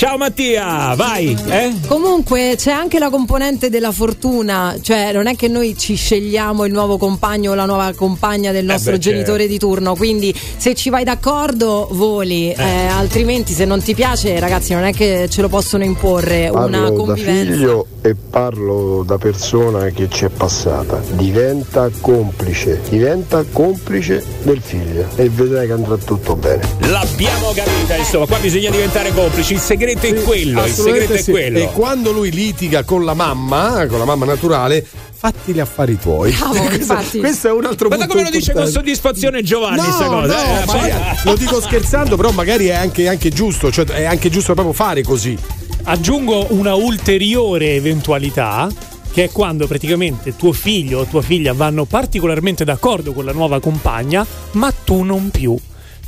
[0.00, 1.36] Ciao Mattia, vai.
[1.46, 1.74] Eh?
[1.86, 6.72] Comunque c'è anche la componente della fortuna, cioè non è che noi ci scegliamo il
[6.72, 9.52] nuovo compagno o la nuova compagna del nostro beh, genitore certo.
[9.52, 14.72] di turno, quindi se ci vai d'accordo voli, eh, altrimenti se non ti piace ragazzi
[14.72, 17.52] non è che ce lo possono imporre una Parlo da convivenza.
[17.52, 20.98] figlio e parlo da persona che ci è passata.
[21.10, 26.66] Diventa complice, diventa complice del figlio e vedrai che andrà tutto bene.
[26.88, 29.52] L'abbiamo capita, insomma, qua bisogna diventare complici.
[29.52, 31.30] Il segreto è quello, il segreto Assolutamente è sì.
[31.30, 31.58] quello.
[31.58, 36.32] E quando lui litiga con la mamma, con la mamma naturale, fatti gli affari tuoi.
[36.32, 38.20] Bravo, questo, questo è un altro Guarda punto.
[38.20, 40.44] come lo dice con soddisfazione Giovanni No, sta cosa.
[40.44, 40.64] no, eh.
[40.66, 44.74] magari- lo dico scherzando, però magari è anche, anche giusto, cioè è anche giusto proprio
[44.74, 45.36] fare così.
[45.84, 48.68] Aggiungo una ulteriore eventualità
[49.12, 53.58] che è quando praticamente tuo figlio o tua figlia vanno particolarmente d'accordo con la nuova
[53.60, 55.58] compagna, ma tu non più.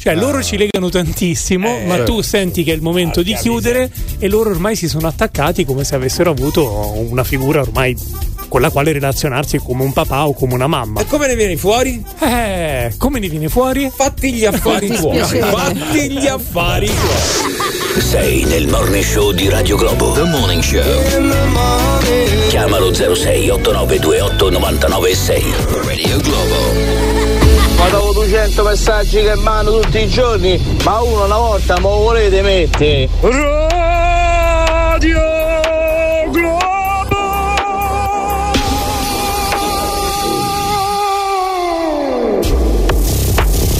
[0.03, 2.23] Cioè loro ci legano tantissimo, Eh, ma tu certo.
[2.23, 5.85] senti che è il momento di Porca chiudere e loro ormai si sono attaccati come
[5.85, 7.97] se avessero avuto una figura ormai
[8.49, 11.01] con la quale relazionarsi come un papà o come una mamma.
[11.01, 12.03] E come ne vieni fuori?
[12.19, 13.89] Eh, come ne vieni fuori?
[13.95, 15.19] Fatti gli affari tuoi.
[15.19, 18.03] Fatti gli affari tuoi.
[18.03, 20.11] Sei nel morning show di Radio Globo.
[20.15, 20.83] The Morning Show.
[22.49, 25.45] Chiamalo 06 8928 996.
[25.85, 27.11] Radio Globo.
[27.82, 31.96] Ma dopo 200 messaggi che mando tutti i giorni, ma uno una volta me lo
[31.96, 33.09] volete mettere?
[33.20, 35.20] Radio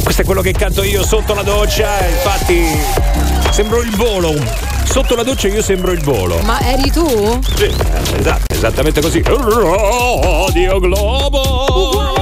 [0.03, 2.67] Questo è quello che canto io sotto la doccia, infatti
[3.51, 4.35] sembro il volo.
[4.85, 6.41] Sotto la doccia io sembro il volo.
[6.43, 7.39] Ma eri tu?
[7.55, 7.73] Sì,
[8.19, 9.23] esatto, esattamente così.
[9.23, 12.22] Radio Globo!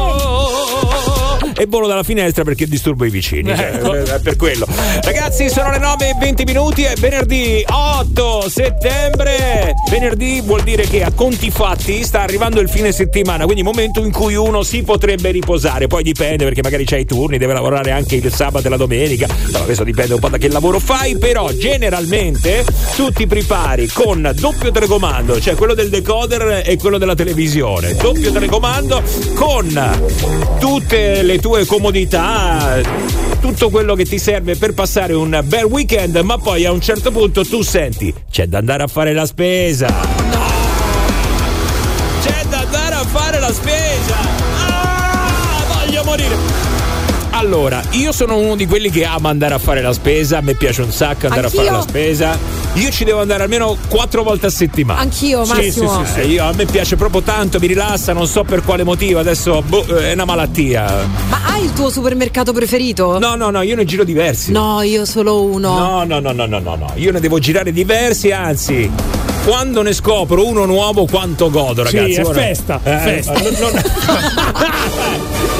[1.61, 3.55] E volo dalla finestra perché disturbo i vicini.
[3.55, 3.93] cioè, Ecco.
[3.93, 4.67] è per quello.
[5.03, 6.85] Ragazzi, sono le 9 e 20 minuti.
[6.85, 9.75] È venerdì 8 settembre.
[9.91, 14.11] Venerdì vuol dire che a conti fatti sta arrivando il fine settimana, quindi momento in
[14.11, 15.87] cui uno si potrebbe riposare.
[15.87, 19.27] Poi dipende perché magari c'hai i turni, deve lavorare anche il sabato e la domenica.
[19.53, 22.65] No, questo dipende un po' da che lavoro fai, però generalmente
[22.97, 27.95] tu ti prepari con doppio telecomando, cioè quello del decoder e quello della televisione.
[27.97, 29.03] Doppio telecomando
[29.35, 32.81] con tutte le tue comodità,
[33.41, 37.11] tutto quello che ti serve per passare un bel weekend, ma poi a un certo
[37.11, 39.87] punto tu senti c'è da andare a fare la spesa.
[42.23, 44.17] C'è da andare a fare la spesa.
[44.69, 46.50] Ah, voglio morire.
[47.41, 50.53] Allora, io sono uno di quelli che ama andare a fare la spesa, a me
[50.55, 51.61] piace un sacco andare Anch'io.
[51.61, 52.39] a fare la spesa.
[52.75, 55.01] Io ci devo andare almeno quattro volte a settimana.
[55.01, 56.05] Anch'io, Massimo.
[56.17, 59.63] Eh, io- a me piace proprio tanto, mi rilassa, non so per quale motivo, adesso
[59.67, 61.07] boh, è una malattia.
[61.31, 63.19] Ma hai il tuo supermercato preferito?
[63.19, 64.53] No, no, no, io ne giro diversi.
[64.53, 65.79] No, io solo uno.
[65.79, 66.93] No, no, no, no, no, no, no.
[66.97, 68.91] Io ne devo girare diversi, anzi.
[69.47, 72.21] Quando ne scopro uno nuovo, quanto godo, Sì, ragazzi.
[72.21, 73.33] è Ora- festa, Eh, festa.
[73.33, 73.83] non- non-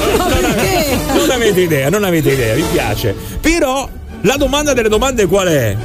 [1.21, 3.15] non avete idea, non avete idea, mi piace.
[3.39, 3.87] Però
[4.21, 5.77] la domanda delle domande qual è?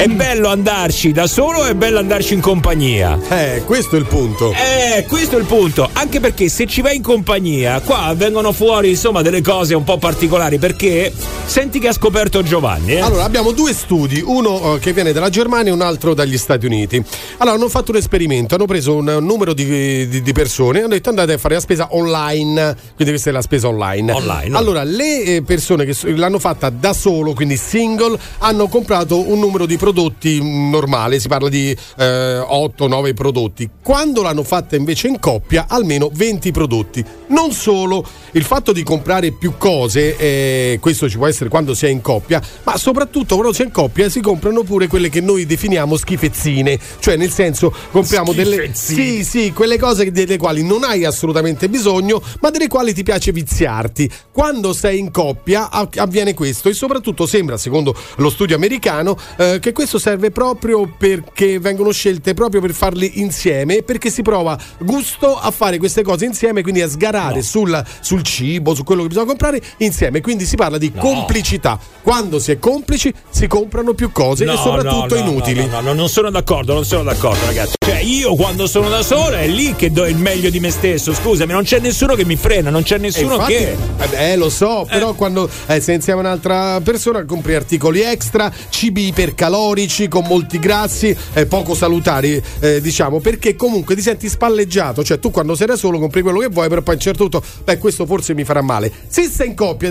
[0.00, 3.18] È bello andarci da solo o è bello andarci in compagnia?
[3.28, 4.50] Eh, questo è il punto.
[4.50, 5.90] Eh, questo è il punto.
[5.92, 9.98] Anche perché se ci vai in compagnia, qua vengono fuori insomma delle cose un po'
[9.98, 10.56] particolari.
[10.56, 11.12] Perché
[11.44, 12.92] senti che ha scoperto Giovanni.
[12.94, 13.00] Eh?
[13.00, 16.64] Allora, abbiamo due studi, uno eh, che viene dalla Germania e un altro dagli Stati
[16.64, 17.04] Uniti.
[17.36, 20.80] Allora, hanno fatto un esperimento, hanno preso un, un numero di, di- di persone e
[20.80, 24.12] hanno detto andate a fare la spesa online, quindi questa è la spesa online.
[24.12, 24.56] Online.
[24.56, 29.66] Allora, le eh, persone che l'hanno fatta da solo, quindi single, hanno comprato un numero
[29.66, 33.68] di prodotti mh, normale, si parla di 8-9 prodotti.
[33.82, 37.04] Quando l'hanno fatta invece in coppia, almeno 20 prodotti.
[37.28, 41.86] Non solo, il fatto di comprare più cose, eh, questo ci può essere quando si
[41.86, 45.20] è in coppia, ma soprattutto quando si è in coppia si comprano pure quelle che
[45.20, 50.84] noi definiamo schifezzine, cioè nel senso compriamo delle sì, sì, quelle cose delle quali non
[50.84, 54.10] hai assolutamente bisogno, ma delle quali ti piace viziarti.
[54.32, 59.58] Quando sei in coppia av- avviene questo e soprattutto sembra, secondo lo studio americano, eh,
[59.60, 65.38] che questo serve proprio perché vengono scelte proprio per farli insieme, perché si prova gusto
[65.38, 69.24] a fare queste cose insieme, quindi a sgarare sul, sul cibo, su quello che bisogna
[69.24, 70.20] comprare insieme.
[70.20, 71.78] Quindi si parla di complicità.
[72.02, 75.60] Quando si è complici si comprano più cose No, e soprattutto no, no, inutili.
[75.60, 77.76] No, no, no, non sono d'accordo, non sono d'accordo, ragazzi.
[77.78, 81.14] Cioè, io quando sono da solo è lì che do il meglio di me stesso.
[81.14, 83.76] Scusami, non c'è nessuno che mi frena, non c'è nessuno infatti, che.
[83.98, 88.52] eh beh, lo so, però quando eh, sei insieme a un'altra persona compri articoli extra,
[88.68, 89.59] cibi ipercalorici
[90.08, 95.30] con molti grassi, eh, poco salutari, eh, diciamo, perché comunque ti senti spalleggiato, cioè tu
[95.30, 97.78] quando sei da solo compri quello che vuoi, però poi a un certo punto, beh,
[97.78, 98.90] questo forse mi farà male.
[99.08, 99.90] Se sei in coppia,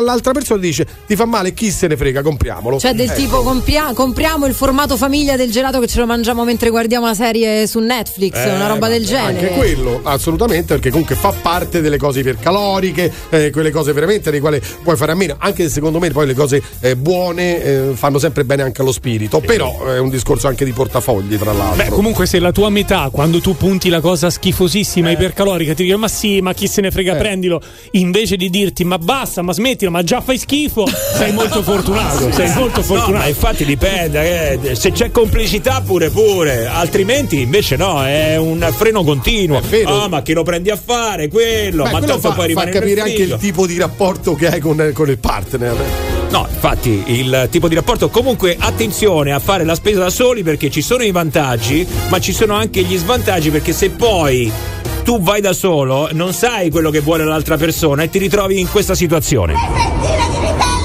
[0.00, 2.78] l'altra persona dice ti fa male, chi se ne frega, compriamolo.
[2.80, 3.20] Cioè del Ecco.
[3.20, 7.14] tipo compria- compriamo il formato famiglia del gelato che ce lo mangiamo mentre guardiamo la
[7.14, 9.48] serie su Netflix, Eh, una roba del genere.
[9.48, 14.40] Anche quello, assolutamente, perché comunque fa parte delle cose ipercaloriche, eh, quelle cose veramente delle
[14.40, 17.90] quali puoi fare a meno, anche se secondo me poi le cose eh, buone eh,
[17.94, 21.84] fanno sempre bene anche allo spirito, però è un discorso anche di portafogli tra l'altro.
[21.84, 25.96] Beh, comunque se la tua metà, quando tu punti la cosa schifosissima, ipercalorica, ti dice
[25.96, 27.18] ma sì, ma chi se ne frega, Eh.
[27.18, 27.60] prendilo,
[27.92, 30.86] invece di dirti ma basta, ma smettila, ma già fai schifo,
[31.16, 33.12] sei molto fortunato, sei molto No, fortunato.
[33.12, 39.02] ma infatti dipende, eh, se c'è complicità pure pure, altrimenti invece no, è un freno
[39.04, 39.60] continuo.
[39.84, 41.28] Ah, ma chi lo prendi a fare?
[41.28, 43.76] Quello, Beh, ma quello tanto fa, poi fa rimane capire nel anche il tipo di
[43.78, 46.17] rapporto che hai con, con il partner.
[46.30, 50.70] No, infatti il tipo di rapporto comunque attenzione a fare la spesa da soli perché
[50.70, 54.52] ci sono i vantaggi, ma ci sono anche gli svantaggi perché se poi
[55.04, 58.70] tu vai da solo, non sai quello che vuole l'altra persona e ti ritrovi in
[58.70, 59.54] questa situazione.
[59.54, 60.77] Le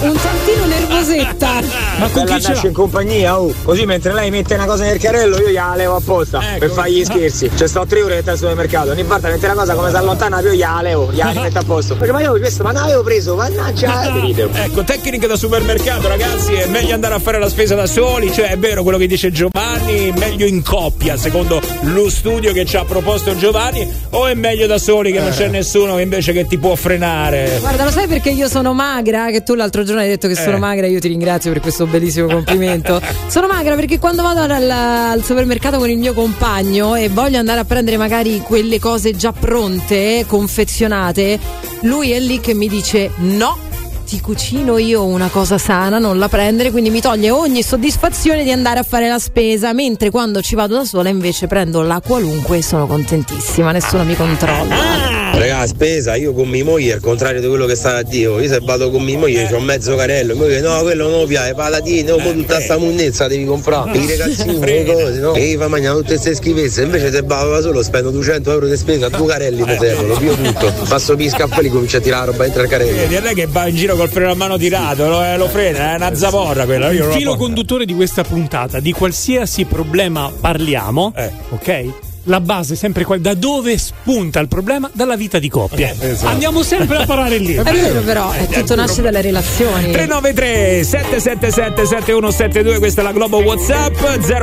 [0.00, 1.60] Un tantino nervosetta.
[1.98, 3.52] Ma con chi ce in compagnia, oh.
[3.62, 6.58] Così mentre lei mette una cosa nel carrello io gliela levo apposta Ecco.
[6.58, 7.50] per fargli scherzi.
[7.54, 10.52] Cioè sto tre ore al supermercato, ogni volta mette una cosa come si allontana io
[10.52, 11.96] gliela levo, gliela rimetto a posto.
[11.96, 14.48] Perché ma io questo, ma non avevo preso, mannaggia, eh.
[14.52, 18.50] Ecco, tecniche da supermercato, ragazzi, è meglio andare a fare la spesa da soli, cioè
[18.50, 22.84] è vero quello che dice Giovanni, meglio in coppia, secondo lo studio che ci ha
[22.84, 26.58] proposto Giovanni, o è meglio da soli che non c'è nessuno che invece che ti
[26.58, 27.58] può frenare?
[27.60, 29.30] Guarda, lo sai perché io sono magra?
[29.30, 30.60] Che tu l'altro giorno hai detto che sono Eh.
[30.60, 33.00] magra, io ti ringrazio per questo bellissimo complimento.
[33.28, 37.60] sono magra perché quando vado al, al supermercato con il mio compagno e voglio andare
[37.60, 41.38] a prendere magari quelle cose già pronte, confezionate,
[41.82, 43.58] lui è lì che mi dice no.
[44.06, 48.52] Ti cucino io una cosa sana, non la prendere, quindi mi toglie ogni soddisfazione di
[48.52, 52.58] andare a fare la spesa, mentre quando ci vado da sola invece prendo la qualunque
[52.58, 55.24] e sono contentissima, nessuno mi controlla.
[55.32, 58.48] Raga, spesa, io con mia moglie, al contrario di quello che sta a Dio, io
[58.48, 62.12] se vado con mia moglie c'ho mezzo carello, mia moglie no, quello non piace, patatine,
[62.12, 65.34] mo tutta sta munnezza devi comprare, i ragazzini, le cose, no?
[65.34, 68.66] E gli fa mangiare tutte queste schifezze, invece se vado da solo spendo 200 euro
[68.68, 72.26] di spesa, due carelli mi servono, pio tutto, passo per i scaffali, comincio a tirare
[72.26, 72.96] la roba dentro il carello.
[72.96, 75.48] Vedi, non è che va in giro col freno a mano tirato, lo, eh, lo
[75.48, 76.90] frena, è una zavorra quella.
[76.92, 81.32] Io Il filo conduttore di questa puntata, di qualsiasi problema parliamo, Eh.
[81.50, 81.86] ok?
[82.28, 83.22] La base è sempre quella.
[83.22, 84.90] Da dove spunta il problema?
[84.92, 85.94] Dalla vita di coppia.
[85.96, 86.32] Eh, esatto.
[86.32, 87.54] Andiamo sempre a parare lì.
[87.54, 89.92] È vero però, è tutto nasce dalle relazioni.
[89.92, 93.94] 393 777 7172 questa è la Globo Whatsapp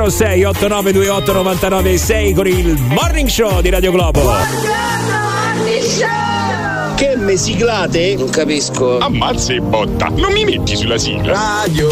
[0.08, 4.20] 06 8928 996 con il Morning Show di Radio Globo
[5.64, 6.23] Che
[7.24, 8.14] me siglate?
[8.16, 8.98] Non capisco.
[8.98, 11.32] Ammazza e botta, non mi metti sulla sigla.
[11.32, 11.88] Radio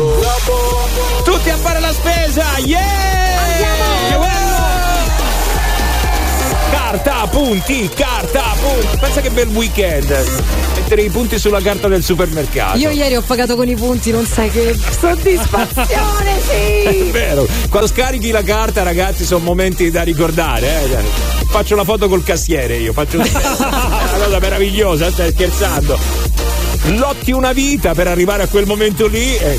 [1.24, 3.31] Tutti a fare la spesa yeah
[6.92, 10.08] Carta, punti, carta, punti Pensa che bel weekend
[10.74, 14.26] Mettere i punti sulla carta del supermercato Io ieri ho pagato con i punti, non
[14.26, 16.36] sai che soddisfazione,
[16.84, 17.10] È sì!
[17.10, 20.66] vero, quando scarichi la carta, ragazzi, sono momenti da ricordare.
[20.90, 20.98] eh.
[21.48, 25.98] Faccio la foto col cassiere io, faccio è una cosa meravigliosa, stai scherzando.
[26.96, 29.34] Lotti una vita per arrivare a quel momento lì.
[29.34, 29.58] eh.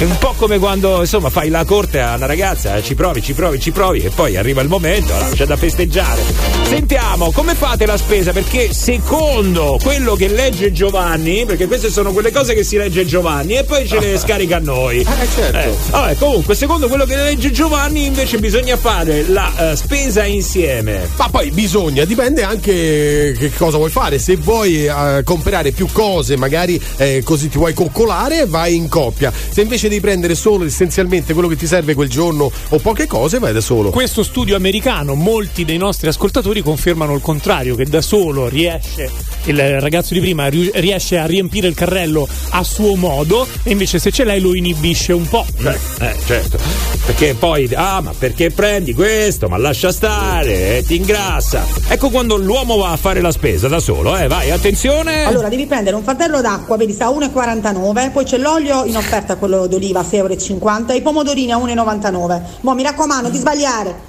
[0.00, 3.20] È un po' come quando insomma fai la corte a una ragazza, eh, ci provi,
[3.20, 6.22] ci provi, ci provi e poi arriva il momento, allora c'è da festeggiare.
[6.62, 12.32] Sentiamo come fate la spesa perché secondo quello che legge Giovanni, perché queste sono quelle
[12.32, 15.00] cose che si legge Giovanni e poi ce le scarica a noi.
[15.00, 15.76] Eh, certo.
[15.90, 21.10] Vabbè, comunque, secondo quello che legge Giovanni, invece bisogna fare la eh, spesa insieme.
[21.16, 24.18] Ma poi bisogna, dipende anche che cosa vuoi fare.
[24.18, 29.30] Se vuoi eh, comprare più cose, magari eh, così ti vuoi coccolare, vai in coppia.
[29.50, 33.38] Se invece devi prendere solo essenzialmente quello che ti serve quel giorno o poche cose,
[33.38, 33.90] vai da solo.
[33.90, 39.10] Questo studio americano, molti dei nostri ascoltatori confermano il contrario, che da solo riesce,
[39.44, 44.10] il ragazzo di prima riesce a riempire il carrello a suo modo, e invece se
[44.12, 45.44] ce l'hai lo inibisce un po'.
[45.58, 46.58] Eh, eh, certo.
[47.04, 49.48] Perché poi, ah, ma perché prendi questo?
[49.48, 51.66] Ma lascia stare, eh, ti ingrassa.
[51.88, 55.24] Ecco quando l'uomo va a fare la spesa da solo, eh, vai, attenzione.
[55.24, 59.34] Allora devi prendere un fardello d'acqua, vedi sta a 1,49, poi c'è l'olio in offerta,
[59.36, 62.42] quello d'oliva a 6,50 euro e i pomodorini a 1,99.
[62.60, 64.08] Mo mi raccomando di sbagliare.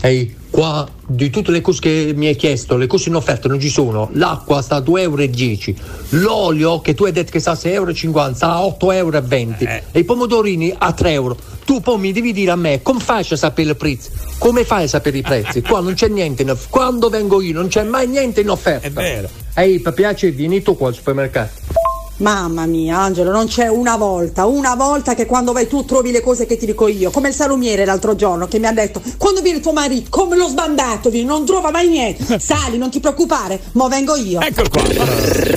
[0.00, 3.60] Ehi, qua di tutte le cose che mi hai chiesto, le cose in offerta non
[3.60, 4.08] ci sono.
[4.12, 5.80] L'acqua sta a 2,10 euro.
[6.10, 9.82] L'olio che tu hai detto che sta a 6,50 euro sta a 8,20 euro.
[9.92, 11.36] E i pomodorini a 3 euro.
[11.64, 14.10] Tu poi mi devi dire a me come fai a sapere il prezzo?
[14.38, 15.62] Come fai a sapere i prezzi?
[15.62, 16.56] Qua non c'è niente in.
[16.68, 18.86] Quando vengo io non c'è mai niente in offerta.
[18.86, 19.28] È vero.
[19.54, 21.81] Ehi, per piacere, vieni tu qua al supermercato.
[22.22, 26.20] Mamma mia, Angelo, non c'è una volta, una volta che quando vai tu trovi le
[26.20, 29.40] cose che ti dico io, come il salumiere l'altro giorno che mi ha detto quando
[29.40, 32.38] viene tuo marito, come lo sbandato, viene, non trova mai niente.
[32.40, 34.40] Sali, non ti preoccupare, mo vengo io.
[34.40, 34.82] Ecco qua.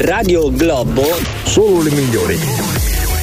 [0.06, 1.04] Radio Globo.
[1.44, 2.40] Solo le migliori.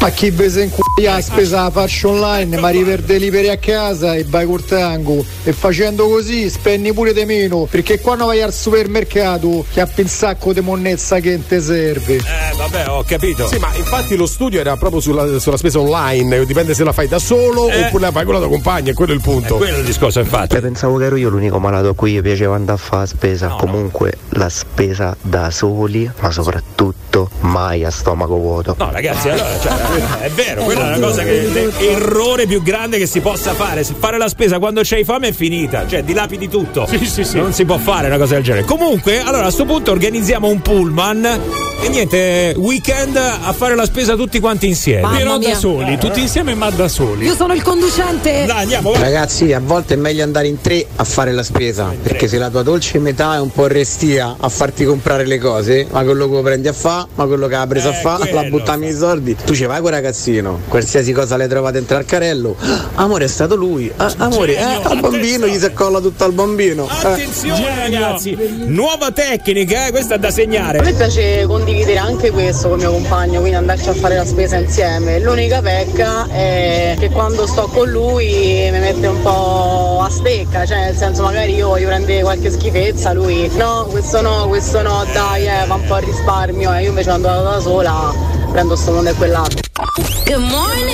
[0.01, 0.49] Ma chi vi
[0.95, 5.25] se incuglia spesa la faccio online, ma river delivery a casa e vai col tango.
[5.45, 10.07] E facendo così spendi pure di meno, perché quando vai al supermercato che ha un
[10.07, 12.17] sacco di monnezza che te serve.
[12.17, 13.47] Eh, vabbè, ho capito.
[13.47, 17.09] Sì, ma infatti lo studio era proprio sulla, sulla spesa online, dipende se la fai
[17.09, 17.87] da solo Eh.
[17.87, 19.55] oppure la fai con la tua compagna, è quello il punto.
[19.55, 20.53] È quello il discorso, infatti.
[20.53, 23.49] Cioè, pensavo che ero io l'unico malato a cui piaceva andare a fare la spesa.
[23.59, 28.75] Comunque la spesa da soli, ma soprattutto mai a stomaco vuoto.
[28.79, 29.73] No, ragazzi, allora, cioè,
[30.21, 33.85] è vero, quella è una cosa che l'errore più grande che si possa fare.
[33.85, 36.87] Se Fare la spesa quando c'hai fame è finita, cioè dilapidi tutto.
[36.89, 37.37] Sì, sì, sì.
[37.39, 38.65] Non si può fare una cosa del genere.
[38.65, 41.41] Comunque, allora a questo punto organizziamo un pullman
[41.83, 45.03] e niente, weekend a fare la spesa tutti quanti insieme.
[45.03, 45.57] Mamma Però da mia.
[45.57, 47.27] soli, tutti insieme ma da soli.
[47.27, 48.45] Io sono il conducente.
[48.47, 48.93] Dai, andiamo.
[48.95, 52.51] Ragazzi, a volte è meglio andare in tre a fare la spesa, perché se la
[52.51, 56.35] tua dolce metà è un po' restia a farti comprare le cose, ma quello che
[56.35, 59.35] lo prendi a fa, ma quello che ha preso a fare, la buttami i soldi.
[59.35, 62.57] Tu ci vai con ragazzino, qualsiasi cosa le trovate dentro al carello.
[62.61, 63.91] Ah, Amore è stato lui.
[63.97, 66.87] Ah, amore, eh, al bambino gli si accolla tutto al bambino.
[66.87, 67.07] Eh.
[67.07, 68.37] Attenzione ragazzi,
[68.67, 70.93] nuova tecnica, eh, questa è da A me segnare.
[70.93, 75.19] piace condividere anche questo con mio compagno, quindi andarci a fare la spesa insieme.
[75.21, 80.79] L'unica pecca è che quando sto con lui mi mette un po' a stecca, cioè
[80.85, 85.47] nel senso magari io voglio prendere qualche schifezza, lui no, questo no, questo no, dai,
[85.47, 88.15] eh, va un po' a risparmio, e io invece quando vado da sola
[88.51, 89.61] prendo sto mondo e quell'altro.
[90.27, 90.93] Good morning.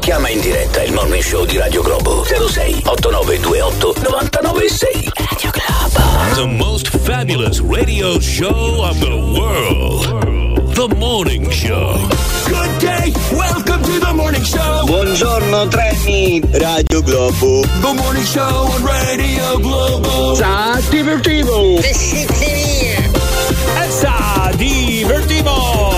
[0.00, 5.12] Chiama in diretta il morning show di Radio Globo 06 8928 996.
[5.16, 6.34] Radio Globo.
[6.34, 10.26] The most fabulous radio show of the world.
[10.74, 11.98] The Morning Show.
[12.46, 13.12] Good day.
[13.32, 14.84] Welcome to the morning show.
[14.84, 17.62] Buongiorno treni, Radio Globo.
[17.62, 20.36] The morning show on Radio Globo.
[20.36, 21.80] Ciao, divertivo.
[25.08, 25.92] Essa, divertimo!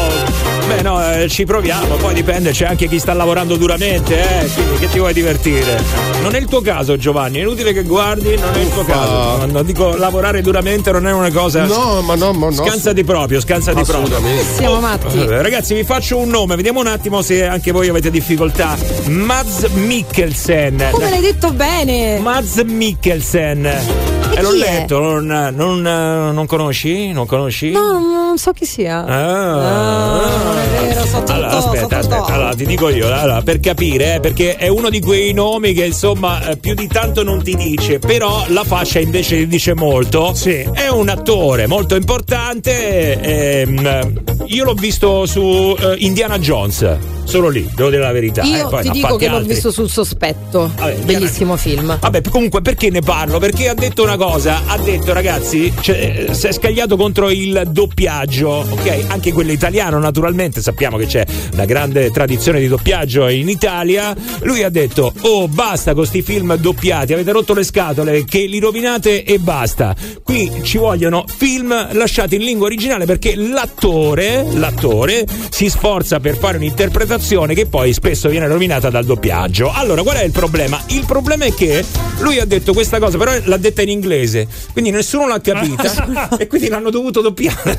[0.68, 4.78] Beh no, eh, ci proviamo, poi dipende, c'è anche chi sta lavorando duramente, eh, quindi
[4.78, 5.82] che ti vuoi divertire?
[6.22, 9.10] Non è il tuo caso Giovanni, è inutile che guardi, non è il tuo caso.
[9.10, 11.64] No, no, dico lavorare duramente non è una cosa...
[11.64, 12.52] No, ma no, ma no.
[12.52, 14.16] Scansati proprio, scansati proprio.
[14.16, 14.44] Assolutamente.
[14.54, 15.18] Siamo matti.
[15.18, 18.76] Eh, Ragazzi, vi faccio un nome, vediamo un attimo se anche voi avete difficoltà.
[19.06, 20.88] Mads Mikkelsen.
[20.92, 22.20] Come l'hai detto bene?
[22.20, 24.19] Mads Mikkelsen.
[24.34, 27.12] Eh, l'ho letto, non, non, non conosci?
[27.12, 27.70] Non conosci?
[27.70, 29.04] No, non so chi sia.
[29.04, 30.20] Ah.
[30.44, 34.14] non è vero, so tutto, Allora, aspetta, aspetta, allora ti dico io, allora, per capire,
[34.14, 37.54] eh, perché è uno di quei nomi che insomma eh, più di tanto non ti
[37.54, 40.32] dice, però la fascia invece ti dice molto.
[40.34, 40.66] Sì.
[40.72, 43.20] È un attore molto importante.
[43.20, 48.42] ehm, io l'ho visto su eh, Indiana Jones, solo lì, devo dire la verità.
[48.42, 49.52] Io eh, poi ti dico che l'ho altri.
[49.52, 50.72] visto sul sospetto.
[50.76, 51.98] Vabbè, Bellissimo film.
[52.00, 53.38] Vabbè, comunque perché ne parlo?
[53.38, 57.62] Perché ha detto una cosa, ha detto ragazzi, cioè, eh, si è scagliato contro il
[57.70, 59.04] doppiaggio, ok?
[59.08, 64.14] Anche quello italiano naturalmente, sappiamo che c'è una grande tradizione di doppiaggio in Italia.
[64.40, 68.58] Lui ha detto, oh basta con sti film doppiati, avete rotto le scatole, che li
[68.58, 69.94] rovinate e basta.
[70.22, 76.56] Qui ci vogliono film lasciati in lingua originale perché l'attore, l'attore si sforza per fare
[76.56, 79.70] un'interpretazione che poi spesso viene rovinata dal doppiaggio.
[79.72, 80.80] Allora, qual è il problema?
[80.88, 81.84] Il problema è che
[82.20, 86.46] lui ha detto questa cosa, però l'ha detta in inglese, quindi nessuno l'ha capita e
[86.46, 87.78] quindi l'hanno dovuto doppiare.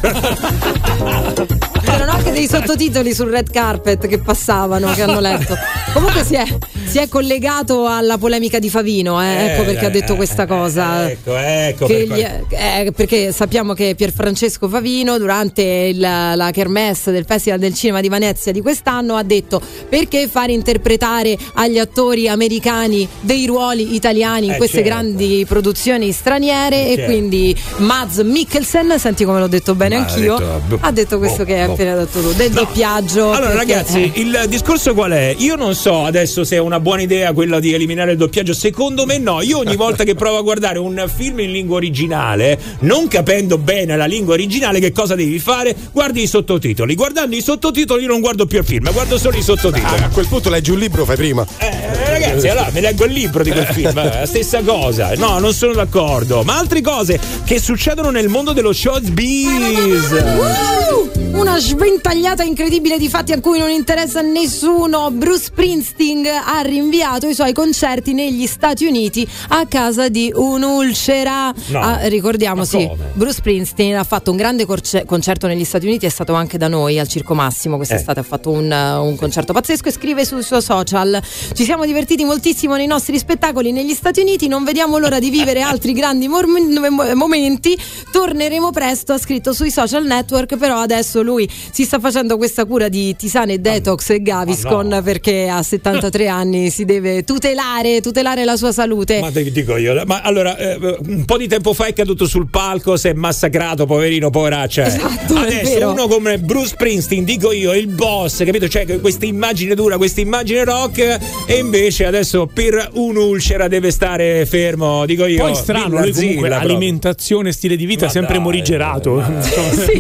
[1.92, 5.56] C'erano anche dei sottotitoli sul red carpet che passavano, che hanno letto.
[5.94, 6.44] Comunque si è,
[6.86, 11.10] si è collegato alla polemica di Favino, eh, ecco perché ha detto questa cosa.
[11.10, 11.86] Ecco, ecco.
[11.88, 17.74] Per gli- eh, perché sappiamo che Pierfrancesco Favino durante il- la kermesse del Festival del
[17.74, 23.96] Cinema di Venezia di quest'anno ha detto perché fare interpretare agli attori americani dei ruoli
[23.96, 24.90] italiani in Eh, queste certo.
[24.90, 27.12] grandi produzioni straniere Eh, e certo.
[27.12, 31.18] quindi Mads Mikkelsen, senti come l'ho detto bene Ma ha anch'io, detto, boh, ha detto
[31.18, 31.76] questo boh, che boh.
[31.82, 33.32] Appena detto tu, del doppiaggio.
[33.32, 34.22] Allora, perché- ragazzi, eh.
[34.22, 35.36] il discorso qual è?
[35.40, 38.54] Io non so adesso se è una buona idea quella di eliminare il doppiaggio.
[38.54, 39.42] Secondo me no.
[39.42, 43.96] Io ogni volta che provo a guardare un film in lingua originale, non capendo bene
[43.98, 45.76] la lingua originale, che cosa devi fare?
[45.92, 46.96] Guardi i sottotitoli.
[46.96, 50.02] Guardando i sottotitoli, io non guardo più il film, guardo solo i sottotitoli.
[50.02, 51.46] Ah, a quel punto leggi un libro, fai prima.
[51.58, 55.14] Eh, ragazzi, allora mi leggo il libro di quel film, la stessa cosa.
[55.16, 56.44] No, non sono d'accordo.
[56.44, 60.12] Ma altre cose che succedono nel mondo dello showbiz.
[60.12, 65.10] Uh, Una sventagliata incredibile di fatti a cui non interessa nessuno.
[65.10, 71.54] Bruce Springsteen ha rinviato i suoi concerti negli Stati Uniti a causa di un'ulcera.
[71.68, 71.80] No.
[71.80, 72.90] Ah, ricordiamo, sì.
[73.14, 76.68] Bruce Springsteen ha fatto un grande corce- concerto negli Stati Uniti, è stato anche da
[76.68, 78.24] noi al Circo Massimo quest'estate, Eh.
[78.24, 81.22] ha fatto un, uh, un concerto pazzesco e scrive sul suo social.
[81.54, 85.62] Ci siamo divertiti moltissimo nei nostri spettacoli negli Stati Uniti, non vediamo l'ora di vivere
[85.62, 87.78] altri grandi mor- mo- momenti.
[88.12, 92.90] Torneremo presto, ha scritto sui social network, però adesso lui si sta facendo questa cura
[92.90, 95.02] di tisane detox e Gaviscon Ah, no.
[95.04, 99.20] perché a 73 anni si deve tutelare, tutelare la sua salute.
[99.20, 102.50] Ma te dico io, ma allora eh, un po' di tempo fa è caduto sul
[102.50, 104.86] palco, si è massacrato, poverino, poveraccia.
[104.86, 105.92] Esatto, è Adesso vero.
[105.92, 108.68] uno come Bruce Springsteen, dico io, il boss, capito?
[108.68, 111.18] Cioè questa immagine dura, questa immagine rock,
[111.48, 115.40] e invece adesso per un'ulcera deve stare fermo, dico io.
[115.40, 119.24] Poi strano, lui comunque alimentazione, stile di vita Ma sempre dai, morigerato.
[119.42, 120.00] sì,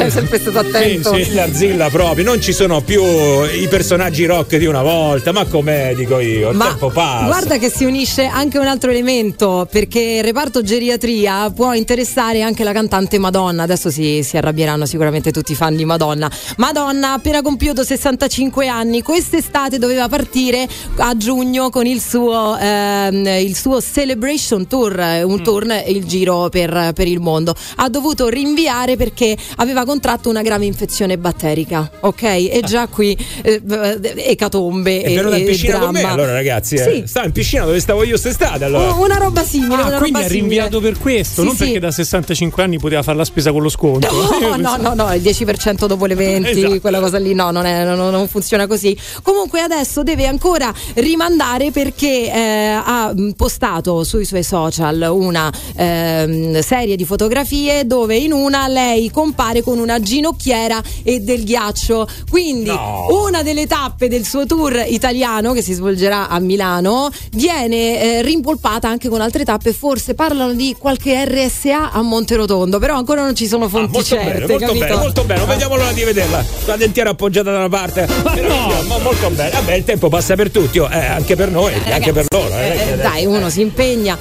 [0.00, 0.79] è sempre stato attento.
[0.84, 5.44] Sì, la zilla proprio, non ci sono più i personaggi rock di una volta, ma
[5.44, 7.26] com'è, dico io, il Ma tempo passa.
[7.26, 12.64] guarda che si unisce anche un altro elemento perché il reparto geriatria può interessare anche
[12.64, 13.62] la cantante Madonna.
[13.64, 16.30] Adesso si, si arrabbieranno sicuramente tutti i fan di Madonna.
[16.56, 19.02] Madonna ha appena compiuto 65 anni.
[19.02, 20.66] Quest'estate doveva partire
[20.96, 25.30] a giugno con il suo, ehm, il suo Celebration Tour, eh, Mm.
[25.30, 27.54] un tour, il giro per, per il mondo.
[27.76, 32.22] Ha dovuto rinviare perché aveva contratto una grave infezione batterica, ok?
[32.22, 33.60] E già qui eh,
[34.16, 36.14] ecatombe È venuta in piscina con me dramma.
[36.14, 36.74] allora ragazzi.
[36.76, 36.82] eh.
[36.82, 37.02] Sì.
[37.06, 38.90] Sta in piscina dove stavo io quest'estate allora.
[38.94, 40.28] Oh, Una roba simile, Ah, quindi simile.
[40.28, 41.64] rinviato per questo, Sì, non sì.
[41.64, 44.08] perché da 65 anni poteva fare la spesa con lo sconto.
[44.40, 46.80] No, no, no, no, il 10% dopo le 20, Esatto.
[46.80, 48.96] quella cosa lì no, non, è- non- non funziona così.
[49.22, 56.60] Comunque adesso deve ancora rimandare perché eh, ha mh, postato sui suoi social una ehm,
[56.60, 60.59] serie di fotografie dove in una lei compare con una ginocchiera
[61.02, 62.06] e del ghiaccio.
[62.28, 68.22] Quindi una delle tappe del suo tour italiano che si svolgerà a Milano viene eh,
[68.22, 73.34] rimpolpata anche con altre tappe, forse parlano di qualche RSA a Monterotondo, però ancora non
[73.34, 76.44] ci sono fonti Ah, Molto certe, bene, molto bene, molto bene, vediamo l'ora di vederla.
[76.66, 78.06] La dentiera appoggiata da una parte.
[78.22, 79.50] Meraviglia, ma molto bene.
[79.50, 82.48] Vabbè, il tempo passa per tutti, oh, eh, anche per noi, e anche per loro.
[82.56, 84.18] eh, Eh, che- dai, uno si impegna.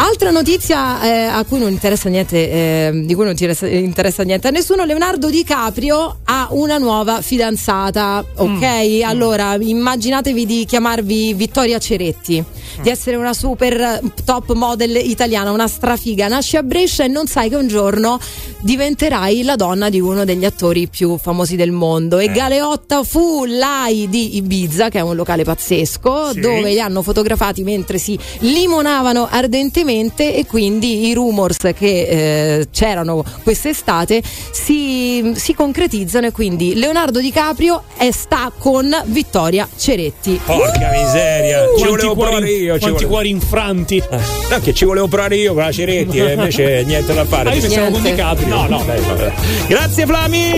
[0.00, 4.46] Altra notizia eh, a cui non interessa niente, eh, di cui non interessa, interessa niente
[4.46, 5.28] a nessuno, Leonardo
[5.72, 9.00] DiCaprio ha una nuova fidanzata, ok?
[9.04, 12.42] Allora immaginatevi di chiamarvi Vittoria Ceretti,
[12.80, 17.50] di essere una super top model italiana, una strafiga, nasci a Brescia e non sai
[17.50, 18.18] che un giorno
[18.60, 22.18] diventerai la donna di uno degli attori più famosi del mondo.
[22.18, 26.40] E Galeotta fu l'AI di Ibiza, che è un locale pazzesco, Sì.
[26.40, 33.22] dove li hanno fotografati mentre si limonavano ardentemente e quindi i rumors che eh, c'erano
[33.42, 34.22] quest'estate
[34.52, 40.40] si, si concretizzano e quindi Leonardo DiCaprio è, sta con Vittoria Ceretti.
[40.44, 42.68] Porca miseria, ci Quanti volevo cuori- provare io.
[42.78, 44.02] quanti volevo- cuori infranti.
[44.50, 47.50] No, che ci volevo provare io con la Ceretti e invece niente da fare.
[47.50, 48.02] Ah, io pensavo con.
[48.02, 48.46] DiCaprio.
[48.46, 49.32] No, no, dai, vabbè.
[49.66, 50.52] Grazie Flami!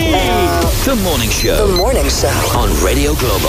[0.83, 1.55] The Morning Show.
[1.67, 2.57] The Morning Show.
[2.59, 3.47] On Radio Globo.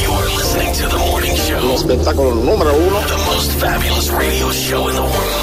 [0.00, 1.60] You're listening to The Morning Show.
[1.66, 3.00] Lo spettacolo numero uno.
[3.00, 5.37] The most fabulous radio show in the world.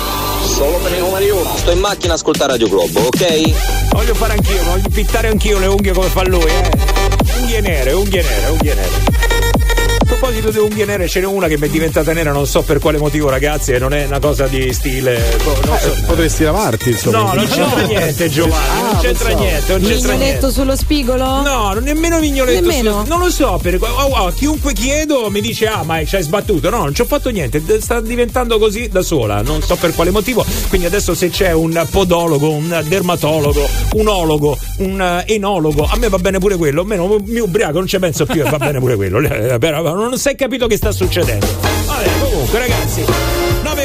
[0.56, 1.53] Solo per i numeri uno.
[1.57, 3.90] Sto in macchina a ascoltare Radio Globo, ok?
[3.91, 6.69] Voglio fare anch'io, voglio pittare anch'io le unghie come fa lui, eh.
[7.41, 9.24] Unghie nere, unghie nere, unghie nere.
[10.15, 12.61] A proposito di unghie nere, ce n'è una che mi è diventata nera, non so
[12.61, 15.21] per quale motivo, ragazzi, e non è una cosa di stile.
[15.43, 15.93] boh, non so.
[16.05, 17.17] Potresti lavarti, insomma.
[17.17, 18.81] No, non c'entra niente, Giovanni.
[18.81, 20.07] non c'entra niente, non c'entra niente.
[20.15, 21.41] Mignoletto sullo spigolo?
[21.41, 22.61] No, non nemmeno mignoletto.
[22.61, 23.03] Nemmeno?
[23.03, 26.23] su- non lo so, per, oh, oh, chiunque chiedo mi dice ah ma ci hai
[26.23, 26.69] sbattuto.
[26.69, 30.11] No, non ci ho fatto niente, sta diventando così da sola, non so per quale
[30.11, 30.45] motivo.
[30.69, 36.07] Quindi adesso se c'è un podologo, un dermatologo, un ologo, un eh, enologo, a me
[36.07, 38.95] va bene pure quello, almeno mi ubriaco, non ci penso più e va bene pure
[38.95, 39.23] quello.
[39.35, 41.48] Eh, Però non si è capito che sta succedendo.
[41.86, 43.03] Vabbè, comunque ragazzi,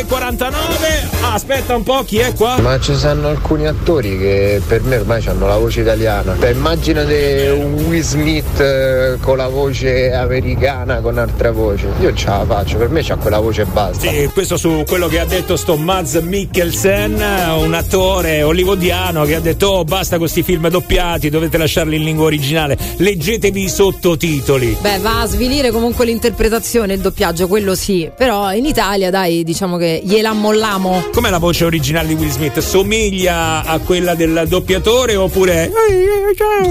[0.01, 2.59] 9.49, ah, aspetta un po', chi è qua?
[2.61, 6.33] Ma ci sono alcuni attori che per me ormai hanno la voce italiana.
[6.33, 11.89] Beh, immaginate un Will Smith eh, con la voce americana con altra voce.
[12.01, 14.09] Io ce la faccio, per me c'ha quella voce e basta.
[14.09, 17.23] Sì, questo su quello che ha detto sto Mads Mikkelsen,
[17.59, 22.05] un attore hollywoodiano che ha detto oh basta con questi film doppiati, dovete lasciarli in
[22.05, 24.79] lingua originale, leggetevi i sottotitoli.
[24.81, 28.11] Beh, va a svilire comunque l'interpretazione, il doppiaggio, quello sì.
[28.17, 31.09] Però in Italia, dai, diciamo che gliela mollamo.
[31.13, 32.59] Com'è la voce originale di Will Smith?
[32.61, 35.71] Somiglia a quella del doppiatore oppure...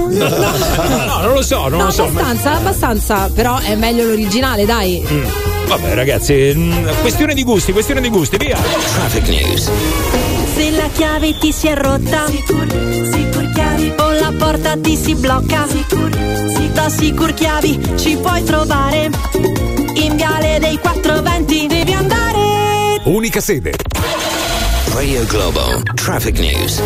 [0.09, 2.03] No, non lo so, non No, lo so.
[2.03, 5.03] ma- abbastanza, abbastanza, però è meglio l'originale, dai.
[5.09, 5.23] Mm,
[5.67, 8.57] Vabbè ragazzi, mm, questione di gusti, questione di gusti, via.
[8.57, 9.69] Traffic News.
[10.55, 12.67] Se la chiave ti si è rotta, sicur,
[13.13, 16.09] sicur chiavi, o la porta ti si blocca, sicur,
[16.73, 19.09] da sicur chiavi ci puoi trovare.
[19.95, 21.38] In viale dei 420 devi andare.
[23.19, 23.73] Unica sede.
[24.93, 25.81] Radio Globo.
[25.93, 26.81] Traffic News.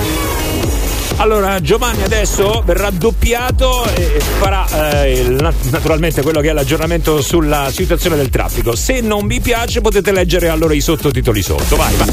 [1.17, 4.65] Allora, Giovanni adesso verrà doppiato e farà
[5.03, 8.75] eh, il- naturalmente quello che è l'aggiornamento sulla situazione del traffico.
[8.75, 11.75] Se non vi piace potete leggere allora i sottotitoli sotto.
[11.75, 12.09] Vai, vai.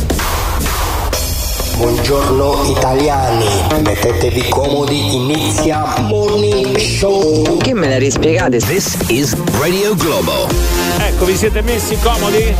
[1.81, 3.47] Buongiorno italiani,
[3.83, 7.57] mettetevi comodi, inizia Morning Show.
[7.57, 8.59] Che me la rispiegate?
[8.59, 10.47] This is Radio Globo.
[10.99, 12.55] Ecco, vi siete messi comodi?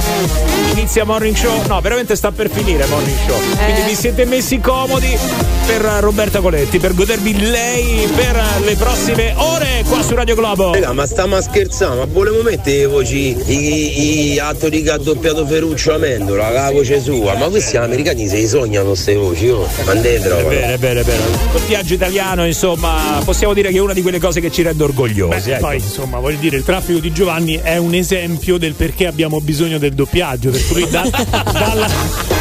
[0.73, 1.67] Inizia Morning Show?
[1.69, 3.39] No, veramente sta per finire Morning Show.
[3.63, 5.19] Quindi vi siete messi comodi
[5.67, 10.73] per Roberta Coletti, per godervi lei per le prossime ore qua su Radio Globo.
[10.73, 14.97] Raga, ma stiamo a scherzare, ma volevo mettere le voci, i, i attori che ha
[14.97, 19.69] doppiato Ferruccio Amendola, la voce sua, ma questi americani se li sognano queste voci, oh,
[19.85, 20.49] mandetelo.
[20.49, 21.25] Bene, bene, bene.
[21.55, 24.83] Il viaggio italiano, insomma, possiamo dire che è una di quelle cose che ci rende
[24.83, 25.49] orgogliosi.
[25.49, 25.67] Beh, ecco.
[25.67, 29.79] Poi insomma, voglio dire, il traffico di Giovanni è un esempio del perché abbiamo bisogno
[29.79, 30.51] del doppiaggio.
[30.51, 31.09] Per cui da-
[31.53, 31.89] dalla,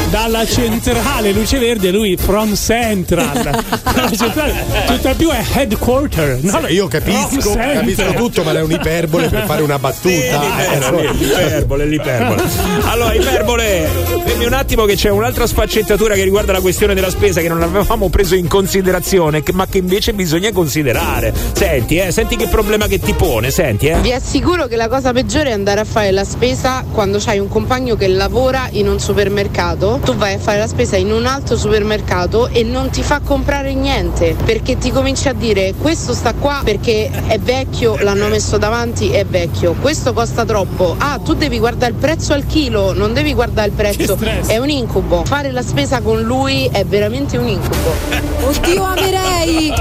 [0.09, 3.27] dalla centrale luce verde, lui from central.
[4.17, 6.39] Centrale, tutt'al più è headquarter.
[6.41, 6.67] No?
[6.67, 10.09] Io capisco, capisco tutto, ma è un'iperbole per fare una battuta.
[10.09, 12.43] Eh, L'iperbole, l'iperbole, l'iperbole.
[12.85, 13.87] Allora, iperbole,
[14.25, 17.61] fermi un attimo che c'è un'altra sfaccettatura che riguarda la questione della spesa che non
[17.61, 21.33] avevamo preso in considerazione, ma che invece bisogna considerare.
[21.53, 23.99] Senti, eh, senti che problema che ti pone, senti, eh.
[23.99, 27.47] Vi assicuro che la cosa peggiore è andare a fare la spesa quando c'hai un
[27.47, 29.98] compagno che lavora in un supermercato.
[30.03, 33.73] Tu vai a fare la spesa in un altro supermercato e non ti fa comprare
[33.73, 39.09] niente perché ti cominci a dire questo sta qua perché è vecchio, l'hanno messo davanti,
[39.11, 39.75] è vecchio.
[39.79, 40.95] Questo costa troppo.
[40.97, 44.17] Ah, tu devi guardare il prezzo al chilo, non devi guardare il prezzo.
[44.45, 45.23] È un incubo.
[45.25, 47.93] Fare la spesa con lui è veramente un incubo.
[48.41, 49.73] Oddio, amerei!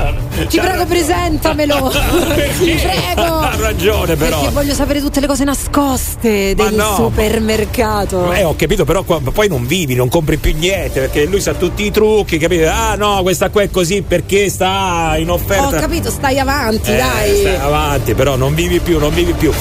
[0.48, 1.90] Ti prego, presentamelo!
[2.58, 3.38] Ti prego!
[3.38, 4.38] Ha ragione, però.
[4.40, 8.32] Perché voglio sapere tutte le cose nascoste del no, supermercato.
[8.32, 11.54] Eh, ho capito, però qua- poi non vivi, non compri più niente perché lui sa
[11.54, 12.68] tutti i trucchi, capito?
[12.68, 15.76] Ah, no, questa qua è così perché sta in offerta.
[15.76, 17.36] Ho capito, stai avanti, Eh, dai.
[17.38, 19.52] stai avanti, però non vivi più, non vivi più.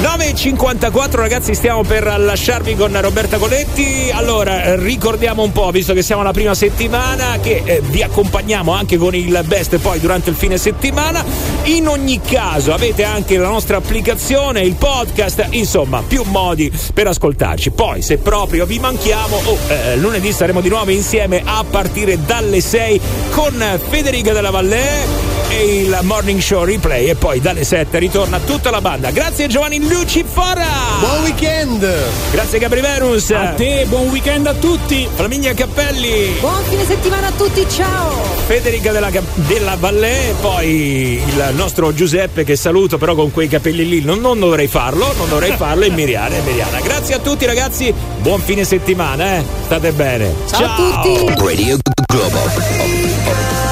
[0.00, 4.08] 9.54 ragazzi, stiamo per lasciarvi con Roberta Coletti.
[4.10, 8.96] Allora, ricordiamo un po', visto che siamo alla prima settimana, che eh, vi accompagniamo anche
[8.96, 11.22] con il best poi durante il fine settimana.
[11.64, 17.70] In ogni caso avete anche la nostra applicazione, il podcast, insomma, più modi per ascoltarci.
[17.72, 22.62] Poi, se proprio vi manchiamo, oh, eh, lunedì saremo di nuovo insieme a partire dalle
[22.62, 23.00] 6
[23.32, 28.70] con Federica della Vallée e il morning show replay e poi dalle 7 ritorna tutta
[28.70, 29.10] la banda.
[29.10, 30.64] Grazie Giovanni Lucifora!
[31.00, 31.86] Buon weekend!
[32.30, 33.30] Grazie Gabri Venus!
[33.30, 35.08] A te, buon weekend a tutti!
[35.12, 36.36] Flaminia Cappelli!
[36.38, 38.22] Buon fine settimana a tutti, ciao!
[38.46, 43.88] Federica della, della Vallée e poi il nostro Giuseppe che saluto però con quei capelli
[43.88, 46.80] lì non, non dovrei farlo, non dovrei farlo e Miriana, e Miriana.
[46.80, 49.44] Grazie a tutti ragazzi, buon fine settimana, eh?
[49.64, 50.32] State bene.
[50.48, 51.44] Ciao a tutti!
[51.44, 53.69] Radio Globo.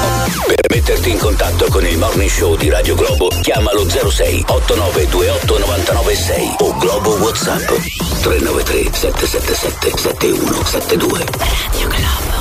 [0.49, 6.55] Per metterti in contatto con il morning show di Radio Globo, chiamalo 06 8928 996
[6.57, 7.67] o Globo WhatsApp
[8.23, 12.38] 393 777 7172.